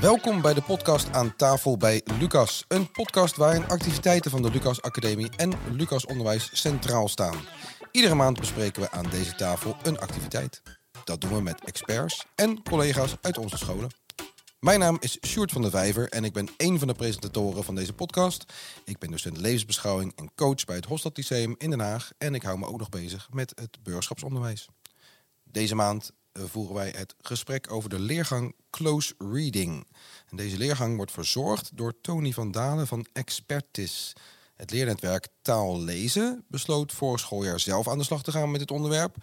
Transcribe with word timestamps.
Welkom 0.00 0.40
bij 0.40 0.54
de 0.54 0.62
podcast 0.62 1.12
aan 1.12 1.36
tafel 1.36 1.76
bij 1.76 2.02
Lucas. 2.18 2.64
Een 2.68 2.90
podcast 2.90 3.36
waarin 3.36 3.68
activiteiten 3.68 4.30
van 4.30 4.42
de 4.42 4.50
Lucas 4.50 4.82
Academie 4.82 5.30
en 5.36 5.52
Lucas 5.72 6.06
Onderwijs 6.06 6.50
centraal 6.52 7.08
staan. 7.08 7.36
Iedere 7.90 8.14
maand 8.14 8.40
bespreken 8.40 8.82
we 8.82 8.90
aan 8.90 9.10
deze 9.10 9.34
tafel 9.34 9.76
een 9.82 9.98
activiteit. 9.98 10.62
Dat 11.04 11.20
doen 11.20 11.34
we 11.34 11.42
met 11.42 11.64
experts 11.64 12.26
en 12.34 12.62
collega's 12.62 13.16
uit 13.20 13.38
onze 13.38 13.56
scholen. 13.56 13.90
Mijn 14.60 14.80
naam 14.80 14.96
is 15.00 15.18
Sjoerd 15.26 15.52
van 15.52 15.62
der 15.62 15.70
Vijver 15.70 16.08
en 16.08 16.24
ik 16.24 16.32
ben 16.32 16.48
een 16.56 16.78
van 16.78 16.88
de 16.88 16.94
presentatoren 16.94 17.64
van 17.64 17.74
deze 17.74 17.92
podcast. 17.92 18.52
Ik 18.84 18.98
ben 18.98 19.10
docent 19.10 19.36
levensbeschouwing 19.36 20.12
en 20.16 20.30
coach 20.34 20.64
bij 20.64 20.76
het 20.76 20.84
Hofstad 20.84 21.16
Lyceum 21.16 21.54
in 21.58 21.70
Den 21.70 21.80
Haag 21.80 22.10
en 22.18 22.34
ik 22.34 22.42
hou 22.42 22.58
me 22.58 22.66
ook 22.66 22.78
nog 22.78 22.88
bezig 22.88 23.28
met 23.32 23.52
het 23.54 23.78
burgerschapsonderwijs. 23.82 24.68
Deze 25.44 25.74
maand 25.74 26.12
voeren 26.44 26.74
wij 26.74 26.92
het 26.96 27.14
gesprek 27.20 27.72
over 27.72 27.90
de 27.90 27.98
leergang 27.98 28.54
Close 28.70 29.14
Reading. 29.18 29.86
En 30.28 30.36
deze 30.36 30.56
leergang 30.56 30.96
wordt 30.96 31.12
verzorgd 31.12 31.70
door 31.74 32.00
Tony 32.00 32.32
van 32.32 32.50
Dalen 32.50 32.86
van 32.86 33.06
Expertis. 33.12 34.12
Het 34.54 34.70
leernetwerk 34.70 35.28
Taal 35.42 35.80
Lezen 35.80 36.44
besloot 36.48 36.92
voor 36.92 37.18
schooljaar 37.18 37.60
zelf 37.60 37.88
aan 37.88 37.98
de 37.98 38.04
slag 38.04 38.22
te 38.22 38.32
gaan 38.32 38.50
met 38.50 38.60
dit 38.60 38.70
onderwerp. 38.70 39.16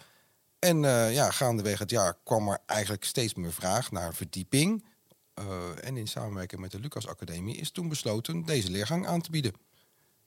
En 0.58 0.82
uh, 0.82 1.14
ja, 1.14 1.30
gaandeweg 1.30 1.78
het 1.78 1.90
jaar 1.90 2.18
kwam 2.24 2.48
er 2.48 2.58
eigenlijk 2.66 3.04
steeds 3.04 3.34
meer 3.34 3.52
vraag 3.52 3.90
naar 3.90 4.14
verdieping. 4.14 4.84
Uh, 5.38 5.44
en 5.84 5.96
in 5.96 6.06
samenwerking 6.06 6.60
met 6.60 6.70
de 6.70 6.80
Lucas 6.80 7.06
Academie 7.06 7.56
is 7.56 7.70
toen 7.70 7.88
besloten 7.88 8.44
deze 8.44 8.70
leergang 8.70 9.06
aan 9.06 9.20
te 9.20 9.30
bieden. 9.30 9.52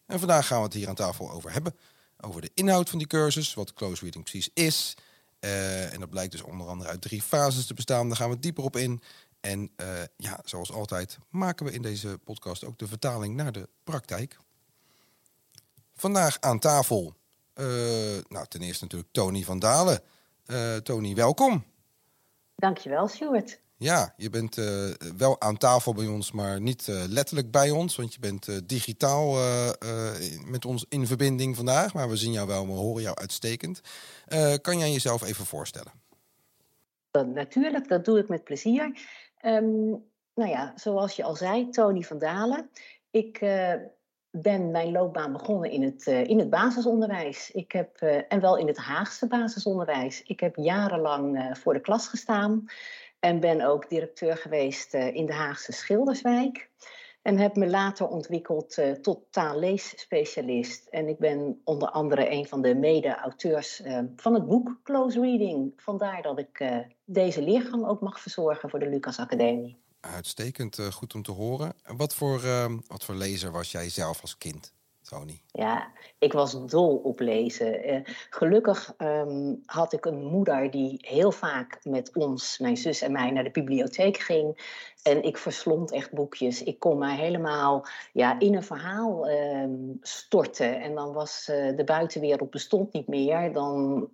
En 0.06 0.20
vandaag 0.20 0.48
gaan 0.48 0.58
we 0.58 0.64
het 0.64 0.74
hier 0.74 0.88
aan 0.88 0.96
tafel 0.96 1.32
over 1.32 1.52
hebben. 1.52 1.76
Over 2.20 2.42
de 2.42 2.52
inhoud 2.54 2.90
van 2.90 2.98
die 2.98 3.08
cursus, 3.08 3.54
wat 3.54 3.74
close 3.74 4.02
reading 4.02 4.24
precies 4.24 4.50
is. 4.54 4.98
Uh, 5.40 5.94
en 5.94 6.00
dat 6.00 6.10
blijkt 6.10 6.32
dus 6.32 6.42
onder 6.42 6.68
andere 6.68 6.90
uit 6.90 7.02
drie 7.02 7.22
fases 7.22 7.66
te 7.66 7.74
bestaan. 7.74 8.08
Daar 8.08 8.18
gaan 8.18 8.30
we 8.30 8.40
dieper 8.40 8.64
op 8.64 8.76
in. 8.76 9.02
En 9.40 9.72
uh, 9.82 9.88
ja, 10.18 10.40
zoals 10.46 10.72
altijd 10.72 11.18
maken 11.30 11.66
we 11.66 11.72
in 11.72 11.82
deze 11.82 12.18
podcast 12.24 12.64
ook 12.64 12.78
de 12.78 12.88
vertaling 12.88 13.36
naar 13.36 13.52
de 13.52 13.70
praktijk. 13.84 14.38
Vandaag 15.96 16.38
aan 16.40 16.60
tafel, 16.60 17.14
nou 18.28 18.46
ten 18.48 18.62
eerste 18.62 18.84
natuurlijk 18.84 19.12
Tony 19.12 19.44
van 19.44 19.60
Dalen. 19.60 20.02
Tony, 20.84 21.16
welkom. 21.16 21.66
Dankjewel, 22.56 23.08
Stuart. 23.08 23.60
Ja, 23.80 24.14
je 24.16 24.30
bent 24.30 24.58
uh, 24.58 24.90
wel 25.18 25.42
aan 25.42 25.58
tafel 25.58 25.94
bij 25.94 26.08
ons, 26.08 26.32
maar 26.32 26.62
niet 26.62 26.88
uh, 26.88 27.04
letterlijk 27.08 27.52
bij 27.52 27.70
ons. 27.70 27.96
Want 27.96 28.14
je 28.14 28.20
bent 28.20 28.48
uh, 28.48 28.58
digitaal 28.66 29.36
met 30.46 30.66
ons 30.66 30.86
in 30.90 31.08
verbinding 31.08 31.56
vandaag. 31.56 31.94
Maar 31.94 32.10
we 32.10 32.16
zien 32.16 32.32
jou 32.32 32.48
wel, 32.48 32.66
we 32.66 32.74
horen 32.74 33.02
jou 33.02 33.16
uitstekend. 33.16 33.82
kan 34.62 34.78
jij 34.78 34.92
jezelf 34.92 35.24
even 35.24 35.46
voorstellen? 35.46 35.92
Natuurlijk, 37.34 37.88
dat 37.88 38.06
doe 38.06 38.20
ik 38.20 38.28
met 38.28 38.44
plezier. 38.44 38.84
Um, 39.46 40.04
nou 40.34 40.50
ja, 40.50 40.74
zoals 40.76 41.16
je 41.16 41.24
al 41.24 41.36
zei, 41.36 41.70
Tony 41.70 42.02
van 42.02 42.18
Dalen. 42.18 42.70
Ik 43.12 43.40
ben 44.32 44.72
mijn 44.72 44.92
loopbaan 44.92 45.32
begonnen 45.32 45.72
in 45.72 45.84
het, 45.84 46.06
in 46.06 46.40
het 46.40 46.50
basisonderwijs. 46.50 47.52
Ik 47.52 47.72
heb, 47.72 47.98
en 48.28 48.42
wel 48.42 48.58
in 48.58 48.68
het 48.68 48.78
Haagse 48.78 49.28
basisonderwijs. 49.28 50.24
Ik 50.24 50.40
heb 50.40 50.56
jarenlang 50.56 51.58
voor 51.58 51.74
de 51.74 51.82
klas 51.82 52.08
gestaan. 52.08 52.68
En 53.20 53.40
ben 53.40 53.62
ook 53.62 53.90
directeur 53.90 54.38
geweest 54.38 54.94
uh, 54.94 55.16
in 55.16 55.26
de 55.26 55.34
Haagse 55.34 55.72
Schilderswijk. 55.72 56.70
En 57.22 57.38
heb 57.38 57.56
me 57.56 57.68
later 57.68 58.08
ontwikkeld 58.08 58.78
uh, 58.78 58.92
tot 58.92 59.20
taalleesspecialist. 59.32 60.88
En 60.88 61.08
ik 61.08 61.18
ben 61.18 61.62
onder 61.64 61.90
andere 61.90 62.32
een 62.32 62.48
van 62.48 62.62
de 62.62 62.76
mede-auteurs 62.76 63.82
uh, 63.82 64.00
van 64.16 64.34
het 64.34 64.48
boek 64.48 64.80
Close 64.84 65.20
Reading. 65.20 65.74
Vandaar 65.76 66.22
dat 66.22 66.40
ik 66.40 66.86
deze 67.06 67.42
leergang 67.42 67.88
ook 67.88 68.02
mag 68.02 68.20
verzorgen 68.20 68.70
voor 68.70 68.80
de 68.80 68.90
Lucas 68.90 69.20
Academie. 69.20 69.78
Uitstekend, 70.00 70.80
goed 70.92 71.16
om 71.16 71.24
te 71.24 71.32
horen. 71.32 71.74
Wat 71.98 72.16
voor, 72.16 72.42
wat 72.88 73.04
voor 73.04 73.16
lezer 73.16 73.52
was 73.52 73.72
jij 73.72 73.90
zelf 73.90 74.22
als 74.22 74.38
kind? 74.38 74.74
Ja, 75.52 75.92
ik 76.20 76.34
was 76.34 76.66
dol 76.66 76.96
op 76.96 77.20
lezen. 77.20 77.90
Uh, 77.90 78.00
gelukkig 78.30 78.94
um, 78.98 79.62
had 79.66 79.94
ik 79.94 80.06
een 80.06 80.26
moeder 80.26 80.72
die 80.72 80.98
heel 81.00 81.32
vaak 81.32 81.80
met 81.84 82.16
ons, 82.16 82.58
mijn 82.58 82.78
zus 82.78 83.02
en 83.02 83.12
mij, 83.12 83.32
naar 83.32 83.44
de 83.44 83.52
bibliotheek 83.52 84.18
ging. 84.18 84.76
En 85.04 85.24
ik 85.24 85.38
verslond 85.38 85.92
echt 85.92 86.12
boekjes. 86.12 86.64
Ik 86.64 86.80
kon 86.80 86.98
mij 86.98 87.16
helemaal 87.16 87.86
ja, 88.14 88.40
in 88.40 88.56
een 88.56 88.64
verhaal 88.64 89.30
um, 89.30 89.98
storten. 90.02 90.82
En 90.82 90.96
dan 90.96 91.14
was 91.14 91.48
uh, 91.52 91.78
de 91.78 91.84
buitenwereld 91.84 92.50
bestond 92.50 92.94
niet 92.94 93.08
meer. 93.08 93.54
Dan 93.54 94.10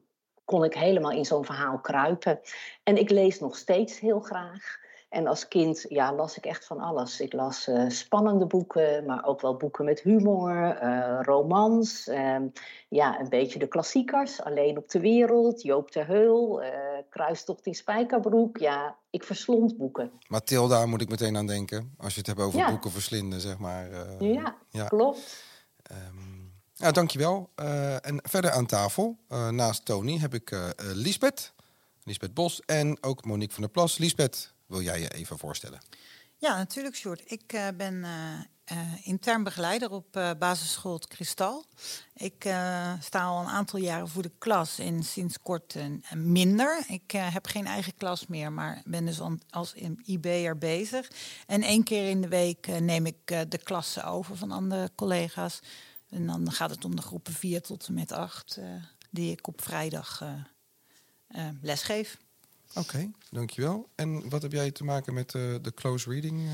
kon 0.46 0.64
ik 0.64 0.74
helemaal 0.74 1.12
in 1.12 1.26
zo'n 1.26 1.46
verhaal 1.46 1.80
kruipen. 1.80 2.40
En 2.84 2.98
ik 2.98 3.10
lees 3.10 3.40
nog 3.40 3.56
steeds 3.56 4.00
heel 4.00 4.20
graag. 4.20 4.82
En 5.14 5.28
als 5.28 5.48
kind 5.48 5.86
ja, 5.90 6.14
las 6.14 6.38
ik 6.38 6.46
echt 6.46 6.66
van 6.66 6.80
alles. 6.80 7.20
Ik 7.20 7.34
las 7.34 7.68
uh, 7.68 7.90
spannende 7.90 8.46
boeken, 8.46 9.06
maar 9.06 9.26
ook 9.26 9.42
wel 9.42 9.58
boeken 9.58 9.86
met 9.86 10.00
humor, 10.00 10.84
uh, 10.84 11.20
romans. 11.22 12.08
Uh, 12.08 12.38
ja, 12.90 13.20
een 13.20 13.30
beetje 13.30 13.60
de 13.60 13.68
klassiekers. 13.68 14.42
Alleen 14.42 14.78
op 14.78 14.90
de 14.90 15.00
wereld, 15.00 15.62
Joop 15.62 15.92
ter 15.92 16.08
Heul, 16.08 16.64
uh, 16.64 16.70
Kruistocht 17.10 17.66
in 17.66 17.74
Spijkerbroek. 17.74 18.58
Ja, 18.58 18.98
ik 19.10 19.24
verslond 19.24 19.78
boeken. 19.78 20.12
Mathilda 20.28 20.86
moet 20.86 21.02
ik 21.02 21.10
meteen 21.10 21.38
aan 21.38 21.48
denken. 21.48 21.94
Als 21.98 22.14
je 22.14 22.20
het 22.20 22.28
hebt 22.28 22.40
over 22.40 22.60
ja. 22.60 22.70
boeken 22.70 22.92
verslinden, 22.92 23.42
zeg 23.42 23.58
maar. 23.58 23.90
Ja, 24.20 24.56
ja, 24.70 24.86
klopt. 24.86 25.44
Um, 25.92 26.54
ja, 26.74 26.92
dankjewel. 26.92 27.50
en 28.02 28.20
verder 28.30 28.52
aan 28.52 28.66
tafel, 28.66 29.18
naast 29.50 29.86
Tony, 29.86 30.18
heb 30.18 30.34
ik 30.34 30.74
Liesbeth. 30.94 31.54
Liesbeth 32.04 32.34
Bos 32.34 32.62
en 32.66 32.98
ook 33.04 33.26
Monique 33.26 33.54
van 33.54 33.62
der 33.62 33.72
Plas. 33.72 33.98
Liesbeth, 33.98 34.53
wil 34.66 34.82
jij 34.82 35.00
je 35.00 35.10
even 35.10 35.38
voorstellen? 35.38 35.82
Ja, 36.44 36.58
natuurlijk, 36.58 36.96
Sjoerd. 36.96 37.32
Ik 37.32 37.54
uh, 37.54 37.68
ben 37.78 37.94
uh, 37.94 38.40
uh, 38.72 39.08
intern 39.08 39.44
begeleider 39.44 39.92
op 39.92 40.36
basisschool 40.40 41.00
Kristal. 41.00 41.66
Ik 42.14 42.42
sta 43.00 43.24
al 43.24 43.42
een 43.42 43.48
aantal 43.48 43.80
jaren 43.80 44.08
voor 44.08 44.22
de 44.22 44.32
klas 44.38 44.80
en 44.80 45.04
sinds 45.04 45.40
kort 45.40 45.76
minder. 46.16 46.84
Ik 46.88 47.12
heb 47.12 47.46
geen 47.46 47.66
eigen 47.66 47.96
klas 47.96 48.28
meer, 48.28 48.52
maar 48.52 48.82
ben 48.86 49.06
dus 49.06 49.22
an, 49.22 49.42
als 49.50 49.74
IB'er 50.06 50.58
bezig. 50.58 51.12
En 51.48 51.62
één 51.62 51.84
keer 51.84 52.10
in 52.10 52.22
de 52.22 52.28
week 52.28 52.68
neem 52.68 53.06
ik 53.06 53.28
de 53.50 53.60
klassen 53.64 54.06
over 54.06 54.38
van 54.38 54.52
andere 54.52 54.92
collega's. 54.96 55.60
En 56.10 56.28
dan 56.28 56.52
gaat 56.52 56.70
het 56.70 56.86
om 56.86 56.96
de 56.96 57.02
groepen 57.02 57.34
4 57.34 57.62
tot 57.62 57.88
en 57.88 57.94
met 57.94 58.12
8, 58.12 58.60
die 59.12 59.32
ik 59.32 59.48
op 59.48 59.62
vrijdag 59.62 60.24
lesgeef. 61.62 62.18
Oké, 62.76 62.88
okay, 62.88 63.12
dankjewel. 63.30 63.90
En 63.96 64.30
wat 64.30 64.42
heb 64.42 64.52
jij 64.52 64.72
te 64.72 64.84
maken 64.84 65.14
met 65.14 65.34
uh, 65.34 65.56
de 65.62 65.74
close 65.74 66.10
reading? 66.10 66.42
Uh... 66.42 66.52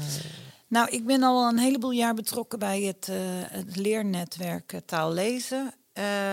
Nou, 0.67 0.89
ik 0.89 1.05
ben 1.05 1.23
al 1.23 1.47
een 1.47 1.57
heleboel 1.57 1.91
jaar 1.91 2.13
betrokken 2.13 2.59
bij 2.59 2.81
het, 2.81 3.07
uh, 3.07 3.17
het 3.45 3.75
leernetwerk 3.75 4.81
taal 4.85 5.13
lezen. 5.13 5.73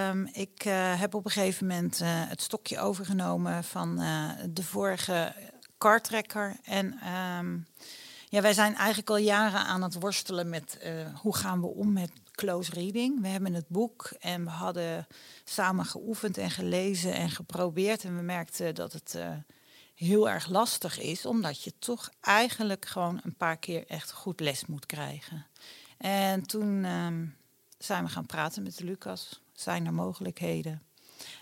Um, 0.08 0.28
ik 0.32 0.62
heb 0.96 1.14
op 1.14 1.24
een 1.24 1.30
gegeven 1.30 1.66
moment 1.66 2.00
het 2.04 2.42
stokje 2.42 2.78
overgenomen 2.78 3.64
van 3.64 3.96
de 4.50 4.62
vorige 4.62 5.34
kartrekker. 5.78 6.56
En 6.62 6.86
um, 7.38 7.66
ja, 8.28 8.40
wij 8.40 8.52
zijn 8.52 8.74
eigenlijk 8.74 9.10
al 9.10 9.16
jaren 9.16 9.60
aan 9.60 9.82
het 9.82 10.00
worstelen 10.00 10.48
met 10.48 10.78
hoe 11.22 11.36
gaan 11.36 11.60
we 11.60 11.66
om 11.66 11.92
met 11.92 12.10
close 12.30 12.70
reading. 12.70 13.20
We 13.20 13.28
hebben 13.28 13.54
het 13.54 13.68
boek 13.68 14.10
en 14.18 14.44
we 14.44 14.50
hadden 14.50 15.06
samen 15.44 15.84
geoefend 15.84 16.38
en 16.38 16.50
gelezen 16.50 17.14
en 17.14 17.30
geprobeerd. 17.30 18.04
En 18.04 18.16
we 18.16 18.22
merkten 18.22 18.74
dat 18.74 18.92
het 18.92 19.18
heel 19.96 20.28
erg 20.28 20.48
lastig 20.48 20.98
is, 21.00 21.26
omdat 21.26 21.62
je 21.62 21.72
toch 21.78 22.10
eigenlijk 22.20 22.86
gewoon 22.86 23.20
een 23.22 23.36
paar 23.36 23.56
keer 23.56 23.86
echt 23.86 24.12
goed 24.12 24.40
les 24.40 24.66
moet 24.66 24.86
krijgen. 24.86 25.46
En 25.98 26.46
toen 26.46 26.84
um, 26.84 27.36
zijn 27.78 28.04
we 28.04 28.10
gaan 28.10 28.26
praten 28.26 28.62
met 28.62 28.80
Lucas. 28.80 29.42
Zijn 29.52 29.86
er 29.86 29.94
mogelijkheden? 29.94 30.82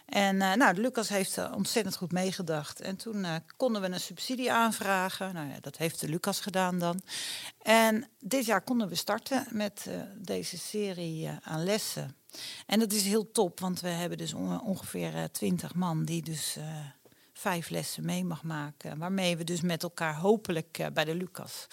En 0.06 0.36
uh, 0.36 0.52
nou, 0.52 0.80
Lucas 0.80 1.08
heeft 1.08 1.52
ontzettend 1.52 1.96
goed 1.96 2.12
meegedacht. 2.12 2.80
En 2.80 2.96
toen 2.96 3.16
uh, 3.16 3.34
konden 3.56 3.82
we 3.82 3.88
een 3.88 4.00
subsidie 4.00 4.52
aanvragen. 4.52 5.34
Nou 5.34 5.48
ja, 5.48 5.56
dat 5.60 5.76
heeft 5.76 6.00
de 6.00 6.08
Lucas 6.08 6.40
gedaan 6.40 6.78
dan. 6.78 7.00
En 7.62 8.08
dit 8.20 8.44
jaar 8.44 8.62
konden 8.62 8.88
we 8.88 8.94
starten 8.94 9.46
met 9.50 9.88
deze 10.16 10.58
serie 10.58 11.30
aan 11.42 11.64
lessen. 11.64 12.16
En 12.66 12.78
dat 12.78 12.92
is 12.92 13.04
heel 13.04 13.32
top, 13.32 13.60
want 13.60 13.80
we 13.80 13.88
hebben 13.88 14.18
dus 14.18 14.34
ongeveer 14.64 15.30
twintig 15.32 15.74
man 15.74 16.04
die 16.04 16.22
dus 16.22 16.56
vijf 17.44 17.68
lessen 17.68 18.04
mee 18.04 18.24
mag 18.24 18.42
maken. 18.42 18.98
Waarmee 18.98 19.36
we 19.36 19.44
dus 19.44 19.60
met 19.60 19.82
elkaar 19.82 20.16
hopelijk 20.16 20.78
uh, 20.78 20.86
bij 20.92 21.04
de 21.04 21.14
Lucas 21.14 21.66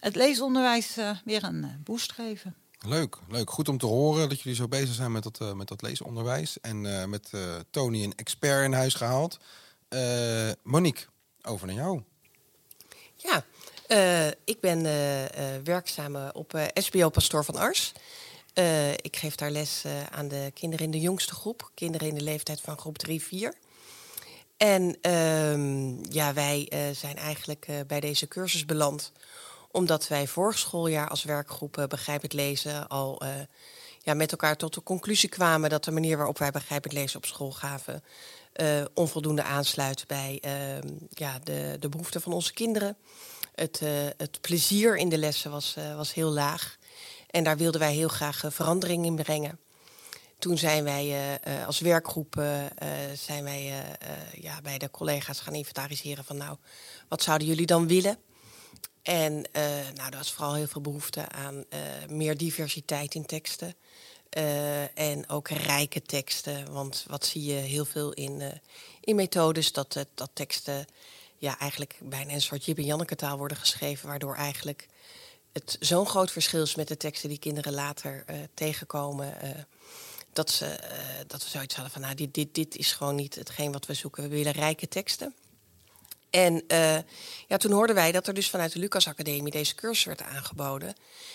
het 0.00 0.16
leesonderwijs 0.16 0.98
uh, 0.98 1.10
weer 1.24 1.44
een 1.44 1.64
uh, 1.64 1.70
boost 1.84 2.12
geven. 2.12 2.56
Leuk, 2.78 3.16
leuk. 3.28 3.50
Goed 3.50 3.68
om 3.68 3.78
te 3.78 3.86
horen 3.86 4.28
dat 4.28 4.40
jullie 4.40 4.58
zo 4.58 4.68
bezig 4.68 4.94
zijn 4.94 5.12
met 5.12 5.22
dat, 5.22 5.56
met 5.56 5.68
dat 5.68 5.82
leesonderwijs. 5.82 6.60
En 6.60 7.10
met 7.10 7.30
Tony 7.70 8.04
een 8.04 8.14
expert 8.16 8.64
in 8.64 8.72
huis 8.72 8.94
gehaald. 8.94 9.38
Monique, 10.62 11.06
over 11.42 11.66
naar 11.66 11.76
jou. 11.76 12.02
Ja, 13.16 13.44
ik 14.44 14.60
ben 14.60 14.82
werkzaam 15.64 16.16
op 16.32 16.70
SBO 16.74 17.08
Pastoor 17.08 17.44
van 17.44 17.56
Ars. 17.56 17.92
ik 18.96 19.16
geef 19.16 19.34
daar 19.34 19.50
les 19.50 19.84
aan 20.10 20.28
de 20.28 20.50
kinderen 20.54 20.84
in 20.84 20.90
de 20.90 21.00
jongste 21.00 21.34
groep. 21.34 21.70
Kinderen 21.74 22.08
in 22.08 22.14
de 22.14 22.24
leeftijd 22.24 22.60
van 22.60 22.78
groep 22.78 22.98
3, 22.98 23.22
4. 23.22 23.54
En 24.58 25.10
um, 25.12 26.00
ja, 26.10 26.32
wij 26.32 26.72
uh, 26.74 26.80
zijn 26.92 27.16
eigenlijk 27.16 27.66
uh, 27.70 27.76
bij 27.86 28.00
deze 28.00 28.28
cursus 28.28 28.64
beland 28.64 29.12
Omdat 29.70 30.08
wij 30.08 30.26
vorig 30.26 30.58
schooljaar 30.58 31.08
als 31.08 31.24
werkgroep 31.24 31.86
Begrijpend 31.88 32.32
Lezen 32.32 32.88
al 32.88 33.22
ja, 33.98 34.14
met 34.14 34.30
elkaar 34.30 34.56
tot 34.56 34.74
de 34.74 34.82
conclusie 34.82 35.28
kwamen 35.28 35.70
dat 35.70 35.84
de 35.84 35.90
manier 35.90 36.16
waarop 36.16 36.38
wij 36.38 36.50
Begrijpend 36.50 36.92
Lezen 36.92 37.16
op 37.16 37.26
school 37.26 37.52
gaven 37.52 38.02
onvoldoende 38.94 39.42
aansluit 39.42 40.06
bij 40.06 40.38
ehm, 40.40 40.88
ja, 41.10 41.38
de, 41.42 41.76
de 41.80 41.88
behoeften 41.88 42.20
van 42.20 42.32
onze 42.32 42.52
kinderen. 42.52 42.96
Het, 43.54 43.80
het 44.16 44.40
plezier 44.40 44.96
in 44.96 45.08
de 45.08 45.18
lessen 45.18 45.50
was, 45.50 45.76
was 45.96 46.14
heel 46.14 46.30
laag. 46.30 46.76
En 47.30 47.44
daar 47.44 47.56
wilden 47.56 47.80
wij 47.80 47.92
heel 47.92 48.08
graag 48.08 48.44
verandering 48.48 49.04
in 49.04 49.16
brengen. 49.16 49.58
Toen 50.38 50.58
zijn 50.58 50.84
wij 50.84 51.38
uh, 51.46 51.66
als 51.66 51.80
werkgroep 51.80 52.36
uh, 52.36 52.64
zijn 53.14 53.44
wij, 53.44 53.72
ja, 54.34 54.60
bij 54.60 54.78
de 54.78 54.90
collega's 54.90 55.40
gaan 55.40 55.54
inventariseren 55.54 56.24
van 56.24 56.36
nou, 56.36 56.56
wat 57.08 57.22
zouden 57.22 57.46
jullie 57.46 57.66
dan 57.66 57.86
willen? 57.86 58.18
En 59.02 59.32
nou, 59.94 60.10
er 60.10 60.16
was 60.16 60.32
vooral 60.32 60.54
heel 60.54 60.66
veel 60.66 60.80
behoefte 60.80 61.28
aan 61.28 61.64
meer 62.08 62.36
diversiteit 62.36 63.14
in 63.14 63.26
teksten. 63.26 63.74
en 64.94 65.28
ook 65.28 65.48
rijke 65.48 66.02
teksten. 66.02 66.72
Want 66.72 67.04
wat 67.08 67.26
zie 67.26 67.44
je 67.44 67.54
heel 67.54 67.84
veel 67.84 68.12
in, 68.12 68.60
in 69.00 69.16
methodes, 69.16 69.72
dat, 69.72 70.06
dat 70.14 70.30
teksten 70.32 70.86
ja, 71.36 71.58
eigenlijk 71.58 71.98
bijna 72.02 72.32
een 72.32 72.40
soort 72.40 72.64
Jip 72.64 72.78
en 72.78 72.84
Janneke 72.84 73.16
taal 73.16 73.38
worden 73.38 73.56
geschreven, 73.56 74.08
waardoor 74.08 74.34
eigenlijk 74.34 74.88
het 75.52 75.76
zo'n 75.80 76.06
groot 76.06 76.30
verschil 76.30 76.62
is 76.62 76.74
met 76.74 76.88
de 76.88 76.96
teksten 76.96 77.28
die 77.28 77.38
kinderen 77.38 77.72
later 77.72 78.24
tegenkomen 78.54 79.34
dat, 80.38 80.50
ze, 80.50 80.64
uh, 80.64 80.98
dat 81.26 81.42
we 81.42 81.48
zoiets 81.48 81.74
hadden 81.74 81.92
van, 81.92 82.02
nou, 82.02 82.14
dit, 82.14 82.34
dit, 82.34 82.54
dit 82.54 82.76
is 82.76 82.92
gewoon 82.92 83.14
niet 83.14 83.34
hetgeen 83.34 83.72
wat 83.72 83.86
we 83.86 83.94
zoeken. 83.94 84.22
We 84.22 84.28
willen 84.28 84.52
rijke 84.52 84.88
teksten. 84.88 85.34
En 86.30 86.54
uh, 86.68 86.98
ja, 87.46 87.56
toen 87.56 87.72
hoorden 87.72 87.94
wij 87.94 88.12
dat 88.12 88.26
er 88.26 88.34
dus 88.34 88.50
vanuit 88.50 88.72
de 88.72 88.78
Lucas 88.78 89.06
Academie 89.06 89.52
deze 89.52 89.74
cursus 89.74 90.04
werd 90.04 90.22
aangeboden. 90.22 90.88
En 90.88 90.94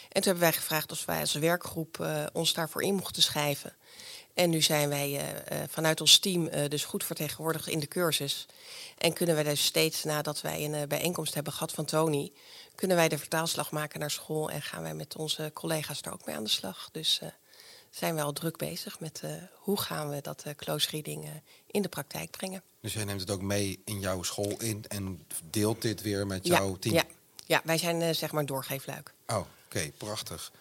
toen 0.09 0.23
hebben 0.23 0.39
wij 0.39 0.53
gevraagd 0.53 0.91
of 0.91 1.05
wij 1.05 1.19
als 1.19 1.33
werkgroep 1.33 1.97
uh, 2.01 2.25
ons 2.33 2.53
daarvoor 2.53 2.83
in 2.83 2.95
mochten 2.95 3.21
schrijven. 3.21 3.73
En 4.33 4.49
nu 4.49 4.61
zijn 4.61 4.89
wij 4.89 5.21
vanuit 5.69 6.01
ons 6.01 6.19
team 6.19 6.49
dus 6.67 6.85
goed 6.85 7.03
vertegenwoordigd 7.03 7.67
in 7.67 7.79
de 7.79 7.87
cursus. 7.87 8.45
En 8.97 9.13
kunnen 9.13 9.35
wij 9.35 9.43
dus 9.43 9.65
steeds 9.65 10.03
nadat 10.03 10.41
wij 10.41 10.63
een 10.63 10.87
bijeenkomst 10.87 11.33
hebben 11.33 11.53
gehad 11.53 11.71
van 11.71 11.85
Tony, 11.85 12.31
kunnen 12.75 12.97
wij 12.97 13.09
de 13.09 13.17
vertaalslag 13.17 13.71
maken 13.71 13.99
naar 13.99 14.11
school 14.11 14.49
en 14.49 14.61
gaan 14.61 14.81
wij 14.83 14.93
met 14.93 15.15
onze 15.15 15.51
collega's 15.53 16.01
daar 16.01 16.13
ook 16.13 16.25
mee 16.25 16.35
aan 16.35 16.43
de 16.43 16.49
slag. 16.49 16.89
Dus 16.91 17.19
zijn 17.95 18.15
we 18.15 18.21
al 18.21 18.33
druk 18.33 18.57
bezig 18.57 18.99
met 18.99 19.21
uh, 19.25 19.31
hoe 19.53 19.79
gaan 19.79 20.09
we 20.09 20.21
dat 20.21 20.43
uh, 20.47 20.53
close 20.55 20.89
reading 20.89 21.25
uh, 21.25 21.29
in 21.67 21.81
de 21.81 21.89
praktijk 21.89 22.31
brengen. 22.31 22.61
Dus 22.79 22.93
jij 22.93 23.03
neemt 23.03 23.19
het 23.19 23.31
ook 23.31 23.41
mee 23.41 23.81
in 23.85 23.99
jouw 23.99 24.23
school 24.23 24.59
in 24.59 24.85
en 24.87 25.25
deelt 25.49 25.81
dit 25.81 26.01
weer 26.01 26.27
met 26.27 26.47
ja, 26.47 26.57
jouw 26.57 26.75
team? 26.75 26.95
Ja, 26.95 27.03
ja 27.45 27.61
wij 27.63 27.77
zijn 27.77 28.15
zeg 28.15 28.31
maar 28.31 28.45
doorgeefluik. 28.45 29.13
Oh, 29.27 29.37
oké, 29.37 29.47
okay, 29.65 29.91
prachtig. 29.97 30.51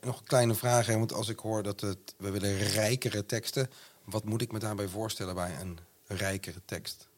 nog 0.00 0.18
een 0.18 0.26
kleine 0.26 0.54
vraag, 0.54 0.86
hè, 0.86 0.98
want 0.98 1.12
als 1.12 1.28
ik 1.28 1.38
hoor 1.38 1.62
dat 1.62 1.80
het, 1.80 2.14
we 2.16 2.30
willen 2.30 2.58
rijkere 2.58 3.26
teksten, 3.26 3.70
wat 4.04 4.24
moet 4.24 4.42
ik 4.42 4.52
me 4.52 4.58
daarbij 4.58 4.88
voorstellen 4.88 5.34
bij 5.34 5.56
een 5.60 5.78
rijkere 6.06 6.60
tekst? 6.64 7.08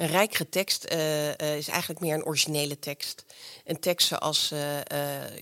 Een 0.00 0.06
rijkere 0.06 0.48
tekst 0.48 0.92
uh, 0.92 1.26
uh, 1.26 1.56
is 1.56 1.68
eigenlijk 1.68 2.00
meer 2.00 2.14
een 2.14 2.24
originele 2.24 2.78
tekst. 2.78 3.24
Een 3.64 3.80
tekst 3.80 4.08
zoals 4.08 4.52
uh, 4.52 4.80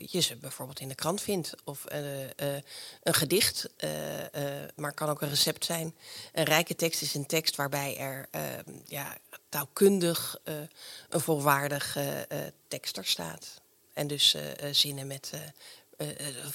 je 0.06 0.20
ze 0.20 0.36
bijvoorbeeld 0.36 0.80
in 0.80 0.88
de 0.88 0.94
krant 0.94 1.20
vindt. 1.20 1.54
Of 1.64 1.84
een 3.02 3.14
gedicht, 3.14 3.70
maar 4.76 4.92
kan 4.92 5.08
ook 5.08 5.22
een 5.22 5.28
recept 5.28 5.64
zijn. 5.64 5.94
Een 6.32 6.44
rijke 6.44 6.74
tekst 6.74 7.02
is 7.02 7.14
een 7.14 7.26
tekst 7.26 7.56
waarbij 7.56 7.96
er 7.96 8.28
ja, 8.84 9.16
taalkundig 9.48 10.40
een 11.08 11.20
volwaardig 11.20 11.96
tekst 12.68 12.96
er 12.96 13.06
staat. 13.06 13.60
En 13.92 14.06
dus 14.06 14.36
zinnen 14.70 15.06
met 15.06 15.32
uh, 15.98 16.08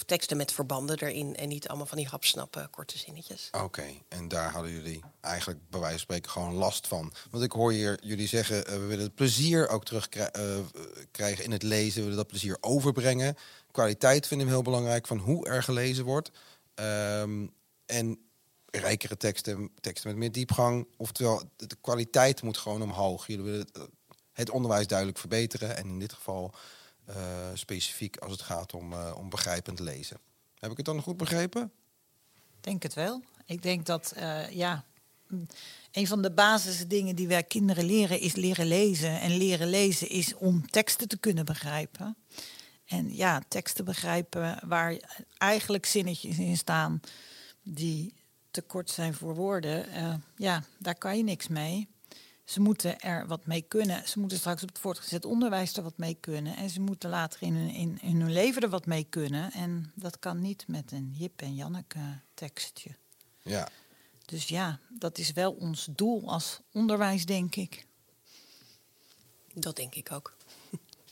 teksten 0.05 0.37
met 0.37 0.51
verbanden 0.51 0.99
erin 0.99 1.35
en 1.35 1.47
niet 1.47 1.67
allemaal 1.67 1.85
van 1.85 1.97
die 1.97 2.07
hapsnappen 2.07 2.69
korte 2.69 2.97
zinnetjes. 2.97 3.49
Oké, 3.51 3.85
en 4.07 4.27
daar 4.27 4.51
hadden 4.51 4.71
jullie 4.71 5.03
eigenlijk 5.21 5.59
bij 5.69 5.79
wijze 5.79 5.95
van 5.95 6.03
spreken 6.03 6.31
gewoon 6.31 6.53
last 6.53 6.87
van. 6.87 7.13
Want 7.31 7.43
ik 7.43 7.51
hoor 7.51 7.71
hier 7.71 7.97
jullie 8.03 8.27
zeggen, 8.27 8.57
uh, 8.57 8.63
we 8.63 8.85
willen 8.85 9.05
het 9.05 9.15
plezier 9.15 9.69
ook 9.69 9.85
terugkrijgen 9.85 11.43
in 11.43 11.51
het 11.51 11.63
lezen, 11.63 11.95
we 11.95 12.01
willen 12.01 12.17
dat 12.17 12.27
plezier 12.27 12.57
overbrengen. 12.61 13.35
Kwaliteit 13.71 14.27
vinden 14.27 14.47
we 14.47 14.53
heel 14.53 14.61
belangrijk 14.61 15.07
van 15.07 15.17
hoe 15.17 15.47
er 15.47 15.63
gelezen 15.63 16.05
wordt. 16.05 16.31
Um, 16.75 17.53
en 17.85 18.19
rijkere 18.65 19.17
teksten, 19.17 19.71
teksten 19.79 20.09
met 20.09 20.19
meer 20.19 20.31
diepgang. 20.31 20.87
Oftewel, 20.97 21.43
de 21.55 21.77
kwaliteit 21.81 22.41
moet 22.41 22.57
gewoon 22.57 22.81
omhoog. 22.81 23.27
Jullie 23.27 23.45
willen 23.45 23.67
het, 24.33 24.49
onderwijs 24.49 24.87
duidelijk 24.87 25.19
verbeteren 25.19 25.77
en 25.77 25.87
in 25.87 25.99
dit 25.99 26.13
geval 26.13 26.53
specifiek 27.53 28.17
als 28.17 28.31
het 28.31 28.41
gaat 28.41 28.73
om, 28.73 28.93
uh, 28.93 29.15
om 29.17 29.29
begrijpend 29.29 29.79
lezen. 29.79 30.17
Heb 30.59 30.71
ik 30.71 30.77
het 30.77 30.85
dan 30.85 31.01
goed 31.01 31.17
begrepen? 31.17 31.71
Denk 32.61 32.83
het 32.83 32.93
wel. 32.93 33.23
Ik 33.45 33.61
denk 33.61 33.85
dat, 33.85 34.13
uh, 34.17 34.49
ja, 34.49 34.85
een 35.91 36.07
van 36.07 36.21
de 36.21 36.31
basisdingen 36.31 37.15
die 37.15 37.27
wij 37.27 37.43
kinderen 37.43 37.85
leren 37.85 38.19
is 38.19 38.35
leren 38.35 38.65
lezen. 38.65 39.19
En 39.19 39.37
leren 39.37 39.67
lezen 39.67 40.09
is 40.09 40.35
om 40.35 40.69
teksten 40.69 41.07
te 41.07 41.17
kunnen 41.17 41.45
begrijpen. 41.45 42.15
En 42.85 43.15
ja, 43.15 43.41
teksten 43.47 43.85
begrijpen 43.85 44.59
waar 44.67 44.97
eigenlijk 45.37 45.85
zinnetjes 45.85 46.37
in 46.37 46.57
staan 46.57 47.01
die 47.63 48.13
te 48.51 48.61
kort 48.61 48.89
zijn 48.89 49.13
voor 49.13 49.35
woorden. 49.35 49.85
ja, 50.37 50.63
daar 50.77 50.95
kan 50.95 51.17
je 51.17 51.23
niks 51.23 51.47
mee. 51.47 51.87
Ze 52.43 52.61
moeten 52.61 52.99
er 52.99 53.27
wat 53.27 53.45
mee 53.45 53.61
kunnen. 53.61 54.07
Ze 54.07 54.19
moeten 54.19 54.37
straks 54.37 54.63
op 54.63 54.69
het 54.69 54.79
voortgezet 54.79 55.25
onderwijs 55.25 55.77
er 55.77 55.83
wat 55.83 55.97
mee 55.97 56.17
kunnen. 56.19 56.55
En 56.55 56.69
ze 56.69 56.81
moeten 56.81 57.09
later 57.09 57.41
in 57.41 57.53
hun, 57.55 57.69
in, 57.69 57.97
in 58.01 58.21
hun 58.21 58.31
leven 58.31 58.61
er 58.61 58.69
wat 58.69 58.85
mee 58.85 59.03
kunnen. 59.09 59.51
En 59.51 59.91
dat 59.95 60.19
kan 60.19 60.41
niet 60.41 60.67
met 60.67 60.91
een 60.91 61.15
Jip 61.17 61.41
en 61.41 61.55
Janneke 61.55 62.19
tekstje. 62.33 62.89
Ja. 63.41 63.69
Dus 64.25 64.47
ja, 64.47 64.79
dat 64.89 65.17
is 65.17 65.31
wel 65.31 65.51
ons 65.51 65.87
doel 65.91 66.31
als 66.31 66.59
onderwijs, 66.71 67.25
denk 67.25 67.55
ik. 67.55 67.85
Dat 69.53 69.75
denk 69.75 69.95
ik 69.95 70.11
ook. 70.11 70.35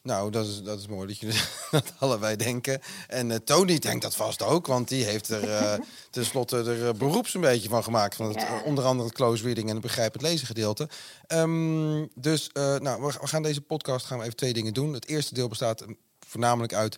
Nou, 0.03 0.31
dat 0.31 0.47
is, 0.47 0.61
dat 0.61 0.79
is 0.79 0.87
mooi 0.87 1.07
dat 1.07 1.17
je 1.17 1.47
dat 1.71 1.93
allebei 1.97 2.35
denken. 2.35 2.81
En 3.07 3.29
uh, 3.29 3.35
Tony 3.35 3.79
denkt 3.79 4.01
dat 4.01 4.15
vast 4.15 4.41
ook, 4.41 4.67
want 4.67 4.87
die 4.87 5.03
heeft 5.03 5.29
er 5.29 5.43
uh, 5.43 5.73
tenslotte 6.09 6.57
er 6.57 6.87
uh, 6.87 6.89
beroeps 6.93 7.33
een 7.33 7.41
beetje 7.41 7.69
van 7.69 7.83
gemaakt. 7.83 8.15
Van 8.15 8.27
het, 8.27 8.45
onder 8.65 8.83
andere 8.83 9.07
het 9.07 9.17
close 9.17 9.43
reading 9.43 9.67
en 9.67 9.73
het 9.73 9.83
begrijpend 9.83 10.23
lezen 10.23 10.47
gedeelte. 10.47 10.89
Um, 11.27 12.09
dus 12.15 12.49
nou, 12.53 13.01
we, 13.01 13.17
we, 13.21 13.27
gaan 13.27 13.43
deze 13.43 13.61
podcast 13.61 14.05
gaan 14.05 14.17
we 14.17 14.23
even 14.23 14.35
twee 14.35 14.53
dingen 14.53 14.73
doen. 14.73 14.93
Het 14.93 15.07
eerste 15.07 15.33
deel 15.33 15.47
bestaat 15.47 15.85
voornamelijk 16.27 16.73
uit 16.73 16.97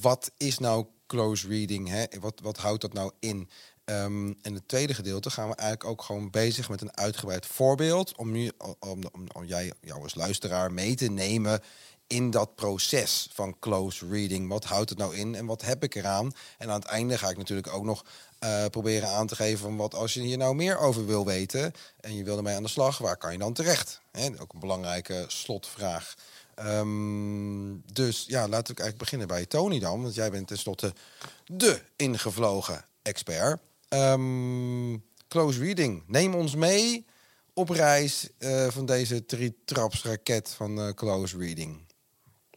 wat 0.00 0.30
is 0.36 0.58
nou 0.58 0.86
close 1.06 1.48
reading? 1.48 1.88
Hè? 1.88 2.04
Wat, 2.20 2.40
wat 2.42 2.56
houdt 2.56 2.80
dat 2.80 2.92
nou 2.92 3.10
in? 3.18 3.48
Um, 3.84 4.38
en 4.42 4.54
het 4.54 4.68
tweede 4.68 4.94
gedeelte 4.94 5.30
gaan 5.30 5.48
we 5.48 5.54
eigenlijk 5.54 5.90
ook 5.90 6.02
gewoon 6.02 6.30
bezig 6.30 6.68
met 6.68 6.80
een 6.80 6.96
uitgebreid 6.96 7.46
voorbeeld. 7.46 8.16
Om, 8.16 8.30
nu, 8.32 8.50
om, 8.78 9.02
om, 9.12 9.26
om 9.32 9.44
jij, 9.44 9.72
jou 9.80 10.02
als 10.02 10.14
luisteraar 10.14 10.72
mee 10.72 10.94
te 10.94 11.10
nemen 11.10 11.60
in 12.06 12.30
dat 12.30 12.54
proces 12.54 13.28
van 13.32 13.58
close 13.58 14.06
reading. 14.08 14.48
Wat 14.48 14.64
houdt 14.64 14.90
het 14.90 14.98
nou 14.98 15.16
in 15.16 15.34
en 15.34 15.46
wat 15.46 15.62
heb 15.62 15.82
ik 15.82 15.94
eraan? 15.94 16.32
En 16.58 16.70
aan 16.70 16.80
het 16.80 16.88
einde 16.88 17.18
ga 17.18 17.28
ik 17.28 17.36
natuurlijk 17.36 17.72
ook 17.72 17.84
nog 17.84 18.04
uh, 18.40 18.64
proberen 18.66 19.08
aan 19.08 19.26
te 19.26 19.36
geven 19.36 19.58
van 19.58 19.76
wat 19.76 19.94
als 19.94 20.14
je 20.14 20.20
hier 20.20 20.36
nou 20.36 20.54
meer 20.54 20.78
over 20.78 21.06
wil 21.06 21.24
weten 21.24 21.72
en 22.00 22.16
je 22.16 22.24
wil 22.24 22.36
ermee 22.36 22.54
aan 22.54 22.62
de 22.62 22.68
slag, 22.68 22.98
waar 22.98 23.16
kan 23.16 23.32
je 23.32 23.38
dan 23.38 23.52
terecht? 23.52 24.00
He, 24.10 24.30
ook 24.40 24.52
een 24.52 24.60
belangrijke 24.60 25.24
slotvraag. 25.28 26.14
Um, 26.58 27.82
dus 27.92 28.24
ja, 28.28 28.48
laten 28.48 28.74
we 28.74 28.82
eigenlijk 28.82 28.98
beginnen 28.98 29.28
bij 29.28 29.46
Tony 29.46 29.78
dan, 29.78 30.02
want 30.02 30.14
jij 30.14 30.30
bent 30.30 30.46
tenslotte 30.48 30.92
de 31.46 31.80
ingevlogen 31.96 32.84
expert. 33.02 33.60
Um, 33.88 35.04
close 35.28 35.58
reading, 35.58 36.02
neem 36.06 36.34
ons 36.34 36.54
mee 36.54 37.06
op 37.54 37.68
reis 37.68 38.28
uh, 38.38 38.66
van 38.68 38.86
deze 38.86 39.26
drietrapsraket 39.26 40.50
van 40.50 40.78
uh, 40.78 40.88
close 40.88 41.38
reading. 41.38 41.85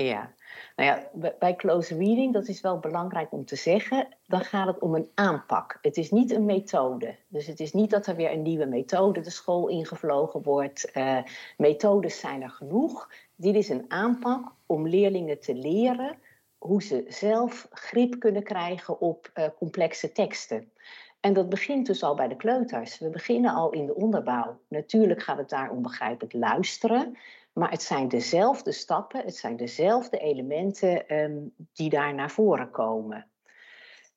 Ja, 0.04 0.34
nou 0.76 0.90
ja, 0.90 1.32
bij 1.40 1.56
close 1.56 1.96
reading, 1.96 2.34
dat 2.34 2.48
is 2.48 2.62
wel 2.62 2.80
belangrijk 2.80 3.32
om 3.32 3.46
te 3.46 3.56
zeggen, 3.56 4.08
dan 4.26 4.42
gaat 4.42 4.68
het 4.68 4.80
om 4.80 4.96
een 4.96 5.10
aanpak. 5.16 5.78
Het 5.82 5.98
is 5.98 6.12
niet 6.12 6.32
een 6.32 6.46
methode. 6.46 7.16
Dus 7.28 7.48
het 7.48 7.60
is 7.60 7.74
niet 7.74 7.90
dat 7.90 8.08
er 8.08 8.16
weer 8.16 8.32
een 8.32 8.42
nieuwe 8.42 8.66
methode 8.66 9.22
de 9.22 9.30
school 9.30 9.68
ingevlogen 9.68 10.44
wordt. 10.44 10.92
Uh, 10.94 11.18
methodes 11.58 12.20
zijn 12.20 12.42
er 12.42 12.50
genoeg. 12.50 13.12
Dit 13.36 13.56
is 13.56 13.70
een 13.70 13.86
aanpak 13.88 14.52
om 14.66 14.88
leerlingen 14.88 15.40
te 15.40 15.56
leren 15.56 16.18
hoe 16.58 16.84
ze 16.84 17.06
zelf 17.08 17.68
grip 17.72 18.20
kunnen 18.20 18.44
krijgen 18.44 19.00
op 19.00 19.32
uh, 19.34 19.46
complexe 19.58 20.12
teksten. 20.12 20.72
En 21.20 21.34
dat 21.34 21.50
begint 21.50 21.86
dus 21.86 22.04
al 22.04 22.16
bij 22.16 22.28
de 22.28 22.36
kleuters. 22.36 23.00
We 23.00 23.10
beginnen 23.10 23.54
al 23.54 23.72
in 23.72 23.86
de 23.86 23.96
onderbouw. 23.96 24.60
Natuurlijk 24.68 25.22
gaat 25.24 25.38
het 25.38 25.50
daar 25.50 25.72
om 25.72 25.82
begrijpend 25.82 26.34
luisteren. 26.34 27.18
Maar 27.54 27.72
het 27.72 27.82
zijn 27.82 28.08
dezelfde 28.08 28.72
stappen, 28.72 29.26
het 29.26 29.36
zijn 29.36 29.56
dezelfde 29.56 30.18
elementen 30.18 31.16
um, 31.18 31.54
die 31.74 31.90
daar 31.90 32.14
naar 32.14 32.32
voren 32.32 32.72
komen. 32.72 33.30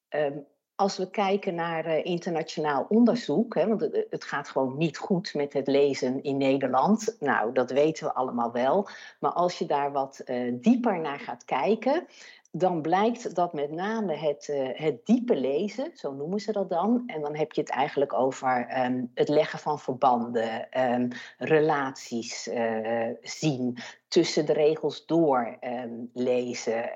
Um, 0.09 0.47
als 0.75 0.97
we 0.97 1.11
kijken 1.11 1.55
naar 1.55 1.87
uh, 1.87 2.05
internationaal 2.05 2.87
onderzoek, 2.89 3.55
hè, 3.55 3.67
want 3.67 3.81
het, 3.81 4.07
het, 4.11 4.25
gaat 4.25 4.49
gewoon 4.49 4.77
niet 4.77 4.99
goed 4.99 5.35
met 5.35 5.53
het 5.53 5.67
lezen 5.67 6.23
in 6.23 6.37
Nederland. 6.37 7.17
Nou, 7.21 7.53
dat 7.53 7.71
weten 7.71 8.07
we 8.07 8.15
allemaal 8.15 8.53
wel. 8.53 8.89
Maar 9.21 9.33
als 9.33 9.59
je 9.59 9.67
daar 9.67 9.93
wat 9.93 10.21
uh, 10.25 10.53
dieper 10.61 11.01
naar 11.01 11.21
gaat 11.21 11.45
kijken, 11.45 12.07
dan 12.55 12.83
blijkt 12.83 13.35
dat 13.35 13.53
met 13.53 13.71
name 13.71 14.17
het, 14.17 14.49
uh, 14.49 14.69
het 14.73 15.07
diepe 15.07 15.37
lezen, 15.37 15.91
zo 15.95 16.13
noemen 16.13 16.41
ze 16.41 16.53
dat 16.53 16.69
dan, 16.69 17.03
en 17.07 17.21
dan 17.21 17.37
heb 17.37 17.53
je 17.53 17.61
het 17.61 17.71
eigenlijk 17.71 18.13
over 18.13 18.85
um, 18.85 19.11
het 19.15 19.29
leggen 19.29 19.59
van 19.59 19.79
verbanden, 19.79 20.81
um, 20.93 21.09
relaties 21.39 22.49
uh, 22.49 23.09
zien, 23.21 23.79
tussen 24.09 24.47
de 24.47 24.53
regels 24.53 25.07
door 25.07 25.59
um, 25.61 26.11
lezen, 26.13 26.91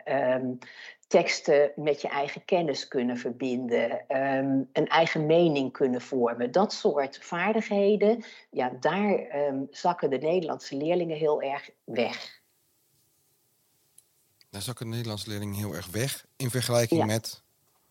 teksten 1.09 1.73
met 1.77 2.01
je 2.01 2.09
eigen 2.09 2.45
kennis 2.45 2.89
kunnen 2.89 3.17
verbinden, 3.17 4.05
een 4.73 4.87
eigen 4.87 5.27
mening 5.27 5.73
kunnen 5.73 6.01
vormen. 6.01 6.53
Dat 6.53 6.73
soort 6.73 7.19
vaardigheden, 7.23 8.25
ja, 8.51 8.73
daar 8.81 9.27
zakken 9.71 10.11
de 10.11 10.19
Nederlandse 10.19 10.77
leerlingen 10.77 11.17
heel 11.17 11.43
erg 11.43 11.71
weg. 11.85 12.45
Daar 14.57 14.65
zakken 14.65 14.87
de 14.87 14.93
Nederlandse 14.93 15.29
leerlingen 15.29 15.55
heel 15.55 15.75
erg 15.75 15.87
weg 15.87 16.27
in 16.37 16.51
vergelijking 16.51 17.01
Ja. 17.01 17.07
met. 17.07 17.43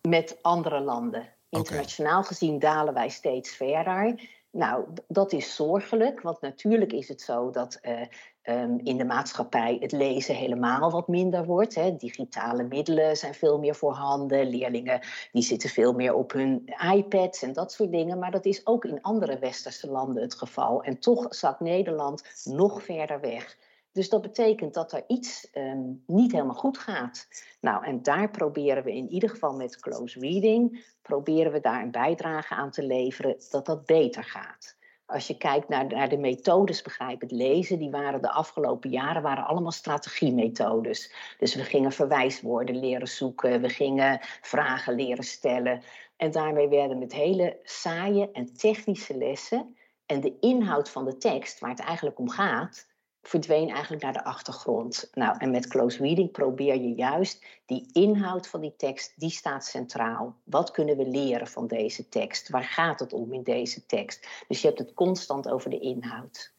met 0.02 0.38
andere 0.42 0.80
landen. 0.80 1.30
Internationaal 1.50 2.24
gezien 2.24 2.60
dalen 2.60 2.94
wij 2.94 3.10
steeds 3.10 3.50
verder. 3.50 4.30
Nou, 4.52 4.86
dat 5.08 5.34
is 5.34 5.56
zorgelijk, 5.56 6.22
want 6.22 6.42
natuurlijk 6.42 6.94
is 6.94 7.08
het 7.08 7.22
zo 7.22 7.50
dat 7.50 7.80
eh, 7.82 8.02
ehm, 8.42 8.78
in 8.84 8.98
de 8.98 9.06
maatschappij 9.06 9.78
het 9.80 9.92
lezen 9.92 10.36
helemaal 10.36 10.92
wat 10.92 11.08
minder 11.08 11.46
wordt. 11.46 11.76
Hè. 11.76 11.96
Digitale 11.96 12.64
middelen 12.64 13.18
zijn 13.18 13.34
veel 13.34 13.60
meer 13.60 13.76
voorhanden. 13.76 14.50
Leerlingen 14.50 15.00
die 15.32 15.44
zitten 15.44 15.70
veel 15.70 15.94
meer 15.94 16.14
op 16.14 16.32
hun 16.32 16.74
iPads 16.94 17.42
en 17.42 17.54
dat 17.54 17.72
soort 17.72 17.92
dingen. 17.92 18.20
Maar 18.20 18.32
dat 18.32 18.46
is 18.46 18.66
ook 18.66 18.86
in 18.86 19.02
andere 19.02 19.40
westerse 19.40 19.88
landen 19.88 20.24
het 20.24 20.36
geval. 20.36 20.84
En 20.84 21.00
toch 21.00 21.26
zakt 21.30 21.60
Nederland 21.60 22.24
nog 22.44 22.84
verder 22.84 23.20
weg. 23.20 23.58
Dus 23.96 24.10
dat 24.10 24.22
betekent 24.22 24.74
dat 24.74 24.94
er 24.94 25.04
iets 25.08 25.50
ehm, 25.52 25.94
niet 26.06 26.32
helemaal 26.32 26.56
goed 26.56 26.78
gaat. 26.78 27.28
Nou, 27.62 27.86
en 27.86 28.04
daar 28.04 28.32
proberen 28.32 28.84
we 28.84 28.96
in 28.96 29.10
ieder 29.10 29.30
geval 29.30 29.54
met 29.54 29.80
close 29.80 30.20
reading, 30.20 30.86
proberen 31.02 31.52
we 31.52 31.60
daar 31.60 31.82
een 31.82 31.92
bijdrage 31.92 32.56
aan 32.56 32.72
te 32.72 32.84
leveren 32.84 33.36
dat 33.50 33.66
dat 33.66 33.86
beter 33.86 34.24
gaat. 34.24 34.78
Als 35.06 35.28
je 35.28 35.38
kijkt 35.38 35.70
naar, 35.70 35.86
naar 35.86 36.10
de 36.10 36.18
methodes 36.18 36.82
begrijpend 36.82 37.32
lezen, 37.32 37.80
die 37.80 37.90
waren 37.90 38.22
de 38.22 38.30
afgelopen 38.30 38.90
jaren 38.90 39.22
waren 39.22 39.46
allemaal 39.46 39.72
strategiemethodes. 39.72 41.14
Dus 41.38 41.56
we 41.56 41.64
gingen 41.64 41.92
verwijswoorden 41.92 42.80
leren 42.80 43.08
zoeken, 43.08 43.62
we 43.62 43.70
gingen 43.70 44.20
vragen 44.42 44.96
leren 44.96 45.24
stellen. 45.24 45.84
En 46.18 46.32
daarmee 46.32 46.68
werden 46.68 47.00
met 47.00 47.14
hele 47.14 47.60
saaie 47.64 48.32
en 48.32 48.54
technische 48.54 49.18
lessen 49.18 49.76
en 50.06 50.22
de 50.22 50.40
inhoud 50.40 50.90
van 50.90 51.06
de 51.06 51.18
tekst, 51.18 51.60
waar 51.60 51.70
het 51.70 51.80
eigenlijk 51.80 52.20
om 52.20 52.30
gaat, 52.30 52.94
verdween 53.28 53.70
eigenlijk 53.70 54.04
naar 54.04 54.14
de 54.14 54.24
achtergrond. 54.24 55.10
Nou, 55.14 55.38
en 55.38 55.52
met 55.52 55.68
close 55.68 55.98
reading 55.98 56.32
probeer 56.32 56.76
je 56.76 56.94
juist 56.94 57.46
die 57.66 57.90
inhoud 57.92 58.48
van 58.48 58.62
die 58.62 58.74
tekst, 58.78 59.14
die 59.16 59.30
staat 59.30 59.66
centraal. 59.66 60.36
Wat 60.44 60.72
kunnen 60.72 60.98
we 60.98 61.08
leren 61.08 61.48
van 61.48 61.68
deze 61.68 62.10
tekst? 62.10 62.50
Waar 62.50 62.64
gaat 62.64 63.00
het 63.00 63.14
om 63.14 63.34
in 63.34 63.44
deze 63.44 63.86
tekst? 63.86 64.28
Dus 64.48 64.62
je 64.62 64.68
hebt 64.68 64.80
het 64.80 64.94
constant 64.94 65.50
over 65.50 65.70
de 65.70 65.80
inhoud. 65.80 66.54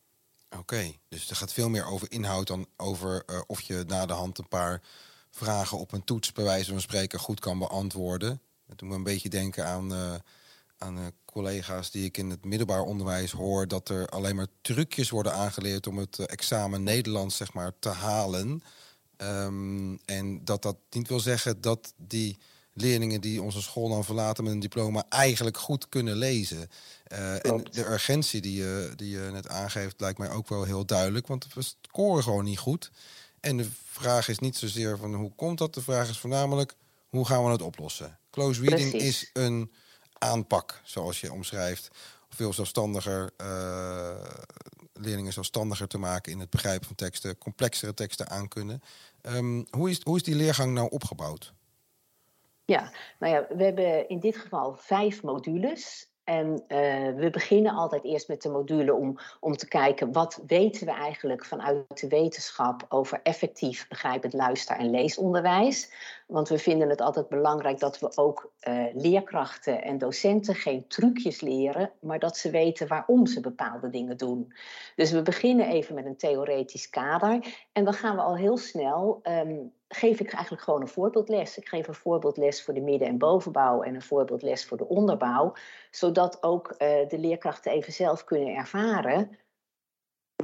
Oké, 0.59 0.93
dus 1.09 1.31
er 1.31 1.37
gaat 1.37 1.53
veel 1.53 1.69
meer 1.69 1.87
over 1.87 2.11
inhoud 2.11 2.47
dan 2.47 2.67
over 2.77 3.23
eh, 3.27 3.41
of 3.47 3.61
je 3.61 3.85
na 3.87 4.07
de 4.07 4.13
hand 4.13 4.39
een 4.39 4.49
paar 4.49 4.83
vragen 5.31 5.79
op 5.79 5.93
een 5.93 6.05
toets, 6.05 6.33
bij 6.33 6.45
wijze 6.45 6.71
van 6.71 6.81
spreken, 6.81 7.19
goed 7.19 7.41
kan 7.41 7.59
beantwoorden. 7.59 8.41
Het 8.67 8.79
doet 8.79 8.89
me 8.89 8.95
een 8.95 9.03
beetje 9.03 9.29
denken 9.29 9.67
aan, 9.67 9.93
eh, 9.93 10.15
aan 10.79 10.99
eh, 10.99 11.05
collega's 11.25 11.91
die 11.91 12.05
ik 12.05 12.17
in 12.17 12.31
het 12.31 12.45
middelbaar 12.45 12.83
onderwijs 12.83 13.31
hoor, 13.31 13.69
dat 13.69 13.89
er 13.89 14.07
alleen 14.07 14.37
maar 14.37 14.47
trucjes 14.61 15.11
worden 15.11 15.33
aangeleerd 15.33 15.87
om 15.87 15.99
het 15.99 16.19
eh, 16.19 16.27
examen 16.29 16.83
Nederlands 16.83 17.37
zeg 17.37 17.53
maar, 17.53 17.73
te 17.79 17.89
halen. 17.89 18.63
Ehm, 19.17 19.97
en 20.05 20.45
dat 20.45 20.63
dat 20.63 20.77
niet 20.91 21.09
wil 21.09 21.21
zeggen 21.21 21.61
dat 21.61 21.93
die 21.97 22.39
leerlingen 22.73 23.21
die 23.21 23.43
onze 23.43 23.63
school 23.63 23.89
dan 23.89 24.05
verlaten 24.05 24.45
met 24.45 24.53
een 24.53 24.61
diploma 24.61 25.05
eigenlijk 25.09 25.57
goed 25.57 25.89
kunnen 25.89 26.17
lezen. 26.17 26.69
Eh, 27.05 27.45
en 27.45 27.67
de 27.71 27.91
urgentie 27.91 28.41
die 28.41 28.57
je, 28.57 28.93
die 28.97 29.11
je 29.11 29.29
net 29.33 29.49
aangeeft 29.49 30.01
lijkt 30.01 30.19
mij 30.19 30.31
ook 30.31 30.49
wel 30.49 30.65
heel 30.65 30.87
duidelijk, 30.87 31.27
want 31.27 31.55
we 31.55 31.63
scoren 31.63 32.23
gewoon 32.23 32.45
niet 32.45 32.59
goed. 32.59 32.91
En 33.41 33.57
de 33.57 33.69
vraag 33.85 34.29
is 34.29 34.39
niet 34.39 34.57
zozeer 34.57 34.99
van 34.99 35.15
hoe 35.15 35.33
komt 35.35 35.59
dat, 35.59 35.75
de 35.75 35.83
vraag 35.83 36.09
is 36.09 36.19
voornamelijk 36.19 36.75
hoe 37.09 37.27
gaan 37.27 37.45
we 37.45 37.51
het 37.51 37.63
oplossen. 37.63 38.19
Close 38.31 38.61
reading 38.61 38.91
Precies. 38.91 39.23
is 39.23 39.31
een 39.33 39.73
aanpak, 40.19 40.81
zoals 40.85 41.21
je 41.21 41.33
omschrijft, 41.33 41.91
veel 42.29 42.53
zelfstandiger, 42.53 43.31
eh, 43.37 44.25
leerlingen 44.93 45.33
zelfstandiger 45.33 45.89
te 45.89 45.99
maken 45.99 46.33
in 46.33 46.41
het 46.41 46.51
begrijpen 46.51 46.87
van 46.87 46.97
teksten, 46.97 47.39
complexere 47.39 47.95
teksten 47.95 48.29
aankunnen. 48.29 48.83
Ehm 49.21 49.65
hoe, 49.71 49.91
is, 49.91 50.01
hoe 50.03 50.17
is 50.17 50.23
die 50.23 50.35
leergang 50.35 50.75
nou 50.75 50.89
opgebouwd? 50.91 51.55
Ja, 52.65 52.93
nou 53.19 53.33
ja, 53.33 53.47
we 53.57 53.65
hebben 53.65 54.09
in 54.09 54.21
dit 54.21 54.37
geval 54.37 54.75
vijf 54.77 55.23
modules. 55.23 56.09
En 56.27 56.65
eh, 56.69 57.15
we 57.15 57.31
beginnen 57.31 57.75
altijd 57.75 58.05
eerst 58.05 58.29
met 58.29 58.43
de 58.43 58.49
module 58.49 58.95
om, 58.95 59.19
om 59.41 59.57
te 59.57 59.69
kijken 59.69 60.13
wat 60.13 60.43
weten 60.47 60.87
we 60.87 60.93
eigenlijk 60.93 61.45
vanuit 61.45 62.01
de 62.01 62.09
wetenschap 62.09 62.87
over 62.89 63.21
effectief 63.23 63.89
begrijpend 63.89 64.33
luister- 64.33 64.77
en 64.77 64.91
leesonderwijs. 64.91 65.93
Want 66.27 66.49
we 66.49 66.59
vinden 66.59 66.89
het 66.89 67.01
altijd 67.01 67.29
belangrijk 67.29 67.79
dat 67.79 67.99
we 67.99 68.17
ook 68.17 68.53
eh, 68.59 68.85
leerkrachten 68.93 69.83
en 69.83 69.99
docenten 69.99 70.55
geen 70.55 70.89
trucjes 70.89 71.41
leren, 71.41 71.93
maar 72.01 72.19
dat 72.19 72.37
ze 72.37 72.51
weten 72.51 72.89
waarom 72.89 73.27
ze 73.27 73.41
bepaalde 73.41 73.91
dingen 73.91 74.17
doen. 74.17 74.53
Dus 74.97 75.11
we 75.11 75.23
beginnen 75.23 75.69
even 75.69 75.95
met 75.95 76.07
een 76.07 76.17
theoretisch 76.17 76.91
kader 76.91 77.67
en 77.73 77.85
dan 77.85 77.95
gaan 77.95 78.17
we 78.17 78.23
al 78.23 78.37
heel 78.37 78.57
snel 78.57 79.19
ehm, 79.23 79.57
geef 79.89 80.21
ik 80.21 80.33
eigenlijk 80.33 80.63
gewoon 80.63 80.81
een 80.81 80.89
voorbeeldles. 80.89 81.59
Ik 81.59 81.69
geef 81.69 81.89
een 81.89 81.95
voorbeeldles 81.95 82.63
voor 82.63 82.75
de 82.75 82.81
midden- 82.81 83.09
en 83.09 83.19
bovenbouw 83.19 83.83
en 83.83 83.95
een 83.95 84.03
voorbeeldles 84.03 84.67
voor 84.67 84.77
de 84.77 84.89
onderbouw, 84.89 85.53
zodat 85.91 86.43
ook 86.43 86.71
eh, 86.71 87.09
de 87.09 87.19
leerkrachten 87.19 87.73
even 87.73 87.93
zelf 87.93 88.25
kunnen 88.25 88.55
ervaren 88.55 89.39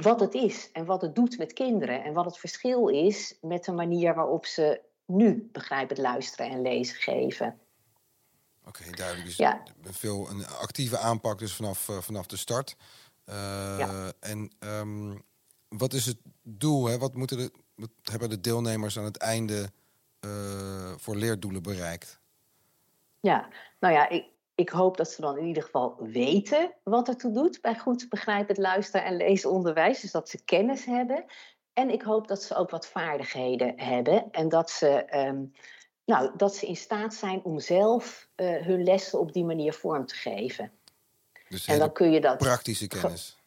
wat 0.01 0.19
het 0.19 0.33
is 0.33 0.71
en 0.71 0.85
wat 0.85 1.01
het 1.01 1.15
doet 1.15 1.37
met 1.37 1.53
kinderen 1.53 2.03
en 2.03 2.13
wat 2.13 2.25
het 2.25 2.37
verschil 2.37 2.87
is 2.87 3.37
met 3.41 3.63
de 3.63 3.71
manier 3.71 4.15
waarop 4.15 4.45
ze 4.45 4.81
nu 5.05 5.49
begrijpend 5.51 5.99
luisteren 5.99 6.51
en 6.51 6.61
lezen 6.61 6.95
geven. 6.95 7.59
Oké, 8.65 8.83
duidelijk. 8.91 9.25
Dus 9.27 9.35
Ja. 9.37 9.63
veel 9.81 10.29
een 10.29 10.47
actieve 10.47 10.97
aanpak 10.97 11.39
dus 11.39 11.53
vanaf, 11.53 11.89
eh, 11.89 11.97
vanaf 11.97 12.25
de 12.25 12.37
start. 12.37 12.75
Eh, 13.25 13.35
Ja. 13.77 14.11
En 14.19 14.51
ehm, 14.59 15.17
wat 15.67 15.93
is 15.93 16.05
het 16.05 16.17
doel? 16.41 16.85
Hè? 16.85 16.97
Wat, 16.97 17.13
moeten 17.13 17.37
de, 17.37 17.51
wat 17.75 17.89
hebben 18.03 18.29
de 18.29 18.39
deelnemers 18.41 18.97
aan 18.97 19.03
het 19.03 19.17
einde 19.17 19.71
eh, 20.19 20.93
voor 20.97 21.15
leerdoelen 21.15 21.63
bereikt? 21.63 22.19
Ja, 23.19 23.47
nou 23.79 23.93
ja, 23.93 24.09
ik, 24.09 24.25
ik 24.55 24.69
hoop 24.69 24.97
dat 24.97 25.09
ze 25.11 25.21
dan 25.21 25.37
in 25.37 25.45
ieder 25.45 25.63
geval 25.63 25.97
weten 25.99 26.73
wat 26.83 27.07
ertoe 27.07 27.31
doet 27.33 27.61
bij 27.61 27.79
goed 27.79 28.09
begrijpend 28.09 28.57
luister- 28.57 29.01
en 29.01 29.17
leesonderwijs. 29.17 29.99
Dus 29.99 30.11
dat 30.11 30.29
ze 30.29 30.43
kennis 30.43 30.85
hebben. 30.85 31.25
En 31.73 31.89
ik 31.89 32.01
hoop 32.01 32.27
dat 32.27 32.43
ze 32.43 32.55
ook 32.55 32.69
wat 32.69 32.87
vaardigheden 32.87 33.73
hebben. 33.79 34.31
En 34.31 34.49
dat 34.49 34.69
ze, 34.69 34.87
ehm, 34.87 35.43
nou, 36.05 36.31
dat 36.37 36.55
ze 36.55 36.65
in 36.65 36.75
staat 36.75 37.13
zijn 37.13 37.43
om 37.43 37.59
zelf 37.59 38.27
eh, 38.35 38.55
hun 38.55 38.83
lessen 38.83 39.19
op 39.19 39.33
die 39.33 39.45
manier 39.45 39.73
vorm 39.73 40.05
te 40.05 40.15
geven. 40.15 40.71
Dus 41.49 41.67
En 41.67 41.79
dan 41.79 41.91
kun 41.91 42.11
je 42.11 42.21
dat 42.21 42.37
praktische 42.37 42.87
kennis. 42.87 43.37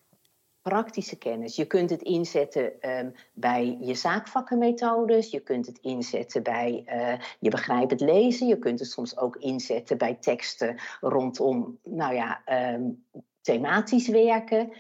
praktische 0.63 1.17
kennis. 1.17 1.57
Je 1.57 1.65
kunt 1.65 1.91
het 1.91 2.03
inzetten 2.03 2.81
ehm, 2.81 3.11
bij 3.33 3.79
je 3.81 3.95
zaakvakkenmethodes. 3.95 5.31
Je 5.31 5.41
kunt 5.41 5.67
het 5.67 5.79
inzetten 5.79 6.43
bij 6.43 6.83
eh, 6.87 7.19
je 7.39 7.51
begrijpend 7.51 8.01
lezen. 8.01 8.47
Je 8.47 8.59
kunt 8.59 8.79
het 8.79 8.91
soms 8.91 9.17
ook 9.17 9.37
inzetten 9.37 9.99
bij 9.99 10.15
teksten 10.15 10.81
rondom, 11.01 11.79
nou 11.83 12.15
ja, 12.15 12.43
ehm, 12.45 12.83
thematisch 13.41 14.09
werken. 14.09 14.73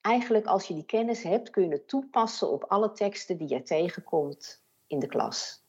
Eigenlijk 0.00 0.46
als 0.46 0.66
je 0.66 0.74
die 0.74 0.84
kennis 0.84 1.22
hebt, 1.22 1.50
kun 1.50 1.62
je 1.64 1.70
het 1.70 1.88
toepassen 1.88 2.50
op 2.50 2.64
alle 2.64 2.92
teksten 2.92 3.36
die 3.36 3.48
je 3.48 3.62
tegenkomt 3.62 4.62
in 4.86 4.98
de 4.98 5.06
klas. 5.06 5.62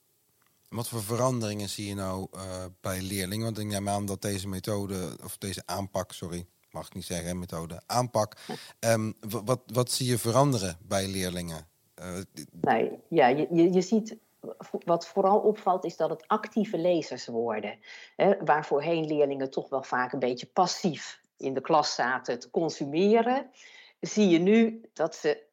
Wat 0.69 0.87
voor 0.87 1.01
veranderingen 1.03 1.69
zie 1.69 1.87
je 1.87 1.95
nou 1.95 2.27
eh, 2.31 2.65
bij 2.81 3.01
leerlingen? 3.01 3.45
Want 3.45 3.57
ik 3.59 3.65
neem 3.65 3.89
aan 3.89 4.05
dat 4.05 4.21
deze 4.21 4.47
methode, 4.47 5.17
of 5.23 5.37
deze 5.37 5.61
aanpak, 5.65 6.11
sorry, 6.11 6.45
mag 6.71 6.85
ik 6.87 6.93
niet 6.93 7.05
zeggen, 7.05 7.39
methode, 7.39 7.81
aanpak. 7.85 8.35
ehm, 8.79 9.11
wa- 9.19 9.43
wat, 9.43 9.61
wat 9.65 9.91
zie 9.91 10.07
je 10.07 10.17
veranderen 10.17 10.77
bij 10.81 11.07
leerlingen? 11.07 11.67
Eh, 11.95 12.17
Nou, 12.61 12.89
ja, 13.09 13.27
je, 13.27 13.47
je, 13.51 13.73
je 13.73 13.81
ziet, 13.81 14.17
wat 14.85 15.07
vooral 15.07 15.39
opvalt, 15.39 15.85
is 15.85 15.97
dat 15.97 16.09
het 16.09 16.27
actieve 16.27 16.77
lezers 16.77 17.25
worden. 17.25 17.79
Hè, 18.15 18.43
waar 18.45 18.65
voorheen 18.65 19.05
leerlingen 19.05 19.49
toch 19.51 19.69
wel 19.69 19.83
vaak 19.83 20.13
een 20.13 20.19
beetje 20.19 20.45
passief 20.45 21.21
in 21.37 21.53
de 21.53 21.61
klas 21.61 21.95
zaten 21.95 22.39
te 22.39 22.49
consumeren, 22.49 23.49
zie 24.01 24.29
je 24.29 24.39
nu 24.39 24.81
dat 24.93 25.15
ze, 25.15 25.43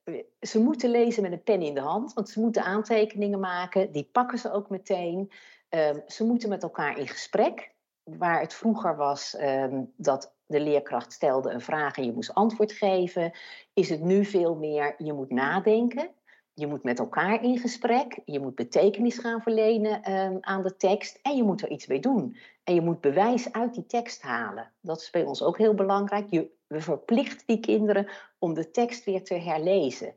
ze 0.40 0.60
moeten 0.60 0.90
lezen 0.90 1.22
met 1.22 1.32
een 1.32 1.42
pen 1.42 1.62
in 1.62 1.74
de 1.74 1.80
hand, 1.80 2.12
want 2.12 2.28
ze 2.28 2.40
moeten 2.40 2.62
aantekeningen 2.62 3.40
maken, 3.40 3.92
die 3.92 4.08
pakken 4.12 4.38
ze 4.38 4.52
ook 4.52 4.70
meteen. 4.70 5.30
Ehm, 5.68 6.00
ze 6.06 6.24
moeten 6.24 6.48
met 6.48 6.62
elkaar 6.62 6.98
in 6.98 7.08
gesprek. 7.08 7.76
waar 8.08 8.40
het 8.40 8.54
vroeger 8.54 8.96
was 8.96 9.36
ehm, 9.36 9.84
dat 9.96 10.34
de 10.46 10.60
leerkracht 10.60 11.12
stelde 11.12 11.50
een 11.50 11.60
vraag 11.60 11.96
en 11.96 12.04
je 12.04 12.12
moest 12.12 12.34
antwoord 12.34 12.72
geven, 12.72 13.32
is 13.74 13.88
het 13.88 14.00
nu 14.00 14.24
veel 14.24 14.54
meer 14.54 14.94
je 14.98 15.12
moet 15.12 15.30
nadenken. 15.30 16.10
Je 16.54 16.66
moet 16.66 16.82
met 16.82 16.98
elkaar 16.98 17.42
in 17.42 17.58
gesprek, 17.58 18.20
je 18.24 18.40
moet 18.40 18.54
betekenis 18.54 19.18
gaan 19.18 19.42
verlenen 19.42 20.02
ehm, 20.02 20.36
aan 20.40 20.62
de 20.62 20.76
tekst 20.76 21.18
en 21.22 21.36
je 21.36 21.42
moet 21.42 21.62
er 21.62 21.70
iets 21.70 21.86
mee 21.86 22.00
doen. 22.00 22.36
En 22.64 22.74
je 22.74 22.80
moet 22.80 23.00
bewijs 23.00 23.52
uit 23.52 23.74
die 23.74 23.86
tekst 23.86 24.22
halen. 24.22 24.72
Dat 24.80 25.00
is 25.00 25.10
bij 25.10 25.24
ons 25.24 25.42
ook 25.42 25.58
heel 25.58 25.74
belangrijk. 25.74 26.26
Je, 26.30 26.50
we 26.68 26.80
verplichten 26.80 27.46
die 27.46 27.60
kinderen 27.60 28.10
om 28.38 28.54
de 28.54 28.70
tekst 28.70 29.04
weer 29.04 29.24
te 29.24 29.34
herlezen. 29.34 30.14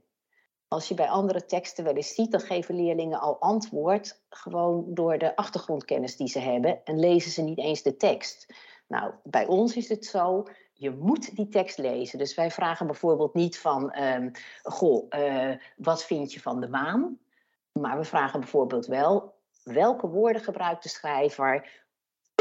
Als 0.67 0.87
je 0.87 0.93
bij 0.93 1.09
andere 1.09 1.45
teksten 1.45 1.83
wel 1.83 1.95
eens 1.95 2.13
ziet, 2.13 2.31
dan 2.31 2.39
geven 2.39 2.75
leerlingen 2.75 3.19
al 3.19 3.39
antwoord 3.39 4.21
gewoon 4.29 4.85
door 4.87 5.17
de 5.17 5.35
achtergrondkennis 5.35 6.15
die 6.15 6.27
ze 6.27 6.39
hebben 6.39 6.83
en 6.83 6.99
lezen 6.99 7.31
ze 7.31 7.41
niet 7.41 7.57
eens 7.57 7.81
de 7.81 7.97
tekst. 7.97 8.53
Nou, 8.87 9.13
bij 9.23 9.47
ons 9.47 9.75
is 9.75 9.89
het 9.89 10.05
zo, 10.05 10.47
je 10.73 10.91
moet 10.91 11.35
die 11.35 11.49
tekst 11.49 11.77
lezen. 11.77 12.17
Dus 12.17 12.35
wij 12.35 12.51
vragen 12.51 12.85
bijvoorbeeld 12.85 13.33
niet 13.33 13.59
van, 13.59 13.97
um, 14.01 14.31
goh, 14.63 15.05
uh, 15.09 15.55
wat 15.77 16.03
vind 16.03 16.33
je 16.33 16.39
van 16.39 16.61
de 16.61 16.67
maan? 16.67 17.19
Maar 17.71 17.97
we 17.97 18.03
vragen 18.03 18.39
bijvoorbeeld 18.39 18.85
wel, 18.85 19.35
welke 19.63 20.07
woorden 20.07 20.41
gebruikt 20.41 20.83
de 20.83 20.89
schrijver 20.89 21.83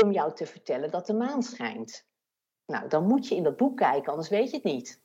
om 0.02 0.12
jou 0.12 0.34
te 0.34 0.46
vertellen 0.46 0.90
dat 0.90 1.06
de 1.06 1.14
maan 1.14 1.42
schijnt? 1.42 2.08
Nou, 2.70 2.88
dan 2.88 3.06
moet 3.06 3.28
je 3.28 3.34
in 3.34 3.42
dat 3.42 3.56
boek 3.56 3.76
kijken, 3.76 4.10
anders 4.10 4.28
weet 4.28 4.50
je 4.50 4.56
het 4.56 4.64
niet. 4.64 5.00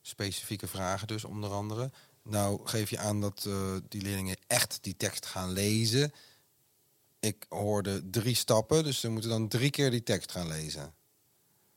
Specifieke 0.00 0.66
vragen 0.66 1.06
dus, 1.06 1.24
onder 1.24 1.50
andere. 1.50 1.90
Nou 2.22 2.60
geef 2.64 2.90
je 2.90 2.98
aan 2.98 3.20
dat 3.20 3.44
uh, 3.48 3.76
die 3.88 4.02
leerlingen 4.02 4.36
echt 4.46 4.82
die 4.82 4.96
tekst 4.96 5.26
gaan 5.26 5.52
lezen. 5.52 6.12
Ik 7.20 7.46
hoorde 7.48 8.10
drie 8.10 8.34
stappen, 8.34 8.84
dus 8.84 9.00
ze 9.00 9.10
moeten 9.10 9.30
dan 9.30 9.48
drie 9.48 9.70
keer 9.70 9.90
die 9.90 10.02
tekst 10.02 10.32
gaan 10.32 10.48
lezen. 10.48 10.94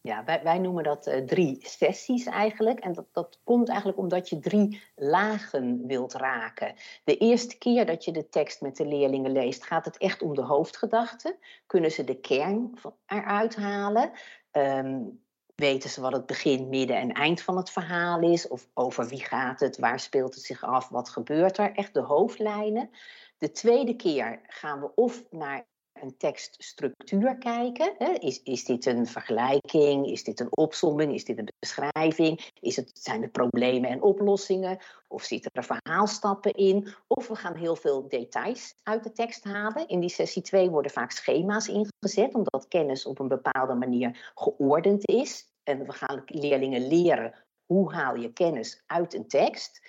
Ja, 0.01 0.23
wij, 0.23 0.43
wij 0.43 0.57
noemen 0.57 0.83
dat 0.83 1.07
uh, 1.07 1.25
drie 1.25 1.57
sessies 1.61 2.25
eigenlijk. 2.25 2.79
En 2.79 2.93
dat, 2.93 3.05
dat 3.11 3.39
komt 3.43 3.67
eigenlijk 3.67 3.99
omdat 3.99 4.29
je 4.29 4.39
drie 4.39 4.81
lagen 4.95 5.87
wilt 5.87 6.13
raken. 6.13 6.75
De 7.03 7.17
eerste 7.17 7.57
keer 7.57 7.85
dat 7.85 8.05
je 8.05 8.11
de 8.11 8.29
tekst 8.29 8.61
met 8.61 8.77
de 8.77 8.85
leerlingen 8.85 9.31
leest, 9.31 9.65
gaat 9.65 9.85
het 9.85 9.97
echt 9.97 10.21
om 10.21 10.35
de 10.35 10.41
hoofdgedachte. 10.41 11.37
Kunnen 11.65 11.91
ze 11.91 12.03
de 12.03 12.19
kern 12.19 12.71
van, 12.73 12.93
eruit 13.05 13.55
halen? 13.55 14.11
Um, 14.57 15.25
weten 15.55 15.89
ze 15.89 16.01
wat 16.01 16.13
het 16.13 16.25
begin, 16.25 16.69
midden 16.69 16.97
en 16.97 17.11
eind 17.11 17.41
van 17.41 17.57
het 17.57 17.69
verhaal 17.69 18.21
is? 18.21 18.47
Of 18.47 18.67
over 18.73 19.07
wie 19.07 19.23
gaat 19.23 19.59
het? 19.59 19.77
Waar 19.77 19.99
speelt 19.99 20.35
het 20.35 20.43
zich 20.43 20.63
af? 20.63 20.89
Wat 20.89 21.09
gebeurt 21.09 21.57
er? 21.57 21.71
Echt 21.75 21.93
de 21.93 22.01
hoofdlijnen. 22.01 22.89
De 23.37 23.51
tweede 23.51 23.95
keer 23.95 24.39
gaan 24.47 24.79
we 24.79 24.95
of 24.95 25.23
naar 25.29 25.65
een 26.01 26.17
tekststructuur 26.17 27.37
kijken. 27.37 28.19
Is, 28.19 28.43
is 28.43 28.65
dit 28.65 28.85
een 28.85 29.07
vergelijking? 29.07 30.07
Is 30.07 30.23
dit 30.23 30.39
een 30.39 30.57
opsomming? 30.57 31.13
Is 31.13 31.25
dit 31.25 31.37
een 31.37 31.49
beschrijving? 31.59 32.51
Is 32.59 32.75
het, 32.75 32.91
zijn 32.93 33.21
het 33.21 33.31
problemen 33.31 33.89
en 33.89 34.01
oplossingen? 34.01 34.77
Of 35.07 35.23
zitten 35.23 35.51
er 35.53 35.63
verhaalstappen 35.63 36.51
in? 36.51 36.87
Of 37.07 37.27
we 37.27 37.35
gaan 37.35 37.55
heel 37.55 37.75
veel 37.75 38.07
details 38.07 38.75
uit 38.83 39.03
de 39.03 39.11
tekst 39.11 39.43
halen. 39.43 39.87
In 39.87 39.99
die 39.99 40.09
sessie 40.09 40.41
2 40.41 40.69
worden 40.69 40.91
vaak 40.91 41.11
schema's 41.11 41.67
ingezet, 41.67 42.33
omdat 42.33 42.67
kennis 42.67 43.05
op 43.05 43.19
een 43.19 43.27
bepaalde 43.27 43.73
manier 43.73 44.31
geordend 44.35 45.07
is. 45.07 45.45
En 45.63 45.85
we 45.85 45.91
gaan 45.91 46.23
leerlingen 46.25 46.87
leren 46.87 47.33
hoe 47.65 47.93
haal 47.93 48.15
je 48.15 48.33
kennis 48.33 48.83
uit 48.85 49.13
een 49.13 49.27
tekst. 49.27 49.81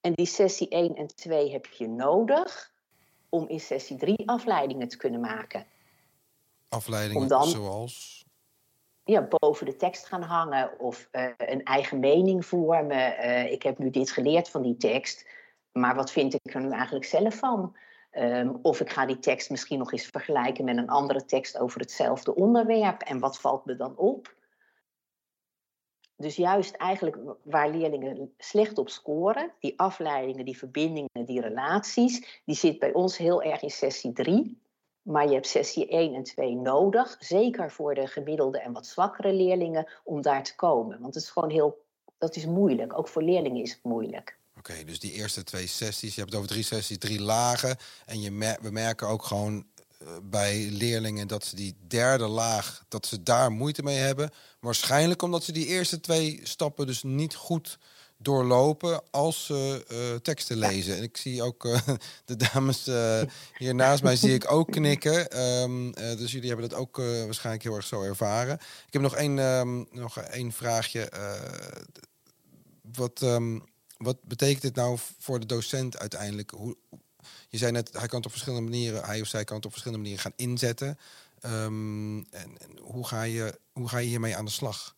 En 0.00 0.12
die 0.12 0.26
sessie 0.26 0.68
1 0.68 0.94
en 0.94 1.06
2 1.06 1.50
heb 1.50 1.66
je 1.66 1.88
nodig 1.88 2.73
om 3.34 3.48
in 3.48 3.60
sessie 3.60 3.96
3 3.96 4.28
afleidingen 4.28 4.88
te 4.88 4.96
kunnen 4.96 5.20
maken. 5.20 5.66
Afleidingen 6.68 7.28
dan, 7.28 7.46
zoals? 7.46 8.24
Ja, 9.04 9.28
boven 9.28 9.66
de 9.66 9.76
tekst 9.76 10.06
gaan 10.06 10.22
hangen 10.22 10.80
of 10.80 11.08
uh, 11.12 11.26
een 11.36 11.62
eigen 11.62 11.98
mening 11.98 12.46
vormen. 12.46 13.24
Uh, 13.24 13.52
ik 13.52 13.62
heb 13.62 13.78
nu 13.78 13.90
dit 13.90 14.10
geleerd 14.10 14.48
van 14.48 14.62
die 14.62 14.76
tekst, 14.76 15.26
maar 15.72 15.94
wat 15.94 16.10
vind 16.10 16.34
ik 16.34 16.54
er 16.54 16.60
nu 16.60 16.70
eigenlijk 16.70 17.04
zelf 17.04 17.34
van? 17.34 17.76
Um, 18.12 18.58
of 18.62 18.80
ik 18.80 18.90
ga 18.90 19.06
die 19.06 19.18
tekst 19.18 19.50
misschien 19.50 19.78
nog 19.78 19.92
eens 19.92 20.06
vergelijken 20.06 20.64
met 20.64 20.76
een 20.76 20.88
andere 20.88 21.24
tekst 21.24 21.58
over 21.58 21.80
hetzelfde 21.80 22.34
onderwerp. 22.34 23.02
En 23.02 23.18
wat 23.18 23.40
valt 23.40 23.64
me 23.64 23.76
dan 23.76 23.96
op? 23.96 24.34
Dus 26.16 26.36
juist 26.36 26.74
eigenlijk 26.74 27.18
waar 27.42 27.70
leerlingen 27.70 28.34
slecht 28.38 28.78
op 28.78 28.88
scoren, 28.88 29.52
die 29.60 29.78
afleidingen, 29.78 30.44
die 30.44 30.58
verbindingen, 30.58 31.24
die 31.24 31.40
relaties, 31.40 32.40
die 32.44 32.56
zit 32.56 32.78
bij 32.78 32.92
ons 32.92 33.16
heel 33.16 33.42
erg 33.42 33.62
in 33.62 33.70
sessie 33.70 34.12
3. 34.12 34.62
Maar 35.02 35.26
je 35.26 35.32
hebt 35.32 35.46
sessie 35.46 35.88
1 35.88 36.14
en 36.14 36.22
2 36.22 36.54
nodig, 36.54 37.16
zeker 37.18 37.70
voor 37.70 37.94
de 37.94 38.06
gemiddelde 38.06 38.58
en 38.58 38.72
wat 38.72 38.86
zwakkere 38.86 39.32
leerlingen, 39.32 39.88
om 40.04 40.22
daar 40.22 40.42
te 40.42 40.54
komen. 40.54 41.00
Want 41.00 41.14
het 41.14 41.22
is 41.22 41.30
gewoon 41.30 41.50
heel, 41.50 41.84
dat 42.18 42.36
is 42.36 42.46
moeilijk. 42.46 42.98
Ook 42.98 43.08
voor 43.08 43.22
leerlingen 43.22 43.62
is 43.62 43.72
het 43.72 43.82
moeilijk. 43.82 44.38
Oké, 44.58 44.84
dus 44.84 45.00
die 45.00 45.12
eerste 45.12 45.44
twee 45.44 45.66
sessies, 45.66 46.14
je 46.14 46.20
hebt 46.20 46.32
het 46.32 46.42
over 46.42 46.52
drie 46.52 46.64
sessies, 46.64 46.98
drie 46.98 47.20
lagen. 47.20 47.76
En 48.06 48.20
je 48.20 48.56
we 48.62 48.70
merken 48.70 49.08
ook 49.08 49.24
gewoon 49.24 49.66
bij 50.22 50.68
leerlingen 50.70 51.28
dat 51.28 51.44
ze 51.44 51.56
die 51.56 51.76
derde 51.86 52.26
laag, 52.26 52.84
dat 52.88 53.06
ze 53.06 53.22
daar 53.22 53.52
moeite 53.52 53.82
mee 53.82 53.98
hebben. 53.98 54.30
Waarschijnlijk 54.60 55.22
omdat 55.22 55.44
ze 55.44 55.52
die 55.52 55.66
eerste 55.66 56.00
twee 56.00 56.40
stappen 56.42 56.86
dus 56.86 57.02
niet 57.02 57.34
goed 57.34 57.78
doorlopen 58.16 59.02
als 59.10 59.46
ze 59.46 59.84
uh, 59.92 60.20
teksten 60.20 60.56
lezen. 60.56 60.96
En 60.96 61.02
ik 61.02 61.16
zie 61.16 61.42
ook 61.42 61.64
uh, 61.64 61.78
de 62.24 62.36
dames 62.36 62.88
uh, 62.88 63.22
hier 63.56 63.74
naast 63.74 64.02
mij 64.02 64.16
zie 64.16 64.34
ik 64.34 64.50
ook 64.52 64.70
knikken. 64.70 65.40
Um, 65.62 65.92
dus 65.92 66.32
jullie 66.32 66.48
hebben 66.48 66.68
dat 66.68 66.78
ook 66.78 66.96
waarschijnlijk 66.96 67.64
heel 67.64 67.76
erg 67.76 67.86
zo 67.86 68.02
ervaren. 68.02 68.54
Ik 68.86 68.92
heb 68.92 69.02
nog 69.02 69.14
één, 69.14 69.38
um, 69.38 69.86
nog 69.90 70.18
één 70.18 70.52
vraagje. 70.52 71.12
wat, 72.82 73.20
um, 73.22 73.64
wat 73.96 74.22
betekent 74.22 74.62
dit 74.62 74.74
nou 74.74 74.98
voor 75.18 75.40
de 75.40 75.46
docent 75.46 75.98
uiteindelijk? 75.98 76.50
Hoe, 76.50 76.76
je 77.54 77.60
zei 77.60 77.72
net, 77.72 77.92
hij 77.92 78.06
kan 78.06 78.16
het 78.16 78.26
op 78.26 78.30
verschillende 78.30 78.70
manieren, 78.70 79.04
hij 79.04 79.20
of 79.20 79.26
zij 79.26 79.44
kan 79.44 79.56
het 79.56 79.64
op 79.64 79.70
verschillende 79.70 80.02
manieren 80.02 80.24
gaan 80.24 80.46
inzetten. 80.48 80.98
Um, 81.44 82.16
en, 82.30 82.58
en, 82.58 82.78
hoe, 82.82 83.06
ga 83.06 83.22
je, 83.22 83.58
hoe 83.72 83.88
ga 83.88 83.98
je 83.98 84.06
hiermee 84.06 84.36
aan 84.36 84.44
de 84.44 84.50
slag? 84.50 84.96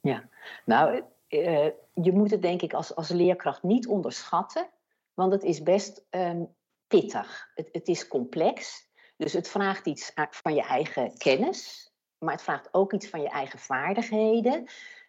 Ja, 0.00 0.28
nou, 0.64 1.02
uh, 1.28 1.68
je 1.94 2.12
moet 2.12 2.30
het 2.30 2.42
denk 2.42 2.62
ik 2.62 2.72
als, 2.72 2.94
als 2.94 3.08
leerkracht 3.08 3.62
niet 3.62 3.86
onderschatten, 3.86 4.68
want 5.14 5.32
het 5.32 5.42
is 5.42 5.62
best 5.62 6.02
um, 6.10 6.48
pittig. 6.86 7.50
Het, 7.54 7.68
het 7.72 7.88
is 7.88 8.08
complex, 8.08 8.88
dus 9.16 9.32
het 9.32 9.48
vraagt 9.48 9.86
iets 9.86 10.12
van 10.30 10.54
je 10.54 10.62
eigen 10.62 11.18
kennis, 11.18 11.90
maar 12.18 12.32
het 12.32 12.42
vraagt 12.42 12.68
ook 12.70 12.92
iets 12.92 13.08
van 13.08 13.20
je 13.20 13.28
eigen 13.28 13.58
vaardigheden. 13.58 14.68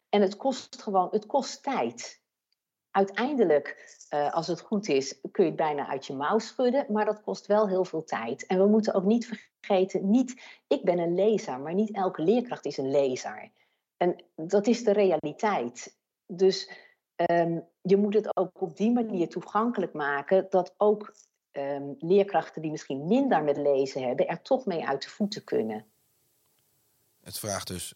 En 0.09 0.21
het 0.21 0.37
kost 0.37 0.81
gewoon, 0.81 1.07
het 1.11 1.25
kost 1.25 1.63
tijd 1.63 2.18
uiteindelijk, 2.99 3.97
uh, 4.13 4.33
als 4.33 4.47
het 4.47 4.61
goed 4.61 4.87
is, 4.87 5.21
kun 5.31 5.43
je 5.43 5.49
het 5.49 5.59
bijna 5.59 5.87
uit 5.87 6.05
je 6.05 6.13
mouw 6.13 6.39
schudden, 6.39 6.85
maar 6.89 7.05
dat 7.05 7.21
kost 7.21 7.45
wel 7.45 7.67
heel 7.67 7.85
veel 7.85 8.03
tijd. 8.03 8.45
En 8.45 8.57
we 8.57 8.67
moeten 8.67 8.93
ook 8.93 9.03
niet 9.03 9.27
vergeten, 9.59 10.09
niet, 10.09 10.41
ik 10.67 10.83
ben 10.83 10.99
een 10.99 11.15
lezer, 11.15 11.59
maar 11.59 11.73
niet 11.73 11.95
elke 11.95 12.21
leerkracht 12.21 12.65
is 12.65 12.77
een 12.77 12.91
lezer. 12.91 13.51
En 13.97 14.23
dat 14.35 14.67
is 14.67 14.83
de 14.83 14.91
realiteit. 14.91 15.97
Dus 16.25 16.71
um, 17.31 17.63
je 17.81 17.97
moet 17.97 18.13
het 18.13 18.37
ook 18.37 18.61
op 18.61 18.77
die 18.77 18.91
manier 18.91 19.29
toegankelijk 19.29 19.93
maken 19.93 20.47
dat 20.49 20.73
ook 20.77 21.13
um, 21.51 21.95
leerkrachten 21.99 22.61
die 22.61 22.71
misschien 22.71 23.07
minder 23.07 23.43
met 23.43 23.57
lezen 23.57 24.03
hebben, 24.03 24.27
er 24.27 24.41
toch 24.41 24.65
mee 24.65 24.87
uit 24.87 25.03
de 25.03 25.09
voeten 25.09 25.43
kunnen. 25.43 25.85
Het 27.23 27.39
vraagt 27.39 27.67
dus 27.67 27.93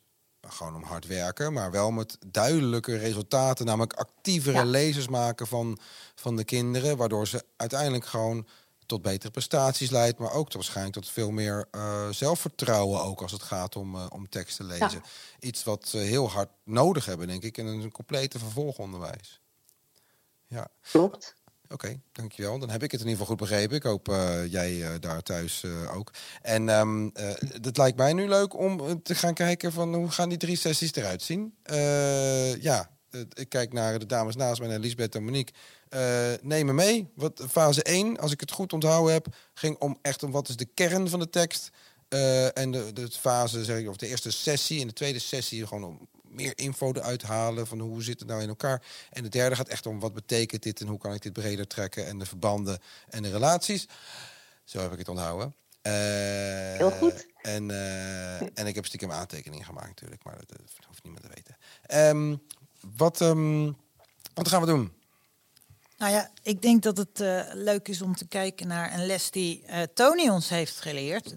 gewoon 0.48 0.76
om 0.76 0.84
hard 0.84 1.08
werken, 1.08 1.54
maar 1.54 1.72
wel 1.72 1.92
met 1.92 2.18
duidelijke 2.28 2.98
resultaten, 2.98 3.66
namelijk 3.66 3.94
actievere 3.94 4.58
ja. 4.58 4.64
lezers 4.64 5.08
maken 5.08 5.48
van, 5.48 5.80
van 6.16 6.36
de 6.36 6.44
kinderen, 6.44 6.98
waardoor 6.98 7.28
ze 7.28 7.46
uiteindelijk 7.58 8.06
gewoon 8.06 8.48
tot 8.86 9.02
betere 9.02 9.32
prestaties 9.32 9.90
leidt, 9.90 10.20
maar 10.20 10.32
ook 10.32 10.54
waarschijnlijk 10.54 10.96
tot 10.96 11.10
veel 11.10 11.32
meer 11.32 11.68
uh, 11.72 12.10
zelfvertrouwen 12.10 13.04
ook 13.04 13.22
als 13.22 13.32
het 13.32 13.44
gaat 13.44 13.76
om, 13.76 13.96
uh, 13.96 14.06
om 14.10 14.30
tekst 14.30 14.58
te 14.58 14.64
lezen. 14.64 14.90
Ja. 14.92 15.02
Iets 15.40 15.64
wat 15.64 15.88
ze 15.88 15.98
heel 15.98 16.30
hard 16.30 16.50
nodig 16.64 17.06
hebben, 17.06 17.28
denk 17.28 17.44
ik, 17.44 17.58
in 17.58 17.66
een 17.66 17.92
complete 17.92 18.40
vervolgonderwijs. 18.40 19.42
Ja. 20.48 20.68
Klopt. 20.82 21.36
Oké, 21.74 22.00
dankjewel. 22.12 22.60
Dan 22.60 22.70
heb 22.70 22.84
ik 22.84 22.92
het 22.92 23.02
in 23.02 23.08
ieder 23.08 23.22
geval 23.22 23.36
goed 23.36 23.48
begrepen. 23.48 23.76
Ik 23.76 23.84
hoop 23.84 24.10
uh, 24.10 24.52
jij 24.52 24.74
uh, 24.74 24.90
daar 25.00 25.22
thuis 25.22 25.64
uh, 25.64 25.96
ook. 25.96 26.12
En 26.42 26.70
um, 26.70 27.12
het 27.62 27.78
lijkt 27.78 27.98
mij 27.98 28.14
nu 28.14 28.28
leuk 28.28 28.58
om 28.58 29.02
te 29.04 29.16
gaan 29.16 29.34
kijken 29.34 29.72
van 29.72 29.96
hoe 29.96 30.10
gaan 30.10 30.30
die 30.30 30.38
drie 30.38 30.58
sessies 30.58 30.94
eruit 30.94 31.22
zien. 31.22 31.56
ja, 32.62 32.90
ik 33.34 33.50
kijk 33.50 33.74
naar 33.74 34.00
de 34.00 34.06
dames 34.06 34.36
naast 34.36 34.60
mij, 34.60 34.70
naar 34.70 34.80
Lisbeth 34.80 35.16
en 35.16 35.24
Monique. 35.24 35.54
neem 36.42 36.66
me 36.66 36.74
mee. 36.74 37.12
Wat, 37.16 37.46
fase 37.50 37.84
1, 37.84 38.20
als 38.20 38.32
ik 38.32 38.40
het 38.40 38.52
goed 38.52 38.74
onthouden 38.74 39.14
heb, 39.14 39.28
ging 39.54 39.78
om 39.78 39.98
echt 40.02 40.24
om 40.24 40.32
wat 40.32 40.50
is 40.50 40.56
de 40.56 40.70
kern 40.74 41.10
van 41.10 41.20
de 41.20 41.30
tekst. 41.30 41.70
en 42.54 42.72
de, 42.72 42.94
de 42.94 43.12
fase, 43.12 43.64
zeg 43.64 43.78
ik, 43.78 43.90
of 43.90 43.98
de 43.98 44.08
eerste 44.08 44.32
sessie 44.32 44.82
en 44.82 44.88
de 44.88 44.94
tweede 44.94 45.20
sessie 45.20 45.68
gewoon 45.68 45.84
om 45.84 46.08
meer 46.34 46.58
info 46.58 46.92
eruit 46.94 47.22
halen 47.22 47.68
van 47.68 47.80
hoe 47.80 48.04
zit 48.04 48.20
het 48.20 48.28
nou 48.28 48.42
in 48.42 48.48
elkaar. 48.48 48.84
En 49.10 49.24
de 49.24 49.30
derde 49.30 49.56
gaat 49.56 49.68
echt 49.68 49.86
om 49.86 50.00
wat 50.00 50.14
betekent 50.14 50.64
dit 50.64 50.82
en 50.82 50.88
hoe 50.88 50.98
kan 50.98 51.14
ik 51.14 51.22
dit 51.22 51.34
breder 51.34 51.68
trekken 51.68 52.08
en 52.08 52.20
de 52.20 52.26
verbanden 52.26 52.80
en 53.10 53.24
de 53.24 53.32
relaties. 53.32 53.88
Zo 54.64 54.80
heb 54.80 54.92
ik 54.92 54.98
het 54.98 55.10
onthouden. 55.10 55.56
Heel 55.82 56.92
goed. 56.92 57.28
En, 57.42 57.72
en 58.54 58.68
ik 58.68 58.76
heb 58.76 58.86
stiekem 58.86 59.12
aantekeningen 59.12 59.66
gemaakt 59.66 59.88
natuurlijk, 59.88 60.24
maar 60.24 60.36
dat, 60.38 60.50
dat 60.50 60.86
hoeft 60.88 61.04
niemand 61.04 61.24
te 61.24 61.32
weten. 61.36 61.58
Um, 62.18 62.42
wat, 62.98 63.22
um, 63.22 63.78
wat 64.34 64.48
gaan 64.48 64.62
we 64.62 64.68
doen? 64.68 64.94
Nou 65.98 66.12
ja, 66.16 66.32
ik 66.42 66.62
denk 66.62 66.84
dat 66.84 66.98
het 66.98 67.20
uh, 67.20 67.44
leuk 67.54 67.88
is 67.88 68.02
om 68.02 68.16
te 68.16 68.28
kijken 68.28 68.68
naar 68.68 68.94
een 68.94 69.06
les 69.06 69.32
die 69.32 69.64
uh, 69.68 69.82
Tony 69.94 70.30
ons 70.30 70.50
heeft 70.50 70.80
geleerd, 70.80 71.36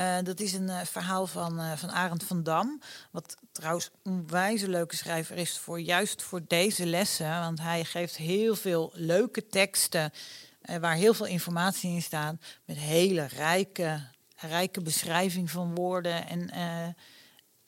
uh, 0.00 0.06
voorgedaan. 0.06 0.24
dat 0.24 0.40
is 0.40 0.52
een 0.52 0.86
verhaal 0.86 1.26
van, 1.26 1.78
van 1.78 1.90
Arend 1.90 2.24
van 2.24 2.42
Dam. 2.42 2.80
Wat 3.10 3.36
trouwens 3.52 3.90
een 4.02 4.28
wijze 4.28 4.68
leuke 4.68 4.96
schrijver 4.96 5.36
is 5.36 5.58
voor 5.58 5.80
juist 5.80 6.22
voor 6.22 6.40
deze 6.46 6.86
lessen. 6.86 7.40
Want 7.40 7.60
hij 7.60 7.84
geeft 7.84 8.16
heel 8.16 8.54
veel 8.54 8.90
leuke 8.94 9.46
teksten 9.46 10.12
waar 10.80 10.94
heel 10.94 11.14
veel 11.14 11.26
informatie 11.26 11.90
in 11.90 12.02
staat. 12.02 12.34
Met 12.64 12.76
hele 12.76 13.24
rijke, 13.24 14.00
rijke 14.36 14.82
beschrijving 14.82 15.50
van 15.50 15.74
woorden 15.74 16.26
en 16.28 16.50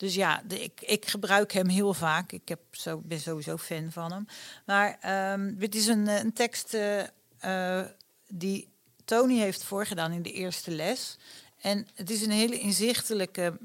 dus 0.03 0.15
ja, 0.15 0.43
ik, 0.47 0.81
ik 0.81 1.05
gebruik 1.05 1.51
hem 1.51 1.67
heel 1.67 1.93
vaak. 1.93 2.31
Ik 2.31 2.47
heb 2.47 2.59
zo, 2.71 3.01
ben 3.05 3.19
sowieso 3.19 3.57
fan 3.57 3.91
van 3.91 4.11
hem. 4.11 4.25
Maar 4.65 4.97
um, 5.33 5.57
dit 5.57 5.75
is 5.75 5.87
een, 5.87 6.07
een 6.07 6.33
tekst 6.33 6.73
uh, 6.73 7.81
die 8.27 8.73
Tony 9.05 9.39
heeft 9.39 9.63
voorgedaan 9.63 10.11
in 10.11 10.21
de 10.21 10.31
eerste 10.31 10.71
les. 10.71 11.17
En 11.63 11.87
het 11.95 12.09
is 12.09 12.21
een 12.21 12.31
hele 12.31 12.59
inzichtelijke 12.59 13.59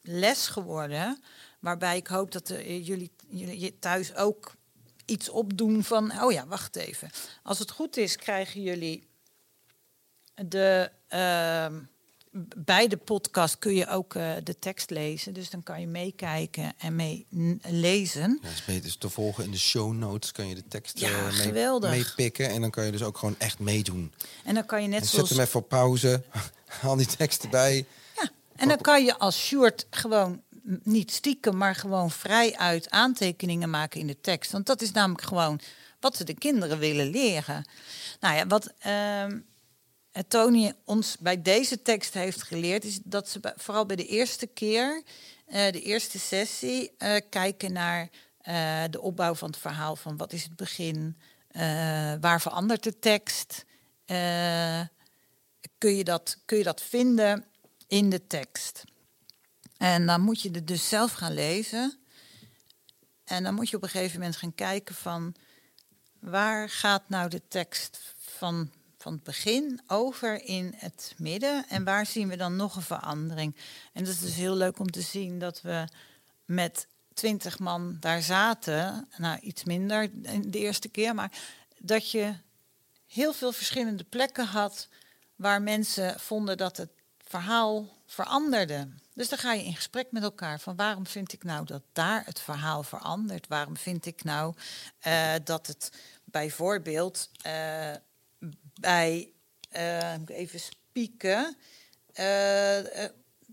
les 0.00 0.48
geworden. 0.48 1.22
Waarbij 1.60 1.96
ik 1.96 2.06
hoop 2.06 2.32
dat 2.32 2.46
de, 2.46 2.84
jullie, 2.84 3.10
jullie 3.28 3.78
thuis 3.78 4.14
ook 4.14 4.54
iets 5.04 5.28
opdoen 5.28 5.84
van... 5.84 6.22
Oh 6.22 6.32
ja, 6.32 6.46
wacht 6.46 6.76
even. 6.76 7.10
Als 7.42 7.58
het 7.58 7.70
goed 7.70 7.96
is, 7.96 8.16
krijgen 8.16 8.62
jullie 8.62 9.08
de... 10.34 10.90
Uh, 11.14 11.66
bij 12.56 12.88
de 12.88 12.96
podcast 12.96 13.58
kun 13.58 13.74
je 13.74 13.88
ook 13.88 14.14
uh, 14.14 14.32
de 14.44 14.58
tekst 14.58 14.90
lezen. 14.90 15.32
Dus 15.32 15.50
dan 15.50 15.62
kan 15.62 15.80
je 15.80 15.86
meekijken 15.86 16.72
en 16.78 16.96
mee 16.96 17.26
lezen. 17.62 18.38
Ja, 18.42 18.48
is 18.48 18.64
beter 18.64 18.98
te 18.98 19.08
volgen 19.08 19.44
in 19.44 19.50
de 19.50 19.58
show 19.58 19.92
notes. 19.92 20.32
Kan 20.32 20.48
je 20.48 20.54
de 20.54 20.68
tekst 20.68 20.98
ja, 20.98 21.08
uh, 21.08 21.52
mee, 21.52 21.80
meepikken. 21.80 22.48
En 22.48 22.60
dan 22.60 22.70
kan 22.70 22.84
je 22.84 22.92
dus 22.92 23.02
ook 23.02 23.18
gewoon 23.18 23.34
echt 23.38 23.58
meedoen. 23.58 24.12
En 24.44 24.54
dan 24.54 24.66
kan 24.66 24.82
je 24.82 24.88
net 24.88 25.00
en 25.00 25.06
zoals... 25.06 25.28
Zet 25.28 25.36
hem 25.36 25.46
even 25.46 25.60
op 25.60 25.68
pauze. 25.68 26.22
Haal 26.80 26.96
die 26.96 27.06
tekst 27.06 27.42
erbij. 27.42 27.86
Ja, 28.16 28.30
en 28.56 28.68
dan 28.68 28.78
kan 28.78 29.04
je 29.04 29.18
als 29.18 29.46
short 29.46 29.86
gewoon 29.90 30.42
niet 30.82 31.12
stiekem, 31.12 31.56
maar 31.56 31.74
gewoon 31.74 32.10
vrij 32.10 32.56
uit 32.56 32.90
aantekeningen 32.90 33.70
maken 33.70 34.00
in 34.00 34.06
de 34.06 34.20
tekst. 34.20 34.52
Want 34.52 34.66
dat 34.66 34.82
is 34.82 34.92
namelijk 34.92 35.22
gewoon 35.22 35.60
wat 36.00 36.16
ze 36.16 36.24
de 36.24 36.34
kinderen 36.34 36.78
willen 36.78 37.10
leren. 37.10 37.68
Nou 38.20 38.34
ja, 38.34 38.46
wat... 38.46 38.72
Uh, 38.86 39.24
Tony 40.28 40.72
ons 40.84 41.16
bij 41.18 41.42
deze 41.42 41.82
tekst 41.82 42.14
heeft 42.14 42.42
geleerd, 42.42 42.84
is 42.84 43.00
dat 43.04 43.28
ze 43.28 43.54
vooral 43.56 43.86
bij 43.86 43.96
de 43.96 44.06
eerste 44.06 44.46
keer, 44.46 45.02
uh, 45.48 45.70
de 45.70 45.82
eerste 45.82 46.18
sessie, 46.18 46.92
uh, 46.98 47.16
kijken 47.30 47.72
naar 47.72 48.08
uh, 48.48 48.82
de 48.90 49.00
opbouw 49.00 49.34
van 49.34 49.48
het 49.48 49.58
verhaal. 49.58 49.96
Van 49.96 50.16
wat 50.16 50.32
is 50.32 50.42
het 50.42 50.56
begin? 50.56 51.16
waar 52.20 52.40
verandert 52.40 52.82
de 52.82 52.98
tekst? 52.98 53.64
kun, 55.78 55.96
je 55.96 56.04
dat, 56.04 56.38
kun 56.44 56.58
je 56.58 56.64
dat 56.64 56.82
vinden 56.82 57.44
in 57.86 58.10
de 58.10 58.26
tekst? 58.26 58.84
En 59.76 60.06
dan 60.06 60.20
moet 60.20 60.42
je 60.42 60.50
het 60.50 60.66
dus 60.66 60.88
zelf 60.88 61.12
gaan 61.12 61.34
lezen. 61.34 61.98
En 63.24 63.42
dan 63.42 63.54
moet 63.54 63.68
je 63.68 63.76
op 63.76 63.82
een 63.82 63.88
gegeven 63.88 64.18
moment 64.18 64.36
gaan 64.36 64.54
kijken 64.54 64.94
van 64.94 65.34
waar 66.18 66.68
gaat 66.68 67.08
nou 67.08 67.28
de 67.28 67.42
tekst 67.48 68.14
van 68.18 68.70
van 69.02 69.12
het 69.12 69.22
begin 69.22 69.80
over 69.86 70.44
in 70.44 70.74
het 70.76 71.14
midden. 71.16 71.64
En 71.68 71.84
waar 71.84 72.06
zien 72.06 72.28
we 72.28 72.36
dan 72.36 72.56
nog 72.56 72.76
een 72.76 72.82
verandering? 72.82 73.56
En 73.92 74.04
dat 74.04 74.12
is 74.12 74.20
dus 74.20 74.34
heel 74.34 74.54
leuk 74.54 74.78
om 74.78 74.90
te 74.90 75.00
zien 75.00 75.38
dat 75.38 75.60
we 75.62 75.84
met 76.44 76.86
twintig 77.14 77.58
man 77.58 77.96
daar 78.00 78.22
zaten. 78.22 79.08
Nou, 79.16 79.38
iets 79.40 79.64
minder 79.64 80.10
de 80.50 80.58
eerste 80.58 80.88
keer, 80.88 81.14
maar 81.14 81.32
dat 81.78 82.10
je 82.10 82.34
heel 83.06 83.32
veel 83.32 83.52
verschillende 83.52 84.04
plekken 84.04 84.46
had 84.46 84.88
waar 85.36 85.62
mensen 85.62 86.20
vonden 86.20 86.56
dat 86.56 86.76
het 86.76 86.90
verhaal 87.18 87.88
veranderde. 88.06 88.88
Dus 89.14 89.28
dan 89.28 89.38
ga 89.38 89.52
je 89.52 89.64
in 89.64 89.76
gesprek 89.76 90.06
met 90.10 90.22
elkaar 90.22 90.60
van 90.60 90.76
waarom 90.76 91.06
vind 91.06 91.32
ik 91.32 91.44
nou 91.44 91.64
dat 91.66 91.82
daar 91.92 92.24
het 92.24 92.40
verhaal 92.40 92.82
verandert? 92.82 93.48
Waarom 93.48 93.76
vind 93.76 94.06
ik 94.06 94.24
nou 94.24 94.54
uh, 95.06 95.32
dat 95.44 95.66
het 95.66 95.92
bijvoorbeeld 96.24 97.30
uh, 97.46 97.94
bij, 98.80 99.32
uh, 99.76 100.14
even 100.26 100.60
spieken, 100.60 101.56
uh, 102.20 102.78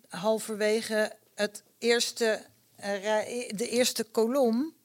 halverwege 0.10 1.16
het 1.36 1.64
eerste, 1.78 2.46
de 3.50 3.70
eerste 3.70 4.04
kolom. 4.04 4.76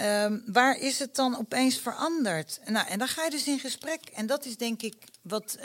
Um, 0.00 0.42
waar 0.46 0.78
is 0.78 0.98
het 0.98 1.14
dan 1.14 1.38
opeens 1.38 1.78
veranderd? 1.78 2.60
Nou, 2.64 2.88
en 2.88 2.98
dan 2.98 3.08
ga 3.08 3.24
je 3.24 3.30
dus 3.30 3.46
in 3.46 3.58
gesprek. 3.58 4.00
En 4.04 4.26
dat 4.26 4.44
is 4.44 4.56
denk 4.56 4.82
ik 4.82 4.94
wat, 5.22 5.58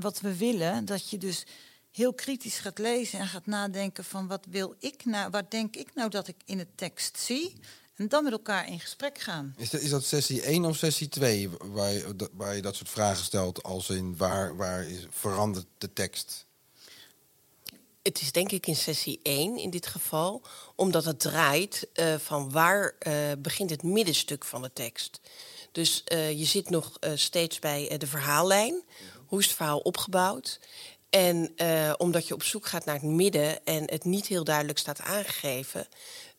wat 0.00 0.20
we 0.20 0.36
willen. 0.36 0.84
Dat 0.84 1.10
je 1.10 1.18
dus 1.18 1.44
heel 1.92 2.12
kritisch 2.14 2.58
gaat 2.58 2.78
lezen 2.78 3.18
en 3.18 3.26
gaat 3.26 3.46
nadenken 3.46 4.04
van 4.04 4.26
wat 4.26 4.46
wil 4.50 4.74
ik 4.78 5.04
nou, 5.04 5.30
wat 5.30 5.50
denk 5.50 5.76
ik 5.76 5.94
nou 5.94 6.10
dat 6.10 6.28
ik 6.28 6.36
in 6.44 6.58
de 6.58 6.74
tekst 6.74 7.18
zie? 7.18 7.60
En 7.96 8.08
dan 8.08 8.24
met 8.24 8.32
elkaar 8.32 8.68
in 8.68 8.80
gesprek 8.80 9.18
gaan. 9.18 9.54
Is 9.56 9.70
dat, 9.70 9.80
is 9.80 9.90
dat 9.90 10.04
sessie 10.04 10.42
1 10.42 10.64
of 10.64 10.76
sessie 10.76 11.08
2 11.08 11.50
waar 11.64 11.92
je, 11.92 12.30
waar 12.32 12.56
je 12.56 12.62
dat 12.62 12.76
soort 12.76 12.90
vragen 12.90 13.24
stelt? 13.24 13.62
Als 13.62 13.90
in 13.90 14.16
waar, 14.16 14.56
waar 14.56 14.88
is, 14.88 15.06
verandert 15.10 15.66
de 15.78 15.92
tekst? 15.92 16.46
Het 18.02 18.20
is 18.20 18.32
denk 18.32 18.52
ik 18.52 18.66
in 18.66 18.76
sessie 18.76 19.20
1 19.22 19.56
in 19.56 19.70
dit 19.70 19.86
geval, 19.86 20.42
omdat 20.74 21.04
het 21.04 21.20
draait 21.20 21.88
uh, 21.94 22.14
van 22.18 22.50
waar 22.50 22.94
uh, 23.06 23.14
begint 23.38 23.70
het 23.70 23.82
middenstuk 23.82 24.44
van 24.44 24.62
de 24.62 24.70
tekst. 24.72 25.20
Dus 25.72 26.04
uh, 26.12 26.38
je 26.38 26.44
zit 26.44 26.70
nog 26.70 26.98
steeds 27.14 27.58
bij 27.58 27.98
de 27.98 28.06
verhaallijn. 28.06 28.82
Hoe 29.26 29.38
is 29.38 29.46
het 29.46 29.56
verhaal 29.56 29.78
opgebouwd? 29.78 30.60
En 31.10 31.54
omdat 31.96 32.26
je 32.26 32.34
op 32.34 32.42
zoek 32.42 32.66
gaat 32.66 32.84
naar 32.84 32.94
het 32.94 33.04
midden 33.04 33.64
en 33.64 33.90
het 33.90 34.04
niet 34.04 34.26
heel 34.26 34.44
duidelijk 34.44 34.78
staat 34.78 35.00
aangegeven, 35.00 35.88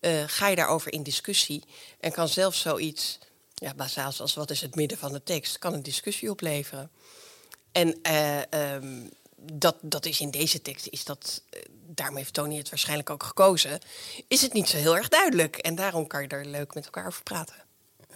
uh, 0.02 0.24
ga 0.28 0.48
je 0.48 0.56
daarover 0.56 0.94
in 0.94 1.04
discussie. 1.04 1.64
En 2.00 2.12
kan 2.12 2.28
zelfs 2.28 2.60
zoiets, 2.60 3.20
ja, 3.54 3.74
bazaals 3.74 4.22
als 4.22 4.34
wat 4.34 4.52
is 4.52 4.62
het 4.62 4.76
midden 4.76 4.98
van 4.98 5.12
de 5.12 5.24
tekst, 5.24 5.60
kan 5.60 5.74
een 5.74 5.84
discussie 5.84 6.30
opleveren. 6.30 6.92
En 7.72 8.00
uh, 8.10 8.74
um, 8.74 9.10
dat, 9.36 9.76
dat 9.82 10.06
is 10.06 10.20
in 10.20 10.32
deze 10.32 10.62
tekst, 10.62 10.88
is 10.88 11.04
dat, 11.04 11.42
uh, 11.50 11.62
daarom 11.72 12.18
heeft 12.18 12.34
Tony 12.34 12.58
het 12.58 12.70
waarschijnlijk 12.70 13.10
ook 13.10 13.24
gekozen, 13.24 13.80
is 14.28 14.42
het 14.42 14.54
niet 14.54 14.70
zo 14.70 14.78
heel 14.78 14.96
erg 14.96 15.08
duidelijk. 15.08 15.58
En 15.58 15.76
daarom 15.76 16.08
kan 16.08 16.22
je 16.22 16.28
er 16.28 16.46
leuk 16.46 16.74
met 16.74 16.86
elkaar 16.86 17.08
over 17.08 17.24
praten. 17.24 17.67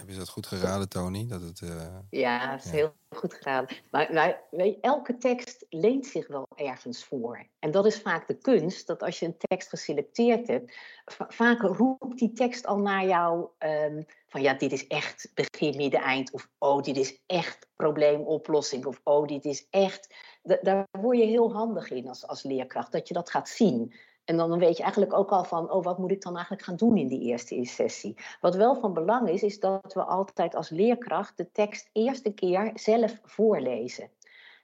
Heb 0.02 0.10
je 0.10 0.18
dat 0.18 0.30
goed 0.30 0.48
geraden, 0.48 0.90
Tony? 0.90 1.28
Dat 1.28 1.42
het, 1.42 1.62
uh, 1.62 1.98
ja, 2.10 2.52
het 2.52 2.66
is 2.66 2.72
heel 2.72 2.94
goed 3.10 3.34
geraden. 3.34 3.78
Maar 3.92 4.14
nou, 4.14 4.36
weet 4.52 4.76
je, 4.76 4.82
elke 4.82 5.18
tekst 5.18 5.66
leent 5.70 6.06
zich 6.06 6.28
wel 6.28 6.48
ergens 6.56 7.04
voor. 7.04 7.46
En 7.60 7.72
dat 7.72 7.86
is 7.86 8.02
vaak 8.02 8.28
de 8.28 8.38
kunst, 8.38 8.88
dat 8.88 9.04
als 9.04 9.20
je 9.20 9.26
een 9.26 9.38
tekst 9.38 9.70
geselecteerd 9.70 10.48
hebt, 10.48 10.78
vaak 11.28 11.62
roept 11.62 12.18
die 12.18 12.32
tekst 12.32 12.66
al 12.66 12.78
naar 12.78 13.06
jou 13.06 13.48
um, 13.60 14.06
van 14.28 14.42
ja, 14.42 14.54
dit 14.54 14.72
is 14.72 14.88
echt 14.88 15.32
begin, 15.34 15.76
midden, 15.76 16.02
eind. 16.02 16.32
Of 16.32 16.50
oh, 16.58 16.82
dit 16.84 16.98
is 16.98 17.22
echt 17.26 17.68
probleemoplossing. 17.76 18.86
Of 18.86 19.02
oh, 19.04 19.28
dit 19.28 19.46
is 19.46 19.68
echt... 19.70 20.16
Daar 20.62 20.88
word 20.92 21.18
je 21.18 21.26
heel 21.26 21.54
handig 21.54 21.90
in 21.90 22.08
als, 22.08 22.28
als 22.28 22.44
leerkracht, 22.44 22.92
dat 22.92 23.08
je 23.08 23.14
dat 23.14 23.30
gaat 23.30 23.50
zien. 23.50 23.94
En 24.32 24.38
dan 24.38 24.60
weet 24.60 24.78
je 24.78 24.84
eigenlijk 24.84 25.14
ook 25.14 25.30
al 25.30 25.44
van, 25.44 25.72
oh, 25.72 25.84
wat 25.84 25.98
moet 25.98 26.12
ik 26.12 26.22
dan 26.22 26.34
eigenlijk 26.34 26.64
gaan 26.64 26.76
doen 26.76 26.98
in 26.98 27.08
die 27.08 27.22
eerste 27.22 27.66
sessie? 27.66 28.16
Wat 28.42 28.56
wel 28.56 28.76
van 28.76 28.94
belang 28.94 29.30
is, 29.30 29.44
is 29.44 29.60
dat 29.60 29.94
we 29.94 30.04
altijd 30.04 30.56
als 30.56 30.70
leerkracht 30.70 31.38
de 31.38 31.52
tekst 31.52 31.90
eerste 31.92 32.34
keer 32.34 32.72
zelf 32.74 33.20
voorlezen. 33.24 34.10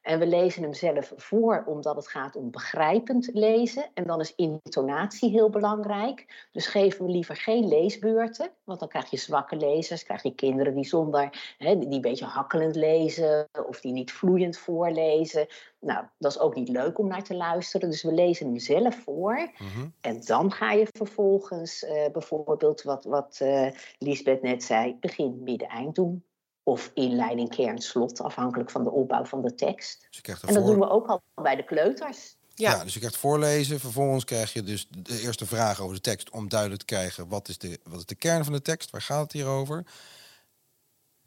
En 0.08 0.20
we 0.20 0.28
lezen 0.28 0.64
hem 0.64 0.74
zelf 0.74 1.14
voor 1.16 1.64
omdat 1.66 1.96
het 1.96 2.08
gaat 2.08 2.36
om 2.36 2.52
begrijpend 2.52 3.30
lezen. 3.34 3.86
En 3.94 4.04
dan 4.04 4.20
is 4.20 4.36
intonatie 4.36 5.30
heel 5.30 5.50
belangrijk. 5.50 6.48
Dus 6.52 6.68
geven 6.68 7.06
we 7.06 7.12
liever 7.12 7.36
geen 7.36 7.68
leesbeurten. 7.68 8.50
Want 8.64 8.80
dan 8.80 8.88
krijg 8.88 9.10
je 9.10 9.18
zwakke 9.18 9.56
lezers, 9.56 10.04
krijg 10.04 10.24
je 10.24 10.36
kinderen 10.36 10.76
die 10.76 10.86
zonder, 10.86 11.56
hè, 11.58 11.78
die 11.78 11.90
een 11.90 12.02
beetje 12.02 12.26
hakkelend 12.26 12.76
lezen 12.76 13.48
of 13.68 13.82
die 13.82 13.92
niet 13.92 14.12
vloeiend 14.12 14.58
voorlezen. 14.58 15.48
Nou, 15.80 16.06
dat 16.18 16.32
is 16.32 16.40
ook 16.40 16.56
niet 16.56 16.70
leuk 16.70 17.00
om 17.00 17.08
naar 17.08 17.24
te 17.24 17.36
luisteren. 17.36 17.90
Dus 17.90 18.04
we 18.04 18.14
lezen 18.14 18.46
hem 18.46 18.60
zelf 18.60 18.96
voor. 18.96 19.52
Mhm. 19.58 19.88
En 20.02 20.22
dan 20.26 20.52
ga 20.52 20.72
je 20.72 20.88
vervolgens 20.92 21.84
uh, 21.84 22.06
bijvoorbeeld, 22.12 22.82
wat, 22.82 23.04
wat 23.04 23.40
uh, 23.42 23.68
Lisbeth 23.98 24.42
net 24.42 24.64
zei, 24.64 24.98
begin, 25.00 25.44
midden, 25.44 25.68
eind 25.68 25.96
doen 25.96 26.24
of 26.68 26.92
inleiding, 26.94 27.50
kern, 27.50 27.82
slot, 27.82 28.22
afhankelijk 28.22 28.72
van 28.72 28.84
de 28.84 28.92
opbouw 28.92 29.26
van 29.26 29.42
de 29.42 29.56
tekst. 29.56 30.08
Dus 30.10 30.22
en 30.42 30.54
dat 30.54 30.66
doen 30.66 30.80
we 30.80 30.90
ook 30.90 31.08
al 31.08 31.22
bij 31.36 31.56
de 31.56 31.64
kleuters. 31.64 32.36
Ja. 32.56 32.84
dus 32.84 32.94
je 32.94 33.00
krijgt 33.00 33.18
voorlezen. 33.18 33.80
Vervolgens 33.80 34.24
krijg 34.24 34.54
je 34.54 34.64
dus 34.64 34.88
de 34.90 35.22
eerste 35.22 35.46
vraag 35.46 35.80
over 35.82 35.96
de 35.96 36.02
tekst 36.02 36.30
om 36.30 36.50
duidelijk 36.50 36.80
te 36.80 36.86
krijgen 36.86 37.28
wat 37.28 37.48
is 37.48 37.58
de, 37.58 37.80
wat 37.84 38.00
is 38.00 38.06
de 38.06 38.16
kern 38.16 38.44
van 38.44 38.54
de 38.54 38.62
tekst, 38.62 38.90
waar 38.90 39.02
gaat 39.02 39.22
het 39.22 39.32
hier 39.32 39.46
over. 39.46 39.86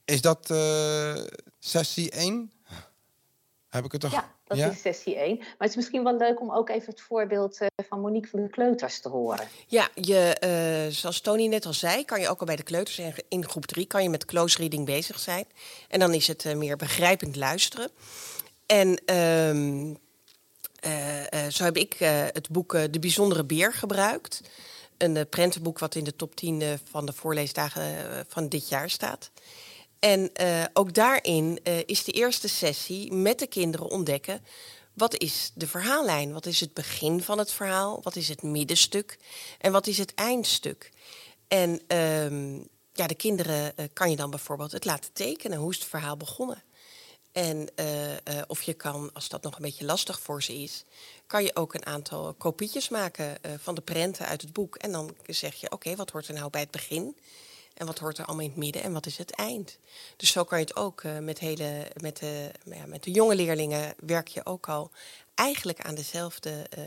Is 0.05 0.21
dat 0.21 0.51
uh, 0.51 1.25
sessie 1.59 2.11
1? 2.11 2.53
Heb 3.69 3.85
ik 3.85 3.93
het 3.93 4.01
toch? 4.01 4.13
Ja, 4.13 4.35
Dat 4.51 4.59
Ja. 4.59 4.71
is 4.71 4.81
sessie 4.81 5.17
1. 5.17 5.37
Maar 5.39 5.47
het 5.59 5.69
is 5.69 5.77
misschien 5.77 6.05
wel 6.05 6.17
leuk 6.17 6.41
om 6.41 6.53
ook 6.53 6.69
even 6.69 6.91
het 6.91 7.01
voorbeeld 7.01 7.59
eh, 7.61 7.67
van 7.89 8.01
Monique 8.01 8.29
van 8.31 8.43
de 8.43 8.49
Kleuters 8.51 9.01
te 9.01 9.09
horen. 9.09 9.49
Ja, 9.67 9.89
je, 9.95 10.19
eh, 10.35 10.93
zoals 10.95 11.21
Tony 11.21 11.47
net 11.47 11.67
al 11.67 11.73
zei, 11.73 12.05
kan 12.05 12.21
je 12.21 12.29
ook 12.29 12.41
al 12.41 12.47
bij 12.47 12.57
de 12.57 12.63
kleuters 12.63 12.99
in, 12.99 13.15
in 13.29 13.49
groep 13.49 13.67
3 13.67 13.87
kan 13.87 14.03
je 14.03 14.09
met 14.09 14.25
close 14.25 14.59
reading 14.59 14.87
bezig 14.87 15.19
zijn. 15.19 15.45
En 15.89 15.99
dan 16.01 16.15
is 16.15 16.27
het 16.27 16.45
eh, 16.45 16.55
meer 16.57 16.77
begrijpend 16.77 17.37
luisteren. 17.37 17.91
En 18.67 19.01
ehm, 19.05 19.95
eh, 20.81 21.45
eh, 21.47 21.53
zo 21.53 21.65
heb 21.65 21.77
ik 21.77 21.95
eh, 21.99 22.23
het 22.33 22.49
boek 22.49 22.73
De 22.91 22.99
Bijzondere 23.01 23.45
Beer 23.45 23.73
gebruikt. 23.73 24.41
Een 24.97 25.27
prentenboek 25.29 25.79
wat 25.79 25.95
in 25.95 26.05
de 26.05 26.17
top 26.17 26.37
10 26.37 26.63
eh, 26.63 26.69
van 26.91 27.07
de 27.07 27.13
voorleesdagen 27.13 27.83
van 28.29 28.49
dit 28.49 28.69
jaar 28.69 28.91
staat. 28.91 29.31
En 30.01 30.35
eh, 30.35 30.65
ook 30.73 30.95
daarin 30.95 31.61
eh, 31.63 31.79
is 31.87 32.05
de 32.05 32.13
eerste 32.13 32.49
sessie 32.49 33.13
met 33.13 33.39
de 33.39 33.47
kinderen 33.47 33.91
ontdekken... 33.91 34.45
wat 34.93 35.17
is 35.17 35.51
de 35.55 35.67
verhaallijn? 35.67 36.33
Wat 36.33 36.47
is 36.47 36.61
het 36.61 36.75
begin 36.75 37.23
van 37.23 37.39
het 37.39 37.53
verhaal? 37.53 38.01
Wat 38.03 38.17
is 38.17 38.29
het 38.29 38.43
middenstuk? 38.43 39.19
En 39.59 39.73
wat 39.73 39.87
is 39.87 39.99
het 39.99 40.15
eindstuk? 40.15 40.91
En 41.49 41.81
ehm, 41.87 42.55
ja, 42.93 43.07
de 43.07 43.15
kinderen 43.15 43.77
eh, 43.77 43.85
kan 43.93 44.11
je 44.11 44.17
dan 44.17 44.31
bijvoorbeeld 44.31 44.73
het 44.73 44.85
laten 44.85 45.13
tekenen. 45.13 45.59
Hoe 45.59 45.71
is 45.71 45.79
het 45.79 45.89
verhaal 45.89 46.17
begonnen? 46.17 46.63
En 47.33 47.69
of 48.47 48.63
je 48.63 48.75
kan, 48.75 49.11
als 49.13 49.29
dat 49.29 49.43
nog 49.43 49.57
een 49.57 49.63
beetje 49.63 49.85
lastig 49.85 50.21
voor 50.21 50.43
ze 50.43 50.55
is, 50.55 50.85
kan 51.27 51.43
je 51.43 51.57
ook 51.57 51.75
een 51.75 51.87
aantal 51.87 52.35
kopietjes 52.35 52.89
maken 52.89 53.39
van 53.59 53.75
de 53.75 53.81
prenten 53.81 54.27
uit 54.27 54.41
het 54.41 54.53
boek. 54.53 54.77
En 54.77 54.93
dan 54.93 55.15
zeg 55.27 55.55
je, 55.55 55.71
oké, 55.71 55.97
wat 55.97 56.11
hoort 56.11 56.29
er 56.29 56.35
nou 56.35 56.51
bij 56.51 56.61
het 56.61 56.71
begin? 56.71 57.17
En 57.81 57.87
wat 57.87 57.99
hoort 57.99 58.19
er 58.19 58.25
allemaal 58.25 58.45
in 58.45 58.51
het 58.51 58.59
midden 58.59 58.83
en 58.83 58.93
wat 58.93 59.07
is 59.07 59.19
het 59.19 59.31
eind? 59.31 59.79
Dus 60.17 60.31
zo 60.31 60.45
kan 60.45 60.59
je 60.59 60.65
het 60.65 60.77
ook 60.77 61.03
eh, 61.03 61.19
met, 61.19 61.39
hele, 61.39 61.87
met, 62.01 62.17
de, 62.17 62.51
ja, 62.65 62.87
met 62.87 63.03
de 63.03 63.11
jonge 63.11 63.35
leerlingen 63.35 63.95
werk 63.99 64.29
je 64.29 64.47
ook 64.47 64.69
al 64.69 64.91
eigenlijk 65.35 65.81
aan 65.81 65.95
dezelfde 65.95 66.67
eh, 66.71 66.83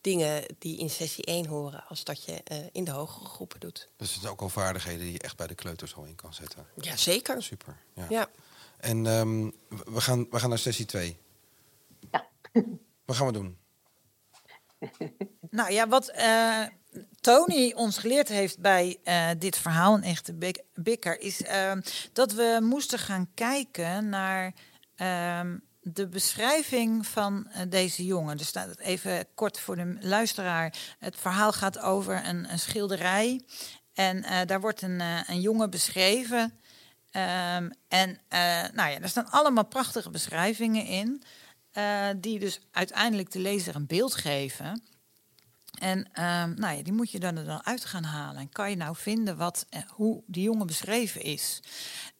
dingen 0.00 0.44
die 0.58 0.78
in 0.78 0.90
sessie 0.90 1.24
1 1.24 1.46
horen 1.46 1.84
als 1.88 2.04
dat 2.04 2.24
je 2.24 2.40
eh, 2.44 2.58
in 2.72 2.84
de 2.84 2.90
hogere 2.90 3.24
groepen 3.24 3.60
doet. 3.60 3.88
Dus 3.96 4.10
het 4.10 4.20
zijn 4.20 4.32
ook 4.32 4.40
al 4.40 4.48
vaardigheden 4.48 5.00
die 5.00 5.12
je 5.12 5.18
echt 5.18 5.36
bij 5.36 5.46
de 5.46 5.54
kleuters 5.54 5.94
al 5.94 6.04
in 6.04 6.14
kan 6.14 6.34
zetten. 6.34 6.66
Ja, 6.74 6.96
zeker. 6.96 7.42
Super. 7.42 7.76
Ja. 7.94 8.06
Ja. 8.08 8.30
En 8.76 9.06
ehm, 9.06 9.50
we, 9.68 10.00
gaan, 10.00 10.26
we 10.30 10.38
gaan 10.38 10.48
naar 10.48 10.58
sessie 10.58 10.86
2. 10.86 11.16
Ja. 12.10 12.28
Wat 13.04 13.16
gaan 13.16 13.26
we 13.26 13.32
doen? 13.32 13.58
Nou 15.50 15.72
ja, 15.72 15.88
wat 15.88 16.08
eh, 16.08 16.64
Tony 17.20 17.72
ons 17.76 17.98
geleerd 17.98 18.28
heeft 18.28 18.58
bij 18.58 18.98
eh, 19.04 19.28
dit 19.38 19.56
verhaal, 19.58 19.94
een 19.94 20.02
echte 20.02 20.34
bik- 20.34 20.62
bikker, 20.74 21.20
is 21.20 21.42
ehm, 21.42 21.80
dat 22.12 22.32
we 22.32 22.58
moesten 22.62 22.98
gaan 22.98 23.28
kijken 23.34 24.08
naar 24.08 24.52
ehm, 24.96 25.58
de 25.80 26.08
beschrijving 26.08 27.06
van 27.06 27.46
eh, 27.46 27.60
deze 27.68 28.04
jongen. 28.04 28.36
Dus 28.36 28.46
staat 28.46 28.78
even 28.78 29.26
kort 29.34 29.60
voor 29.60 29.76
de 29.76 29.96
luisteraar. 30.00 30.74
Het 30.98 31.16
verhaal 31.16 31.52
gaat 31.52 31.78
over 31.78 32.26
een, 32.26 32.50
een 32.52 32.58
schilderij. 32.58 33.44
En 33.92 34.22
eh, 34.22 34.46
daar 34.46 34.60
wordt 34.60 34.82
een, 34.82 35.00
een 35.26 35.40
jongen 35.40 35.70
beschreven. 35.70 36.60
Ehm, 37.10 37.70
en 37.88 38.18
nou 38.72 38.90
ja, 38.90 39.00
er 39.00 39.08
staan 39.08 39.30
allemaal 39.30 39.66
prachtige 39.66 40.10
beschrijvingen 40.10 40.86
in. 40.86 41.22
die 42.16 42.38
dus 42.38 42.60
uiteindelijk 42.70 43.32
de 43.32 43.38
lezer 43.38 43.74
een 43.74 43.86
beeld 43.86 44.14
geven. 44.14 44.93
En 45.78 46.08
ehm, 46.12 46.54
nou 46.54 46.76
ja, 46.76 46.82
die 46.82 46.92
moet 46.92 47.10
je 47.10 47.18
dan 47.18 47.36
er 47.36 47.44
dan 47.44 47.64
uit 47.64 47.84
gaan 47.84 48.04
halen. 48.04 48.40
En 48.40 48.48
kan 48.48 48.70
je 48.70 48.76
nou 48.76 48.96
vinden 48.96 49.36
wat, 49.36 49.66
eh, 49.68 49.80
hoe 49.88 50.22
die 50.26 50.42
jongen 50.42 50.66
beschreven 50.66 51.22
is. 51.22 51.60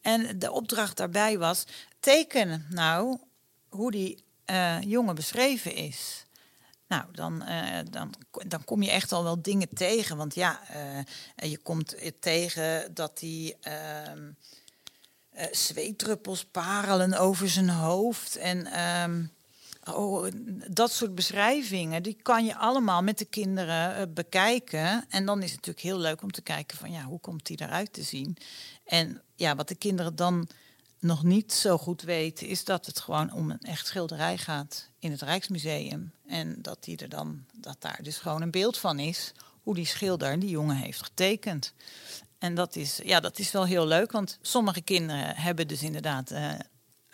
En 0.01 0.39
de 0.39 0.51
opdracht 0.51 0.97
daarbij 0.97 1.37
was: 1.37 1.63
teken 1.99 2.65
nou 2.69 3.17
hoe 3.69 3.91
die 3.91 4.23
eh, 4.45 4.81
jongen 4.81 5.15
beschreven 5.15 5.75
is. 5.75 6.25
Nou, 6.87 7.03
dan, 7.11 7.43
eh, 7.43 7.79
dan, 7.91 8.13
dan 8.47 8.63
kom 8.63 8.83
je 8.83 8.91
echt 8.91 9.11
al 9.11 9.23
wel 9.23 9.41
dingen 9.41 9.69
tegen. 9.73 10.17
Want 10.17 10.35
ja, 10.35 10.59
eh, 11.35 11.49
je 11.49 11.57
komt 11.57 11.95
tegen 12.19 12.93
dat 12.93 13.19
hij 13.19 13.57
ehm 13.61 14.31
eh, 15.35 15.45
zweetdruppels 15.51 16.45
parelen 16.45 17.13
over 17.13 17.49
zijn 17.49 17.69
hoofd. 17.69 18.35
En 18.35 18.65
ehm, 18.65 19.25
oh, 19.85 20.27
dat 20.69 20.91
soort 20.91 21.15
beschrijvingen, 21.15 22.03
die 22.03 22.17
kan 22.21 22.45
je 22.45 22.55
allemaal 22.55 23.03
met 23.03 23.17
de 23.17 23.25
kinderen 23.25 23.95
eh, 23.95 24.03
bekijken. 24.13 25.05
En 25.09 25.25
dan 25.25 25.37
is 25.37 25.51
het 25.51 25.55
natuurlijk 25.55 25.85
heel 25.85 25.99
leuk 25.99 26.21
om 26.21 26.31
te 26.31 26.41
kijken 26.41 26.77
van 26.77 26.91
ja, 26.91 27.03
hoe 27.03 27.19
komt 27.19 27.45
die 27.45 27.61
eruit 27.61 27.93
te 27.93 28.03
zien? 28.03 28.37
En 28.85 29.21
ja, 29.35 29.55
wat 29.55 29.67
de 29.67 29.75
kinderen 29.75 30.15
dan 30.15 30.47
nog 30.99 31.23
niet 31.23 31.53
zo 31.53 31.77
goed 31.77 32.01
weten, 32.01 32.47
is 32.47 32.63
dat 32.63 32.85
het 32.85 32.99
gewoon 32.99 33.33
om 33.33 33.51
een 33.51 33.59
echt 33.59 33.87
schilderij 33.87 34.37
gaat 34.37 34.89
in 34.99 35.11
het 35.11 35.21
Rijksmuseum. 35.21 36.11
En 36.25 36.55
dat, 36.61 36.83
die 36.83 36.97
er 36.97 37.09
dan, 37.09 37.45
dat 37.53 37.75
daar 37.79 37.99
dus 38.01 38.17
gewoon 38.17 38.41
een 38.41 38.51
beeld 38.51 38.77
van 38.77 38.99
is, 38.99 39.31
hoe 39.61 39.75
die 39.75 39.85
schilder 39.85 40.39
die 40.39 40.49
jongen 40.49 40.75
heeft 40.75 41.03
getekend. 41.03 41.73
En 42.37 42.55
dat 42.55 42.75
is, 42.75 42.99
ja, 43.03 43.19
dat 43.19 43.39
is 43.39 43.51
wel 43.51 43.65
heel 43.65 43.87
leuk, 43.87 44.11
want 44.11 44.37
sommige 44.41 44.81
kinderen 44.81 45.35
hebben 45.35 45.67
dus 45.67 45.81
inderdaad 45.83 46.31
eh, 46.31 46.53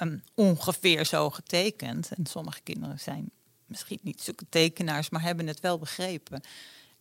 een 0.02 0.24
ongeveer 0.36 1.06
zo 1.06 1.30
getekend. 1.30 2.12
En 2.12 2.26
sommige 2.26 2.62
kinderen 2.64 3.00
zijn 3.00 3.30
misschien 3.66 4.00
niet 4.02 4.22
zulke 4.22 4.46
tekenaars, 4.50 5.10
maar 5.10 5.22
hebben 5.22 5.48
het 5.48 5.60
wel 5.60 5.80
begrepen. 5.80 6.42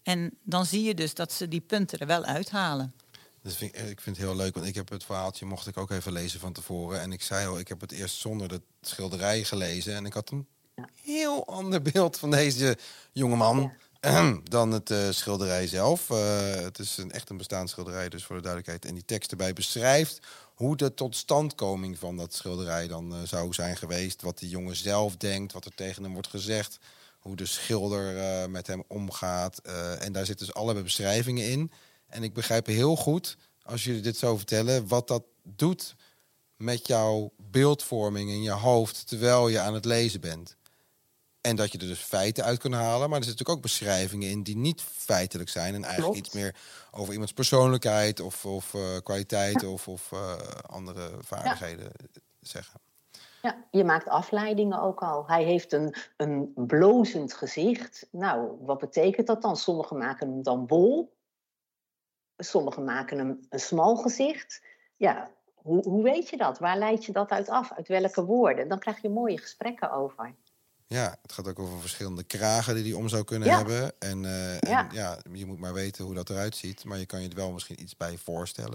En 0.03 0.39
dan 0.43 0.67
zie 0.67 0.83
je 0.83 0.95
dus 0.95 1.15
dat 1.15 1.33
ze 1.33 1.49
die 1.49 1.61
punten 1.61 1.99
er 1.99 2.07
wel 2.07 2.25
uithalen. 2.25 2.95
Dus 3.43 3.57
vind 3.57 3.75
ik, 3.77 3.89
ik 3.89 4.01
vind 4.01 4.17
het 4.17 4.27
heel 4.27 4.37
leuk, 4.37 4.55
want 4.55 4.67
ik 4.67 4.75
heb 4.75 4.89
het 4.89 5.05
verhaaltje, 5.05 5.47
mocht 5.47 5.67
ik 5.67 5.77
ook 5.77 5.91
even 5.91 6.13
lezen 6.13 6.41
van 6.41 6.53
tevoren. 6.53 7.01
En 7.01 7.13
ik 7.13 7.23
zei 7.23 7.47
al, 7.47 7.59
ik 7.59 7.69
heb 7.69 7.81
het 7.81 7.93
eerst 7.93 8.17
zonder 8.17 8.49
de 8.49 8.61
schilderij 8.81 9.45
gelezen. 9.45 9.95
En 9.95 10.07
ik 10.07 10.13
had 10.13 10.31
een 10.31 10.47
Ja. 10.75 10.89
heel 11.03 11.47
ander 11.47 11.83
beeld 11.83 12.19
van 12.19 12.31
deze 12.31 12.79
jongeman 13.13 13.73
dan 14.43 14.71
het 14.71 14.91
eh, 14.91 15.11
schilderij 15.11 15.67
zelf. 15.67 16.11
Eh, 16.11 16.55
het 16.55 16.79
is 16.79 16.97
een, 16.97 17.11
echt 17.13 17.31
een 17.31 17.37
bestaand 17.37 17.71
schilderij, 17.71 18.09
dus 18.09 18.25
voor 18.25 18.37
de 18.37 18.43
duidelijkheid. 18.43 18.85
En 18.85 18.95
die 18.95 19.05
tekst 19.05 19.31
erbij 19.31 19.53
beschrijft 19.53 20.19
hoe 20.55 20.77
de 20.77 20.95
totstandkoming 20.95 21.99
van 21.99 22.17
dat 22.17 22.35
schilderij 22.35 22.89
dan 22.89 23.15
eh, 23.15 23.19
zou 23.25 23.53
zijn 23.53 23.77
geweest. 23.77 24.23
Wat 24.23 24.39
die 24.39 24.49
jongen 24.49 24.77
zelf 24.77 25.17
denkt, 25.17 25.53
wat 25.53 25.65
er 25.65 25.75
tegen 25.75 26.03
hem 26.03 26.13
wordt 26.13 26.29
gezegd. 26.29 26.79
Hoe 27.19 27.37
de 27.37 27.47
schilder 27.47 28.51
met 28.51 28.67
hem 28.67 28.85
omgaat. 28.87 29.59
En 29.99 30.13
daar 30.13 30.27
zitten 30.27 30.47
dus 30.47 30.55
alle 30.55 30.83
beschrijvingen 30.83 31.51
in. 31.51 31.73
En 32.07 32.23
ik 32.23 32.35
begrijp 32.35 32.67
heel 32.67 32.97
goed, 32.97 33.37
als 33.63 33.85
jullie 33.85 34.01
dit 34.01 34.17
zo 34.17 34.37
vertellen, 34.37 34.89
wat 34.89 35.09
dat 35.09 35.23
doet 35.43 35.95
met 36.57 36.87
jouw 36.87 37.33
beeldvorming 37.37 38.31
in 38.31 38.43
je 38.43 38.51
hoofd 38.51 39.09
terwijl 39.09 39.49
je 39.49 39.59
aan 39.59 39.75
het 39.75 39.85
lezen 39.85 40.21
bent. 40.21 40.57
En 41.41 41.57
dat 41.57 41.73
je 41.73 41.79
er 41.79 41.87
dus 41.87 42.01
feiten 42.01 42.45
uit 42.45 42.59
kan 42.59 42.73
halen. 42.73 43.09
Maar 43.09 43.19
er 43.19 43.25
zitten 43.25 43.31
natuurlijk 43.31 43.57
ook 43.57 43.63
beschrijvingen 43.63 44.31
in 44.31 44.43
die 44.43 44.57
niet 44.57 44.83
feitelijk 44.83 45.49
zijn. 45.49 45.75
En 45.75 45.85
eigenlijk 45.85 46.13
Klopt. 46.13 46.27
iets 46.27 46.35
meer 46.35 46.55
over 46.91 47.13
iemands 47.13 47.33
persoonlijkheid 47.33 48.21
of, 48.21 48.47
of 48.47 48.75
eh, 48.75 48.97
kwaliteiten 49.03 49.69
of, 49.69 49.89
of 49.89 50.13
eh, 50.13 50.37
andere 50.67 51.11
vaardigheden 51.21 51.93
zeggen. 52.41 52.81
Ja, 53.43 53.65
je 53.71 53.85
maakt 53.85 54.09
afleidingen 54.09 54.81
ook 54.81 55.03
al. 55.03 55.27
Hij 55.27 55.45
heeft 55.45 55.73
een, 55.73 55.95
een 56.17 56.53
blozend 56.55 57.33
gezicht. 57.33 58.09
Nou, 58.11 58.57
wat 58.61 58.79
betekent 58.79 59.27
dat 59.27 59.43
dan? 59.43 59.57
Sommigen 59.57 59.99
maken 59.99 60.29
hem 60.29 60.43
dan 60.43 60.67
bol. 60.67 61.17
Sommigen 62.37 62.85
maken 62.85 63.19
hem 63.19 63.41
een 63.49 63.61
smal 63.61 63.97
gezicht. 63.97 64.63
Ja, 64.97 65.31
hoe, 65.55 65.83
hoe 65.83 66.03
weet 66.03 66.29
je 66.29 66.37
dat? 66.37 66.59
Waar 66.59 66.79
leid 66.79 67.05
je 67.05 67.13
dat 67.13 67.31
uit 67.31 67.49
af? 67.49 67.73
Uit 67.73 67.89
welke 67.89 68.25
woorden? 68.25 68.69
Dan 68.69 68.79
krijg 68.79 69.03
je 69.03 69.09
mooie 69.09 69.39
gesprekken 69.39 69.93
over. 69.93 70.35
Ja, 70.93 71.17
het 71.23 71.33
gaat 71.33 71.49
ook 71.49 71.59
over 71.59 71.81
verschillende 71.81 72.23
kragen 72.23 72.75
die 72.75 72.85
hij 72.85 72.93
om 72.93 73.09
zou 73.09 73.25
kunnen 73.25 73.49
Ja. 73.49 73.57
hebben. 73.57 73.93
En, 73.99 74.25
eh, 74.25 74.53
en 74.55 74.69
Ja. 74.71 74.89
ja. 74.93 75.19
je 75.33 75.47
moet 75.47 75.59
maar 75.59 75.73
weten 75.73 76.05
hoe 76.05 76.15
dat 76.15 76.31
eruit 76.31 76.57
ziet. 76.57 76.85
Maar 76.85 76.99
je 76.99 77.07
kan 77.07 77.23
je 77.23 77.29
er 77.29 77.35
wel 77.35 77.53
misschien 77.53 77.83
iets 77.83 77.97
bij 77.97 78.19
voorstellen. 78.19 78.75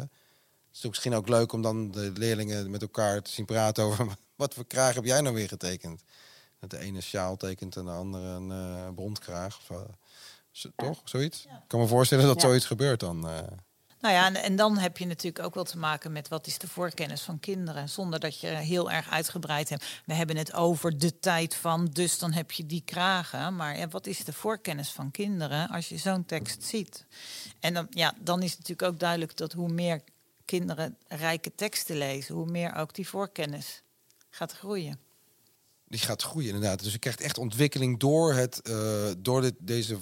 Het 0.67 0.75
is 0.78 0.86
ook 0.86 0.91
misschien 0.91 1.13
ook 1.15 1.28
leuk 1.30 1.51
om 1.51 1.62
dan 1.62 1.91
de 1.91 2.12
leerlingen 2.15 2.69
met 2.69 2.82
elkaar 2.82 3.21
te 3.21 3.32
zien 3.32 3.45
praten 3.45 3.84
over... 3.84 4.08
wat 4.36 4.54
voor 4.54 4.65
kraag 4.65 4.95
heb 4.95 5.06
jij 5.06 5.21
nou 5.21 5.36
weer 5.36 5.47
getekend? 5.47 6.04
Dat 6.60 6.69
de 6.69 6.80
ene 6.80 7.01
sjaal 7.01 7.38
tekent 7.38 7.75
en 7.75 7.86
de 7.86 7.91
andere 7.91 8.23
een 8.28 8.51
eh 8.51 8.89
bondkraag. 8.89 9.58
Of, 9.58 9.69
eh, 9.78 9.84
zo- 10.51 10.69
Toch? 10.75 11.01
Zoiets? 11.04 11.45
Ik 11.45 11.51
kan 11.67 11.80
me 11.80 11.88
voorstellen 11.88 12.25
dat 12.25 12.41
Ja. 12.41 12.47
zoiets 12.47 12.65
gebeurt 12.65 12.99
dan. 12.99 13.30
Nou 14.06 14.18
ja, 14.18 14.41
en, 14.41 14.56
dan 14.56 14.78
heb 14.78 14.98
je 14.98 15.06
natuurlijk 15.06 15.46
ook 15.46 15.54
wel 15.54 15.63
te 15.63 15.78
maken 15.78 16.12
met 16.12 16.28
wat 16.28 16.48
is 16.48 16.58
de 16.58 16.68
voorkennis 16.68 17.22
van 17.22 17.39
kinderen. 17.39 17.89
Zonder 17.89 18.20
dat 18.20 18.39
je 18.39 18.48
heel 18.48 18.91
erg 18.91 19.10
uitgebreid 19.10 19.70
hebt. 19.70 19.86
We 20.06 20.13
hebben 20.13 20.38
het 20.38 20.54
over 20.54 20.98
de 20.98 21.20
tijd 21.20 21.56
van, 21.56 21.86
dus 21.86 22.20
dan 22.20 22.32
heb 22.32 22.52
je 22.52 22.65
die 22.65 22.82
kragen. 22.86 23.56
Maar 23.56 23.78
ja, 23.78 23.88
wat 23.88 24.08
is 24.08 24.24
de 24.24 24.34
voorkennis 24.34 24.89
van 24.89 25.12
kinderen 25.12 25.70
als 25.70 25.89
je 25.89 25.98
zo'n 25.98 26.26
tekst 26.26 26.63
ziet? 26.63 27.06
En 27.60 27.74
dan, 27.74 27.88
ja, 27.89 28.13
dan 28.20 28.41
is 28.41 28.58
natuurlijk 28.58 28.94
ook 28.94 29.00
duidelijk 29.00 29.38
dat 29.38 29.54
hoe 29.54 29.70
meer 29.70 30.02
kinderen 30.46 30.98
rijke 31.08 31.56
teksten 31.56 31.98
lezen, 31.98 32.36
hoe 32.36 32.52
meer 32.52 32.76
ook 32.76 32.94
die 32.94 33.08
voorkennis 33.08 33.82
gaat 34.30 34.52
groeien. 34.52 35.00
die 35.88 36.00
gaat 36.00 36.22
groeien 36.22 36.54
inderdaad. 36.54 36.84
Dus 36.84 36.94
je 36.94 37.00
krijgt 37.00 37.22
echt 37.22 37.38
ontwikkeling 37.38 38.00
door, 38.00 38.34
het, 38.34 38.62
eh, 38.62 39.12
door 39.18 39.41
dit, 39.41 39.56
deze 39.60 39.98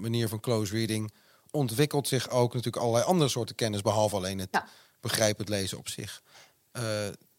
manier 0.00 0.28
van 0.28 0.40
close 0.40 0.72
reading. 0.72 1.12
Ontwikkelt 1.54 2.08
zich 2.08 2.30
ook 2.30 2.54
natuurlijk 2.54 2.82
allerlei 2.82 3.04
andere 3.04 3.30
soorten 3.30 3.54
kennis, 3.54 3.82
behalve 3.82 4.16
alleen 4.16 4.38
het 4.38 4.48
Ja. 4.50 4.68
begrijpend 5.00 5.48
lezen 5.48 5.78
op 5.78 5.88
zich. 5.88 6.22
Eh, 6.72 6.82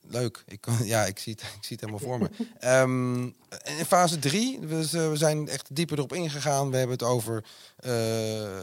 leuk. 0.02 0.44
Ik, 0.48 0.62
kan, 0.62 0.86
ja, 0.94 1.06
ik 1.06 1.20
zie, 1.20 1.34
het, 1.34 1.42
ik 1.42 1.64
zie 1.64 1.78
het 1.78 1.80
helemaal 1.80 2.00
voor 2.00 2.20
me. 2.20 2.30
Ehm, 2.60 3.24
in 3.80 3.86
fase 3.88 4.20
3, 4.20 4.60
we, 4.60 4.90
we, 5.10 5.18
zijn 5.18 5.48
echt 5.48 5.76
dieper 5.76 5.98
erop 5.98 6.14
ingegaan. 6.14 6.70
We 6.70 6.78
hebben 6.78 6.98
het 6.98 7.08
over 7.08 7.46
uh, 7.86 8.60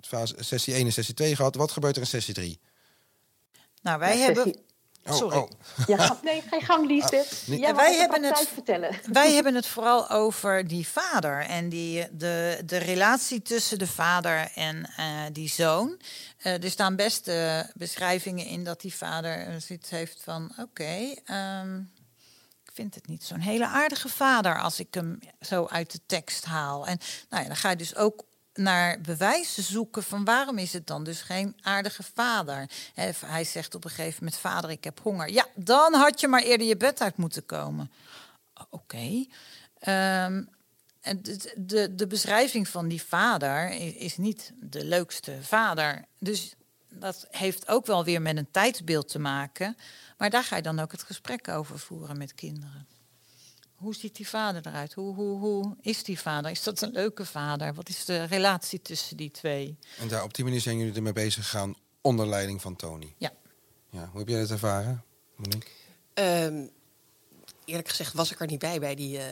fase, 0.00 0.34
sessie 0.38 0.74
1 0.74 0.86
en 0.86 0.92
sessie 0.92 1.14
2 1.14 1.36
gehad. 1.36 1.54
Wat 1.54 1.72
gebeurt 1.72 1.96
er 1.96 2.02
in 2.02 2.08
sessie 2.08 2.34
3? 2.34 2.60
Nou, 3.82 3.98
wij 3.98 4.18
hebben... 4.18 4.60
Oh, 5.06 5.14
Sorry. 5.14 5.36
Oh. 5.36 5.50
Ja, 5.86 6.18
nee, 6.22 6.42
geen 6.50 6.62
gang, 6.62 6.86
Liesbeth. 6.86 7.44
Ah, 7.50 7.76
wij 7.76 7.94
hebben 7.94 8.22
het 8.22 8.48
vertellen. 8.52 8.96
Wij 9.12 9.32
hebben 9.32 9.54
het 9.54 9.66
vooral 9.66 10.10
over 10.10 10.68
die 10.68 10.88
vader 10.88 11.40
en 11.40 11.68
die, 11.68 12.08
de, 12.12 12.62
de 12.64 12.76
relatie 12.76 13.42
tussen 13.42 13.78
de 13.78 13.86
vader 13.86 14.50
en 14.54 14.90
uh, 14.98 15.06
die 15.32 15.48
zoon. 15.48 16.00
Uh, 16.42 16.62
er 16.62 16.70
staan 16.70 16.96
best 16.96 17.28
uh, 17.28 17.60
beschrijvingen 17.74 18.46
in 18.46 18.64
dat 18.64 18.80
die 18.80 18.94
vader 18.94 19.60
zoiets 19.60 19.90
heeft 19.90 20.20
van: 20.24 20.50
oké, 20.50 20.62
okay, 20.62 21.08
um, 21.10 21.16
ehm, 21.24 21.78
ik 22.64 22.72
vind 22.72 22.94
het 22.94 23.06
niet 23.06 23.24
zo'n 23.24 23.40
hele 23.40 23.66
aardige 23.66 24.08
vader 24.08 24.60
als 24.60 24.80
ik 24.80 24.94
hem 24.94 25.18
zo 25.40 25.66
uit 25.66 25.92
de 25.92 26.00
tekst 26.06 26.44
haal. 26.44 26.86
En 26.86 26.98
nou 27.28 27.42
ja, 27.42 27.48
dan 27.48 27.58
ga 27.58 27.70
je 27.70 27.76
dus 27.76 27.96
ook 27.96 28.24
naar 28.54 29.00
bewijzen 29.00 29.62
zoeken 29.62 30.02
van 30.02 30.24
waarom 30.24 30.58
is 30.58 30.72
het 30.72 30.86
dan 30.86 31.04
dus 31.04 31.22
geen 31.22 31.56
aardige 31.60 32.02
vader. 32.14 32.70
hij 33.26 33.44
zegt 33.44 33.74
op 33.74 33.84
een 33.84 33.90
gegeven 33.90 34.24
moment, 34.24 34.40
vader, 34.40 34.70
ik 34.70 34.84
heb 34.84 35.00
honger. 35.02 35.30
Ja, 35.30 35.46
dan 35.54 35.94
had 35.94 36.20
je 36.20 36.28
maar 36.28 36.42
eerder 36.42 36.66
je 36.66 36.76
bed 36.76 37.00
uit 37.00 37.16
moeten 37.16 37.46
komen. 37.46 37.90
Oké. 38.54 38.66
Okay. 38.70 39.28
Ehm, 39.78 40.42
de, 41.00 41.54
de, 41.56 41.94
de, 41.94 42.06
beschrijving 42.06 42.68
van 42.68 42.88
die 42.88 43.02
vader 43.02 43.70
is, 43.70 43.94
is, 43.94 44.16
niet 44.16 44.52
de 44.60 44.84
leukste 44.84 45.38
vader. 45.40 46.04
Dus 46.18 46.54
dat 46.88 47.26
heeft 47.30 47.68
ook 47.68 47.86
wel 47.86 48.04
weer 48.04 48.22
met 48.22 48.36
een 48.36 48.50
tijdsbeeld 48.50 49.08
te 49.08 49.18
maken. 49.18 49.76
Maar 50.18 50.30
daar 50.30 50.44
ga 50.44 50.56
je 50.56 50.62
dan 50.62 50.78
ook 50.78 50.92
het 50.92 51.02
gesprek 51.02 51.48
over 51.48 51.78
voeren 51.78 52.18
met 52.18 52.34
kinderen. 52.34 52.86
Hoe 53.82 53.94
ziet 53.94 54.16
die 54.16 54.28
vader 54.28 54.66
eruit? 54.66 54.92
Hoe, 54.92 55.14
hoe, 55.14 55.38
hoe 55.38 55.76
is 55.80 56.04
die 56.04 56.20
vader? 56.20 56.50
Is 56.50 56.62
dat 56.62 56.80
een 56.80 56.92
leuke 56.92 57.24
vader? 57.24 57.74
Wat 57.74 57.88
is 57.88 58.04
de 58.04 58.24
relatie 58.24 58.82
tussen 58.82 59.16
die 59.16 59.30
twee? 59.30 59.78
En 59.98 60.08
daar, 60.08 60.22
op 60.22 60.34
die 60.34 60.44
manier 60.44 60.60
zijn 60.60 60.78
jullie 60.78 60.94
ermee 60.94 61.12
bezig 61.12 61.42
gegaan 61.42 61.74
onder 62.00 62.26
leiding 62.26 62.60
van 62.60 62.76
Tony. 62.76 63.14
Ja. 63.18 63.32
ja 63.90 64.08
hoe 64.10 64.18
heb 64.18 64.28
jij 64.28 64.40
dat 64.40 64.50
ervaren, 64.50 65.04
Monique? 65.36 65.70
Um, 66.14 66.70
eerlijk 67.64 67.88
gezegd 67.88 68.12
was 68.12 68.32
ik 68.32 68.40
er 68.40 68.46
niet 68.46 68.58
bij 68.58 68.78
bij 68.78 68.94
die. 68.94 69.18
Uh... 69.18 69.24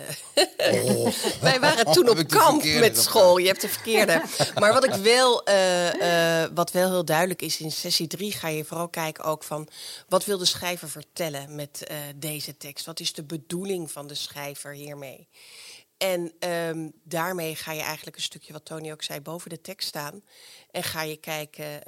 Oh. 0.84 1.12
Wij 1.40 1.60
waren 1.60 1.92
toen 1.92 2.08
op 2.08 2.28
kamp 2.28 2.64
met 2.64 2.98
school. 2.98 3.38
Je 3.38 3.46
hebt 3.46 3.60
de 3.60 3.68
verkeerde. 3.68 4.22
maar 4.58 4.72
wat 4.72 4.84
ik 4.84 4.94
wel, 4.94 5.48
uh, 5.48 5.94
uh, 5.94 6.48
wat 6.54 6.70
wel 6.70 6.90
heel 6.90 7.04
duidelijk 7.04 7.42
is 7.42 7.60
in 7.60 7.72
sessie 7.72 8.06
3, 8.06 8.32
ga 8.32 8.48
je 8.48 8.64
vooral 8.64 8.88
kijken 8.88 9.24
ook 9.24 9.44
van 9.44 9.68
wat 10.08 10.24
wil 10.24 10.38
de 10.38 10.44
schrijver 10.44 10.88
vertellen 10.88 11.54
met 11.54 11.90
deze 12.16 12.56
tekst? 12.56 12.86
Wat 12.86 13.00
is 13.00 13.12
de 13.12 13.24
bedoeling 13.24 13.90
van 13.90 14.06
de 14.06 14.14
schrijver 14.14 14.72
hiermee? 14.72 15.28
En 15.98 16.32
um, 16.50 16.92
daarmee 17.02 17.54
ga 17.54 17.72
je 17.72 17.82
eigenlijk 17.82 18.16
een 18.16 18.22
stukje, 18.22 18.52
wat 18.52 18.64
Tony 18.64 18.92
ook 18.92 19.02
zei, 19.02 19.20
boven 19.20 19.50
de 19.50 19.60
tekst 19.60 19.88
staan. 19.88 20.22
En 20.70 20.82
ga 20.82 21.02
je 21.02 21.16
kijken, 21.16 21.82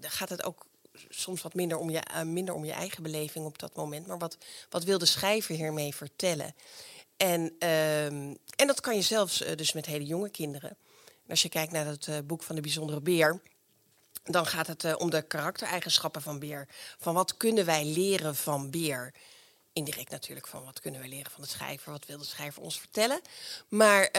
gaat 0.00 0.28
het 0.28 0.44
ook 0.44 0.66
soms 1.08 1.42
wat 1.42 1.54
minder 1.54 1.78
om, 1.78 1.90
je, 1.90 2.02
uh, 2.10 2.22
minder 2.22 2.54
om 2.54 2.64
je 2.64 2.72
eigen 2.72 3.02
beleving 3.02 3.44
op 3.44 3.58
dat 3.58 3.76
moment. 3.76 4.06
Maar 4.06 4.18
wat, 4.18 4.36
wat 4.70 4.84
wil 4.84 4.98
de 4.98 5.06
schrijver 5.06 5.54
hiermee 5.54 5.94
vertellen? 5.94 6.54
En, 7.16 7.40
um, 7.40 8.38
en 8.56 8.66
dat 8.66 8.80
kan 8.80 8.94
je 8.96 9.02
zelfs 9.02 9.42
uh, 9.42 9.54
dus 9.54 9.72
met 9.72 9.86
hele 9.86 10.04
jonge 10.04 10.30
kinderen. 10.30 10.70
En 11.00 11.30
als 11.30 11.42
je 11.42 11.48
kijkt 11.48 11.72
naar 11.72 11.86
het 11.86 12.06
uh, 12.06 12.18
boek 12.24 12.42
van 12.42 12.54
de 12.54 12.60
bijzondere 12.60 13.00
beer, 13.00 13.40
dan 14.24 14.46
gaat 14.46 14.66
het 14.66 14.96
om 14.96 15.10
de 15.10 15.22
karaktereigenschappen 15.22 16.22
van 16.22 16.38
beer. 16.38 16.68
Van 16.98 17.14
wat 17.14 17.36
kunnen 17.36 17.64
wij 17.64 17.84
leren 17.84 18.36
van 18.36 18.70
beer? 18.70 19.14
Indirect 19.72 20.10
natuurlijk 20.10 20.46
van 20.46 20.64
wat 20.64 20.80
kunnen 20.80 21.00
we 21.00 21.08
leren 21.08 21.30
van 21.30 21.42
de 21.42 21.48
schrijver, 21.48 21.92
wat 21.92 22.06
wil 22.06 22.18
de 22.18 22.24
schrijver 22.24 22.62
ons 22.62 22.78
vertellen. 22.78 23.20
Maar 23.68 24.10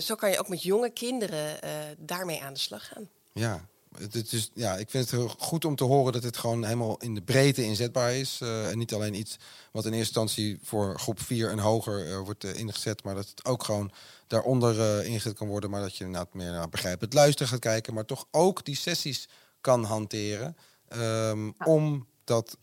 zo 0.00 0.14
kan 0.14 0.30
je 0.30 0.38
ook 0.38 0.48
met 0.48 0.62
jonge 0.62 0.90
kinderen 0.90 1.58
daarmee 1.98 2.42
aan 2.42 2.52
de 2.52 2.58
slag 2.58 2.88
gaan. 2.88 3.08
Ja, 3.32 3.68
het, 3.98 4.32
is, 4.32 4.50
ja, 4.54 4.76
ik 4.76 4.90
vind 4.90 5.10
het 5.10 5.34
goed 5.38 5.64
om 5.64 5.76
te 5.76 5.84
horen 5.84 6.12
dat 6.12 6.22
het 6.22 6.36
gewoon 6.36 6.64
helemaal 6.64 6.96
in 6.96 7.14
de 7.14 7.22
breedte 7.22 7.64
inzetbaar 7.64 8.14
is. 8.14 8.40
Uh, 8.42 8.70
en 8.70 8.78
niet 8.78 8.94
alleen 8.94 9.14
iets 9.14 9.36
wat 9.72 9.84
in 9.84 9.92
eerste 9.92 10.20
instantie 10.20 10.58
voor 10.62 10.98
groep 10.98 11.20
4 11.20 11.50
en 11.50 11.58
hoger 11.58 12.06
uh, 12.06 12.18
wordt 12.18 12.44
uh, 12.44 12.54
ingezet, 12.54 13.04
maar 13.04 13.14
dat 13.14 13.28
het 13.28 13.44
ook 13.44 13.64
gewoon 13.64 13.92
daaronder 14.26 15.04
ingezet 15.04 15.34
kan 15.34 15.48
worden. 15.48 15.70
Maar 15.70 15.80
dat 15.80 15.96
je 15.96 16.04
inderdaad 16.04 16.34
meer 16.34 16.50
naar 16.50 16.68
het 16.98 17.12
luisteren 17.12 17.48
gaat 17.48 17.60
kijken, 17.60 17.94
maar 17.94 18.04
toch 18.04 18.26
ook 18.30 18.64
die 18.64 18.76
sessies 18.76 19.28
kan 19.60 19.84
hanteren. 19.84 20.56
Um, 20.96 21.54
om 21.64 22.06
dat 22.24 22.58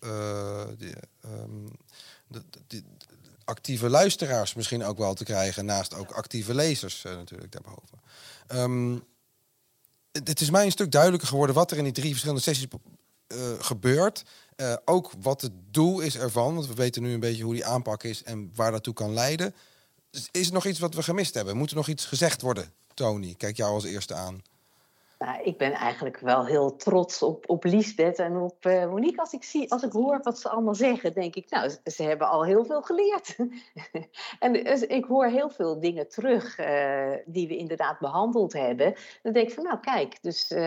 die, 0.78 0.94
um, 1.26 1.72
de, 2.28 2.44
de, 2.68 2.84
actieve 3.46 3.90
luisteraars 3.90 4.54
misschien 4.54 4.84
ook 4.84 4.98
wel 4.98 5.14
te 5.14 5.24
krijgen, 5.24 5.66
naast 5.66 5.96
ook 5.96 6.12
actieve 6.12 6.54
lezers 6.54 7.02
natuurlijk 7.04 7.52
daarboven. 7.52 8.02
Um, 8.48 9.04
het 10.12 10.42
is 10.42 10.50
mij 10.50 10.66
een 10.66 10.72
stuk 10.72 10.92
duidelijker 10.92 11.28
geworden 11.28 11.56
wat 11.56 11.72
er 11.72 11.78
in 11.78 11.84
die 11.84 11.94
drie 11.94 12.10
verschillende 12.10 12.42
sessies 12.42 12.68
uh, 13.28 13.38
gebeurt. 13.60 14.24
Uh, 14.56 14.74
ook 14.86 15.12
wat 15.22 15.42
het 15.42 15.52
doel 15.72 16.00
is 16.00 16.18
ervan, 16.18 16.54
want 16.54 16.68
we 16.68 16.74
weten 16.74 17.02
nu 17.02 17.14
een 17.14 17.20
beetje 17.20 17.44
hoe 17.44 17.54
die 17.54 17.66
aanpak 17.66 18.04
is 18.04 18.24
en 18.24 18.52
waar 18.56 18.72
dat 18.72 18.84
toe 18.84 18.94
kan 18.94 19.14
leiden. 19.14 19.54
Is 20.32 20.48
er 20.48 20.54
nog 20.54 20.66
iets 20.66 20.80
wat 20.80 20.94
we 20.94 21.04
gemist 21.04 21.34
hebben? 21.34 21.58
Moet 21.58 21.70
er 21.70 21.76
nog 21.76 21.88
iets 21.88 22.06
gezegd 22.06 22.42
worden? 22.42 22.74
Tony, 22.94 23.34
kijk 23.38 23.58
jou 23.58 23.74
als 23.74 23.84
eerste 23.84 24.14
aan. 24.14 24.42
Nou, 25.22 25.44
ik 25.44 25.58
ben 25.58 25.72
eigenlijk 25.72 26.20
wel 26.20 26.46
heel 26.46 26.76
trots 26.76 27.22
op, 27.22 27.50
op 27.50 27.64
Liesbeth 27.64 28.20
en 28.20 28.38
op 28.38 28.66
uh, 28.66 28.86
Monique. 28.86 29.20
Als 29.20 29.34
ik, 29.34 29.44
zie, 29.44 29.72
als 29.72 29.84
ik 29.84 29.92
hoor 29.92 30.20
wat 30.24 30.40
ze 30.40 30.50
allemaal 30.50 30.76
zeggen, 30.76 31.14
denk 31.14 31.36
ik, 31.36 31.50
nou, 31.50 31.70
ze 31.84 32.04
hebben 32.04 32.30
al 32.30 32.46
heel 32.46 32.66
veel 32.66 32.82
geleerd. 32.82 33.36
en 34.40 34.54
dus, 34.54 34.82
ik 34.82 35.06
hoor 35.06 35.26
heel 35.26 35.50
veel 35.50 35.80
dingen 35.80 36.10
terug 36.10 36.60
uh, 36.60 37.14
die 37.26 37.48
we 37.48 37.58
inderdaad 37.58 38.00
behandeld 38.00 38.54
hebben. 38.54 38.96
Dan 39.22 39.34
denk 39.34 39.48
ik 39.48 39.54
van, 39.54 39.64
nou 39.64 39.80
kijk, 39.80 40.18
dus 40.22 40.52
uh, 40.52 40.60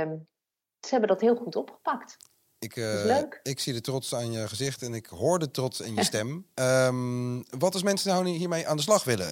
ze 0.81 0.91
hebben 0.91 1.09
dat 1.09 1.21
heel 1.21 1.37
goed 1.37 1.57
opgepakt. 1.57 2.17
Ik, 2.59 2.77
uh, 2.77 3.23
ik 3.43 3.61
zie 3.61 3.73
de 3.73 3.81
trots 3.81 4.15
aan 4.15 4.33
je 4.33 4.49
gezicht 4.49 4.83
en 4.83 4.95
ik 4.95 5.07
hoor 5.07 5.39
de 5.39 5.51
trots 5.51 5.81
in 5.81 5.95
je 5.95 6.05
stem. 6.13 6.47
um, 6.55 7.45
wat 7.59 7.73
als 7.73 7.83
mensen 7.83 8.11
nou 8.11 8.29
hiermee 8.29 8.69
aan 8.69 8.77
de 8.77 8.83
slag 8.83 9.05
willen, 9.05 9.29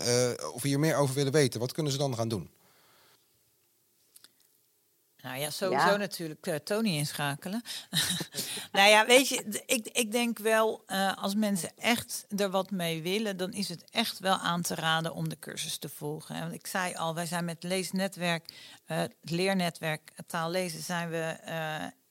of 0.54 0.62
hier 0.62 0.78
meer 0.78 0.96
over 0.96 1.14
willen 1.14 1.32
weten, 1.32 1.60
wat 1.60 1.72
kunnen 1.72 1.92
ze 1.92 1.98
dan 1.98 2.14
gaan 2.14 2.28
doen? 2.28 2.50
Nou 5.22 5.38
ja, 5.38 5.50
sowieso 5.50 5.96
natuurlijk 5.96 6.46
uh, 6.46 6.54
Tony 6.54 6.96
inschakelen. 6.96 7.62
nou 8.72 8.88
ja, 8.88 9.06
weet 9.06 9.28
je, 9.28 9.62
ik, 9.66 9.88
ik 9.88 10.12
denk 10.12 10.38
wel, 10.38 10.84
uh, 10.86 11.16
als 11.16 11.34
mensen 11.34 11.70
echt 11.76 12.26
er 12.36 12.50
wat 12.50 12.70
mee 12.70 13.02
willen, 13.02 13.36
dan 13.36 13.52
is 13.52 13.68
het 13.68 13.84
echt 13.90 14.18
wel 14.18 14.36
aan 14.36 14.62
te 14.62 14.74
raden 14.74 15.14
om 15.14 15.28
de 15.28 15.38
cursus 15.38 15.78
te 15.78 15.88
volgen. 15.88 16.40
Want 16.40 16.52
ik 16.52 16.66
zei 16.66 16.94
al, 16.94 17.14
wij 17.14 17.26
zijn 17.26 17.44
met 17.44 17.62
leesnetwerk, 17.62 18.48
uh, 18.86 18.98
het 18.98 19.14
leernetwerk 19.20 20.12
taal 20.26 20.50
lezen, 20.50 20.82
zijn 20.82 21.10
we 21.10 21.36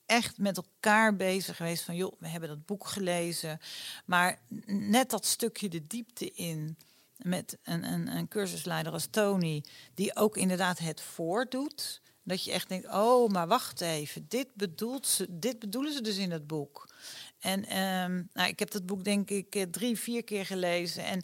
echt 0.06 0.38
met 0.38 0.56
elkaar 0.56 1.16
bezig 1.16 1.56
geweest 1.56 1.84
van, 1.84 1.96
joh, 1.96 2.12
we 2.18 2.28
hebben 2.28 2.48
dat 2.48 2.66
boek 2.66 2.86
gelezen, 2.86 3.60
maar 4.04 4.38
net 4.66 5.10
dat 5.10 5.26
stukje 5.26 5.68
de 5.68 5.86
diepte 5.86 6.30
in 6.30 6.76
met 7.16 7.58
een, 7.62 7.92
een, 7.92 8.16
een 8.16 8.28
cursusleider 8.28 8.92
als 8.92 9.06
Tony, 9.10 9.64
die 9.94 10.16
ook 10.16 10.36
inderdaad 10.36 10.78
het 10.78 11.00
voordoet. 11.00 12.01
Dat 12.24 12.44
je 12.44 12.52
echt 12.52 12.68
denkt, 12.68 12.86
oh, 12.86 13.30
maar 13.30 13.46
wacht 13.46 13.80
even, 13.80 14.26
dit, 14.28 14.48
bedoelt 14.54 15.06
ze, 15.06 15.26
dit 15.30 15.58
bedoelen 15.58 15.92
ze 15.92 16.00
dus 16.00 16.16
in 16.16 16.30
het 16.30 16.46
boek. 16.46 16.88
En 17.38 17.78
um, 17.78 18.28
nou, 18.32 18.48
ik 18.48 18.58
heb 18.58 18.70
dat 18.70 18.86
boek 18.86 19.04
denk 19.04 19.30
ik 19.30 19.54
eh, 19.54 19.62
drie, 19.62 19.98
vier 19.98 20.24
keer 20.24 20.46
gelezen. 20.46 21.04
En 21.04 21.22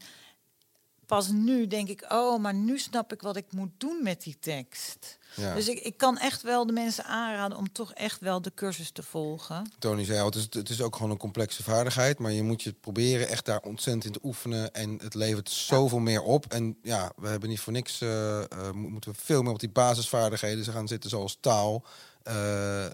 pas 1.09 1.29
nu 1.31 1.67
denk 1.67 1.89
ik, 1.89 2.05
oh, 2.09 2.41
maar 2.41 2.55
nu 2.55 2.79
snap 2.79 3.13
ik 3.13 3.23
wat 3.23 3.37
ik 3.37 3.53
moet 3.53 3.71
doen 3.79 4.03
met 4.03 4.23
die 4.23 4.37
tekst. 4.41 5.19
Ja. 5.35 5.55
Dus 5.55 5.69
ik, 5.69 5.79
ik 5.79 5.97
kan 5.97 6.19
echt 6.19 6.43
wel 6.43 6.67
de 6.67 6.73
mensen 6.73 7.05
aanraden 7.05 7.59
om 7.59 7.73
toch 7.73 7.93
echt 7.93 8.21
wel 8.21 8.43
de 8.43 8.55
cursus 8.55 8.91
te 8.91 9.03
volgen. 9.03 9.71
Tony 9.79 10.05
zei 10.05 10.19
al, 10.19 10.27
het 10.27 10.35
is, 10.35 10.47
het 10.51 10.69
is 10.69 10.83
ook 10.83 10.97
gewoon 10.97 11.11
een 11.11 11.17
complexe 11.17 11.63
vaardigheid, 11.63 12.19
maar 12.19 12.33
je 12.33 12.43
moet 12.43 12.63
je 12.63 12.73
proberen 12.73 13.29
echt 13.29 13.45
daar 13.45 13.61
ontzettend 13.61 14.05
in 14.05 14.13
te 14.13 14.21
oefenen 14.23 14.73
en 14.73 14.99
het 15.03 15.15
levert 15.15 15.51
zoveel 15.51 15.99
meer 15.99 16.23
op. 16.23 16.47
En 16.47 16.79
ja, 16.83 17.13
we 17.17 17.29
hebben 17.29 17.49
niet 17.49 17.61
voor 17.61 17.73
niks, 17.73 18.01
uh, 18.01 18.09
uh, 18.09 18.71
moeten 18.73 19.13
we 19.13 19.19
veel 19.21 19.43
meer 19.43 19.53
op 19.53 19.61
die 19.61 19.71
basisvaardigheden 19.71 20.65
gaan 20.65 20.89
zitten, 20.89 21.11
zoals 21.11 21.39
taal. 21.41 21.85
Uh, 22.25 22.87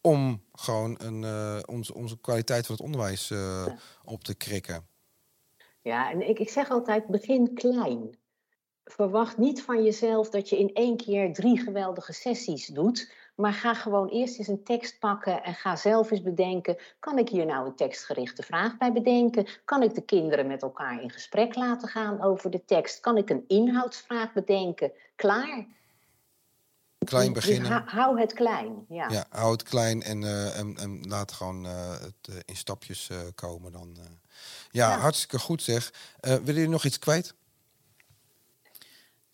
om 0.00 0.42
gewoon 0.52 0.94
een, 1.00 1.24
onze, 1.68 1.94
onze 1.94 2.18
kwaliteit 2.20 2.66
van 2.66 2.74
het 2.74 2.84
onderwijs 2.84 3.32
op 4.04 4.24
te 4.24 4.34
krikken. 4.34 4.90
Ja, 5.82 6.10
en 6.10 6.28
ik, 6.28 6.38
ik 6.38 6.50
zeg 6.50 6.70
altijd, 6.70 7.06
begin 7.06 7.54
klein. 7.54 8.16
Verwacht 8.84 9.38
niet 9.38 9.62
van 9.62 9.82
jezelf 9.84 10.30
dat 10.30 10.48
je 10.48 10.58
in 10.58 10.74
één 10.74 10.96
keer 10.96 11.32
drie 11.32 11.60
geweldige 11.60 12.12
sessies 12.12 12.66
doet. 12.66 13.12
Maar 13.34 13.52
ga 13.52 13.74
gewoon 13.74 14.08
eerst 14.08 14.38
eens 14.38 14.48
een 14.48 14.64
tekst 14.64 14.98
pakken 14.98 15.42
en 15.42 15.54
ga 15.54 15.76
zelf 15.76 16.10
eens 16.10 16.22
bedenken: 16.22 16.76
kan 16.98 17.18
ik 17.18 17.28
hier 17.28 17.46
nou 17.46 17.66
een 17.66 17.76
tekstgerichte 17.76 18.42
vraag 18.42 18.76
bij 18.76 18.92
bedenken? 18.92 19.46
Kan 19.64 19.82
ik 19.82 19.94
de 19.94 20.04
kinderen 20.04 20.46
met 20.46 20.62
elkaar 20.62 21.02
in 21.02 21.10
gesprek 21.10 21.54
laten 21.54 21.88
gaan 21.88 22.22
over 22.22 22.50
de 22.50 22.64
tekst? 22.64 23.00
Kan 23.00 23.16
ik 23.16 23.30
een 23.30 23.44
inhoudsvraag 23.48 24.32
bedenken? 24.32 24.92
Klaar. 25.16 25.66
Klein 26.98 27.32
Dus 27.32 27.44
beginnen. 27.44 27.70
hou- 27.70 27.88
hou 27.88 28.20
het 28.20 28.32
klein. 28.32 28.84
Ja. 28.88 29.08
Ja, 29.08 29.24
hou 29.28 29.52
het 29.52 29.62
klein 29.62 30.02
en, 30.02 30.22
eh, 30.22 30.58
en, 30.58 30.76
en 30.76 31.00
laat 31.08 31.32
gewoon 31.32 31.66
eh, 31.66 31.90
het 31.90 32.28
eh, 32.28 32.34
in 32.44 32.56
stapjes 32.56 33.10
komen. 33.34 33.72
Dan. 33.72 33.96
Ja, 34.70 34.90
Ja. 34.90 34.98
hartstikke 34.98 35.38
goed 35.38 35.62
zeg. 35.62 35.92
Eh 36.20 36.30
willen 36.30 36.44
jullie 36.54 36.68
nog 36.68 36.84
iets 36.84 36.98
kwijt? 36.98 37.34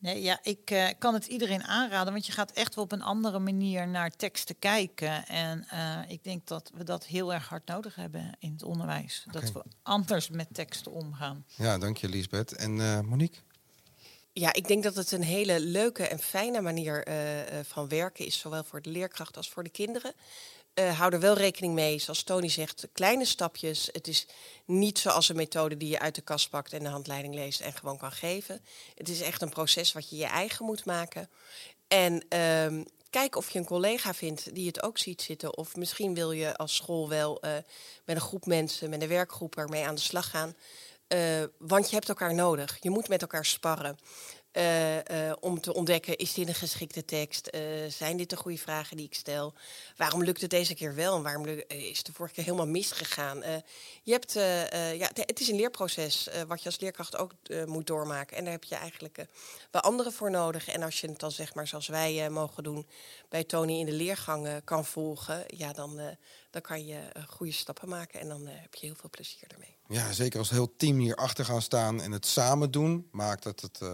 Nee, 0.01 0.22
ja, 0.22 0.38
ik 0.42 0.70
eh, 0.70 0.88
kan 0.99 1.14
het 1.14 1.26
iedereen 1.26 1.62
aanraden, 1.64 2.12
want 2.12 2.26
je 2.26 2.32
gaat 2.32 2.51
echt 2.53 2.74
wel 2.74 2.84
op 2.84 2.92
een 2.92 3.03
andere 3.03 3.38
manier 3.38 3.88
naar 3.88 4.11
teksten 4.11 4.59
kijken. 4.59 5.26
En 5.26 5.66
eh, 5.70 5.99
ik 6.09 6.24
denk 6.24 6.46
dat 6.46 6.70
we 6.74 6.84
dat 6.84 7.07
heel 7.07 7.32
erg 7.34 7.49
hard 7.49 7.66
nodig 7.66 7.94
hebben 7.94 8.36
in 8.38 8.53
het 8.53 8.62
onderwijs. 8.62 9.24
Dat 9.30 9.53
we 9.53 9.62
anders 9.82 10.28
met 10.30 10.46
teksten 10.53 10.92
omgaan. 10.92 11.44
Ja, 11.57 11.78
dank 11.78 11.96
je 11.96 12.09
Liesbeth. 12.09 12.53
En 12.57 12.80
eh, 12.80 13.01
Monique? 13.01 13.40
Ja, 14.32 14.53
ik 14.53 14.68
denk 14.68 14.82
dat 14.82 14.94
het 14.94 15.12
een 15.12 15.22
hele 15.22 15.61
leuke 15.61 16.07
en 16.07 16.18
fijne 16.18 16.61
manier 16.61 17.07
van 17.62 17.88
werken 17.88 18.26
is, 18.26 18.38
zowel 18.38 18.64
voor 18.64 18.82
de 18.82 18.90
leerkracht 18.90 19.36
als 19.36 19.51
voor 19.51 19.62
de 19.62 19.70
kinderen. 19.70 20.12
Eh, 20.79 20.99
hou 20.99 21.12
er 21.12 21.20
wel 21.20 21.37
rekening 21.37 21.74
mee, 21.74 21.99
zoals 21.99 22.22
Tony 22.22 22.49
zegt, 22.49 22.89
kleine 22.93 23.24
stapjes. 23.24 23.89
Het 23.93 24.09
is 24.09 24.26
niet 24.64 24.99
zoals 24.99 25.29
een 25.29 25.37
methode 25.37 25.76
die 25.76 25.89
je 25.89 25.99
uit 25.99 26.14
de 26.14 26.20
kast 26.20 26.51
pakt 26.51 26.72
en 26.72 26.83
de 26.83 26.89
handleiding 26.89 27.35
leest 27.35 27.61
en 27.61 27.72
gewoon 27.72 27.99
kan 27.99 28.12
geven. 28.12 28.61
Het 28.95 29.09
is 29.09 29.20
echt 29.20 29.43
een 29.43 29.49
proces 29.49 29.93
wat 29.93 30.11
je 30.11 30.16
je 30.16 30.26
eigen 30.26 30.64
moet 30.64 30.85
maken. 30.85 31.31
En 31.89 32.24
ehm, 32.29 32.85
kijk 33.11 33.37
of 33.37 33.51
je 33.51 33.59
een 33.59 33.64
collega 33.64 34.14
vindt 34.14 34.55
die 34.55 34.66
het 34.66 34.83
ook 34.83 34.99
ziet 34.99 35.22
zitten. 35.22 35.57
Of 35.57 35.76
misschien 35.76 36.14
wil 36.14 36.33
je 36.33 36.57
als 36.57 36.76
school 36.76 37.09
wel 37.09 37.41
eh, 37.41 37.53
met 38.05 38.16
een 38.16 38.20
groep 38.20 38.47
mensen, 38.47 38.91
met 38.91 39.03
een 39.03 39.09
werkgroep 39.09 39.57
ermee 39.57 39.87
aan 39.87 39.95
de 39.95 40.01
slag 40.01 40.31
gaan. 40.31 40.55
Eh, 41.09 41.43
want 41.59 41.89
je 41.89 41.95
hebt 41.95 42.09
elkaar 42.09 42.35
nodig. 42.35 42.76
Je 42.81 42.91
moet 42.91 43.09
met 43.09 43.20
elkaar 43.22 43.45
sparren. 43.45 43.99
Eh, 44.53 45.28
eh, 45.30 45.36
om 45.40 45.61
te 45.61 45.74
ontdekken, 45.74 46.16
is 46.16 46.34
dit 46.34 46.49
een 46.49 46.55
geschikte 46.55 47.05
tekst? 47.05 47.46
Eh, 47.46 47.61
zijn 47.88 48.16
dit 48.16 48.30
de 48.30 48.36
goede 48.36 48.59
vragen 48.59 48.96
die 48.96 49.07
ik 49.07 49.14
stel? 49.14 49.55
Waarom 49.96 50.24
lukt 50.24 50.40
het 50.40 50.51
deze 50.51 50.74
keer 50.74 50.94
wel 50.94 51.16
en 51.16 51.22
waarom 51.22 51.46
is 51.68 51.96
het 51.96 52.07
de 52.07 52.12
vorige 52.12 52.34
keer 52.34 52.44
helemaal 52.44 52.66
misgegaan? 52.66 53.42
Je 54.03 54.12
hebt, 54.12 54.32
ja, 54.99 55.11
het- 55.14 55.40
is 55.40 55.49
een 55.49 55.57
leerproces 55.57 56.28
wat 56.46 56.59
je 56.62 56.68
als 56.68 56.80
leerkracht 56.80 57.16
ook 57.16 57.32
moet 57.66 57.86
doormaken. 57.86 58.36
En 58.36 58.42
daar 58.44 58.53
heb 58.53 58.64
je 58.64 58.74
eigenlijk 58.74 59.26
wel 59.70 59.82
anderen 59.82 60.12
voor 60.12 60.30
nodig. 60.30 60.68
En 60.68 60.82
als 60.82 61.01
je 61.01 61.09
het 61.09 61.20
dan 61.20 61.32
zeg 61.32 61.55
maar 61.55 61.66
zoals 61.66 61.86
wij 61.88 62.30
mogen 62.30 62.62
doen 62.62 62.86
bij 63.28 63.44
Tony 63.44 63.78
in 63.78 63.86
de 63.86 63.92
leergang 63.92 64.46
eh, 64.46 64.55
kan 64.64 64.84
volgen, 64.84 65.44
ja, 65.46 65.72
dan, 65.72 66.01
dan 66.51 66.62
kan 66.62 66.86
je 66.86 66.96
eh, 66.99 67.22
goede 67.26 67.53
stappen 67.53 67.88
maken 67.88 68.20
en 68.20 68.28
dan 68.28 68.46
eh, 68.46 68.53
heb 68.61 68.74
je 68.74 68.86
heel 68.86 68.94
veel 68.94 69.11
plezier 69.11 69.44
ermee. 69.53 69.76
Ja, 69.88 70.12
zeker 70.12 70.38
als 70.38 70.51
heel 70.51 70.76
team 70.76 70.99
hierachter 70.99 71.44
gaan 71.44 71.62
staan 71.62 72.03
en 72.03 72.12
het 72.12 72.26
samen 72.26 72.70
doen, 72.70 73.09
maakt 73.11 73.42
dat, 73.42 73.61
het, 73.61 73.80
eh, 73.80 73.88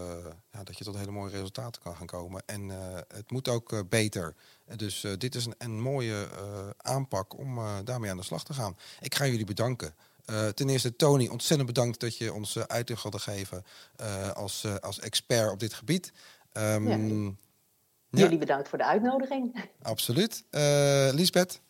ja, 0.51 0.63
dat 0.63 0.77
je 0.77 0.83
tot 0.83 0.97
hele 0.97 1.11
mooie 1.11 1.31
resultaten 1.31 1.81
kan 1.81 1.95
gaan 1.95 2.05
komen. 2.07 2.43
En 2.45 2.71
eh, 2.71 2.99
het 3.07 3.31
moet 3.31 3.47
ook 3.47 3.89
beter. 3.89 4.35
Dus 4.75 5.05
dit 5.17 5.35
is 5.35 5.45
een, 5.45 5.55
een 5.57 5.81
mooie 5.81 6.27
eh, 6.35 6.69
aanpak 6.77 7.37
om 7.37 7.57
eh, 7.57 7.77
daarmee 7.83 8.09
aan 8.11 8.17
de 8.17 8.23
slag 8.23 8.43
te 8.43 8.53
gaan. 8.53 8.77
Ik 9.01 9.15
ga 9.15 9.25
jullie 9.25 9.45
bedanken. 9.45 9.95
Eh, 10.25 10.47
ten 10.47 10.69
eerste, 10.69 10.95
Tony, 10.95 11.27
ontzettend 11.27 11.67
bedankt 11.73 11.99
dat 11.99 12.17
je 12.17 12.33
ons 12.33 12.55
uh, 12.55 12.63
uitleg 12.63 13.01
wilde 13.01 13.19
geven 13.19 13.63
eh, 13.95 14.31
als, 14.31 14.63
eh, 14.63 14.75
als 14.75 14.99
expert 14.99 15.51
op 15.51 15.59
dit 15.59 15.73
gebied. 15.73 16.11
Ehm, 16.51 16.87
Ja. 16.87 17.31
ja. 18.09 18.19
Jullie 18.21 18.37
bedankt 18.37 18.69
voor 18.69 18.77
de 18.77 18.85
uitnodiging. 18.85 19.69
Absoluut. 19.81 20.43
Eh 20.49 21.09
Lisbeth 21.11 21.61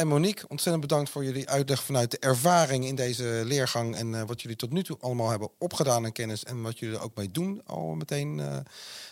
en 0.00 0.08
Monique, 0.08 0.48
ontzettend 0.48 0.86
bedankt 0.86 1.10
voor 1.10 1.24
jullie 1.24 1.48
uitleg 1.48 1.82
vanuit 1.82 2.10
de 2.10 2.18
ervaring 2.18 2.84
in 2.84 2.94
deze 2.94 3.42
leergang. 3.44 3.96
En 3.96 4.14
eh, 4.14 4.22
wat 4.26 4.42
jullie 4.42 4.56
tot 4.56 4.70
nu 4.70 4.82
toe 4.82 4.96
allemaal 5.00 5.30
hebben 5.30 5.50
opgedaan 5.58 6.04
aan 6.04 6.12
kennis. 6.12 6.44
En 6.44 6.62
wat 6.62 6.78
jullie 6.78 6.96
er 6.96 7.02
ook 7.02 7.16
mee 7.16 7.30
doen 7.30 7.62
al 7.66 7.94
meteen 7.94 8.40
eh, 8.40 8.56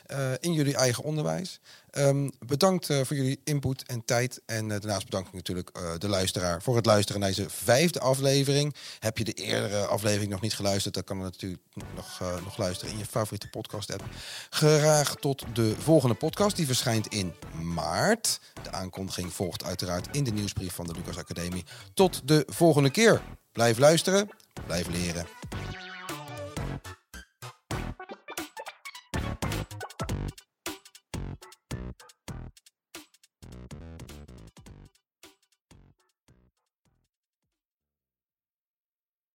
eh, 0.07 0.36
in 0.41 0.53
jullie 0.53 0.76
eigen 0.76 1.05
onderwijs. 1.05 1.61
Ehm, 1.91 2.28
bedankt 2.47 2.91
eh, 2.91 3.01
voor 3.05 3.16
jullie 3.16 3.41
input 3.45 3.86
en 3.86 4.05
tijd. 4.05 4.41
En 4.47 4.64
eh, 4.70 4.80
daarnaast 4.80 5.05
bedank 5.05 5.26
ik 5.26 5.32
natuurlijk 5.32 5.70
eh, 5.72 5.93
de 5.99 6.09
luisteraar 6.09 6.62
voor 6.62 6.76
het 6.76 6.86
luisteren 6.86 7.20
naar 7.20 7.28
deze 7.28 7.51
vijfde 7.51 8.01
aflevering. 8.01 8.74
Heb 8.99 9.18
je 9.18 9.24
de 9.24 9.32
eerdere 9.32 9.86
aflevering 9.86 10.30
nog 10.30 10.41
niet 10.41 10.55
geluisterd, 10.55 10.95
dan 10.95 11.05
kan 11.05 11.16
je 11.16 11.22
natuurlijk 11.22 11.62
nog, 11.95 12.22
nog 12.45 12.57
luisteren 12.57 12.93
in 12.93 12.99
je 12.99 13.07
favoriete 13.07 13.49
podcast 13.49 13.93
app. 13.93 14.05
Graag 14.51 15.14
tot 15.14 15.45
de 15.53 15.74
volgende 15.78 16.14
podcast. 16.14 16.57
Die 16.57 16.66
verschijnt 16.66 17.07
in 17.07 17.34
maart. 17.62 18.41
De 18.62 18.70
aankondiging 18.70 19.32
volgt 19.32 19.64
uiteraard 19.64 20.16
in 20.16 20.24
de 20.24 20.32
nieuwsbrief 20.32 20.74
van 20.74 20.86
de 20.86 20.95
Lucas 20.95 21.16
Academie. 21.16 21.64
Tot 21.95 22.28
de 22.28 22.45
volgende 22.47 22.91
keer. 22.91 23.22
Blijf 23.53 23.78
luisteren, 23.78 24.28
blijf 24.66 24.89
leren. 24.89 25.26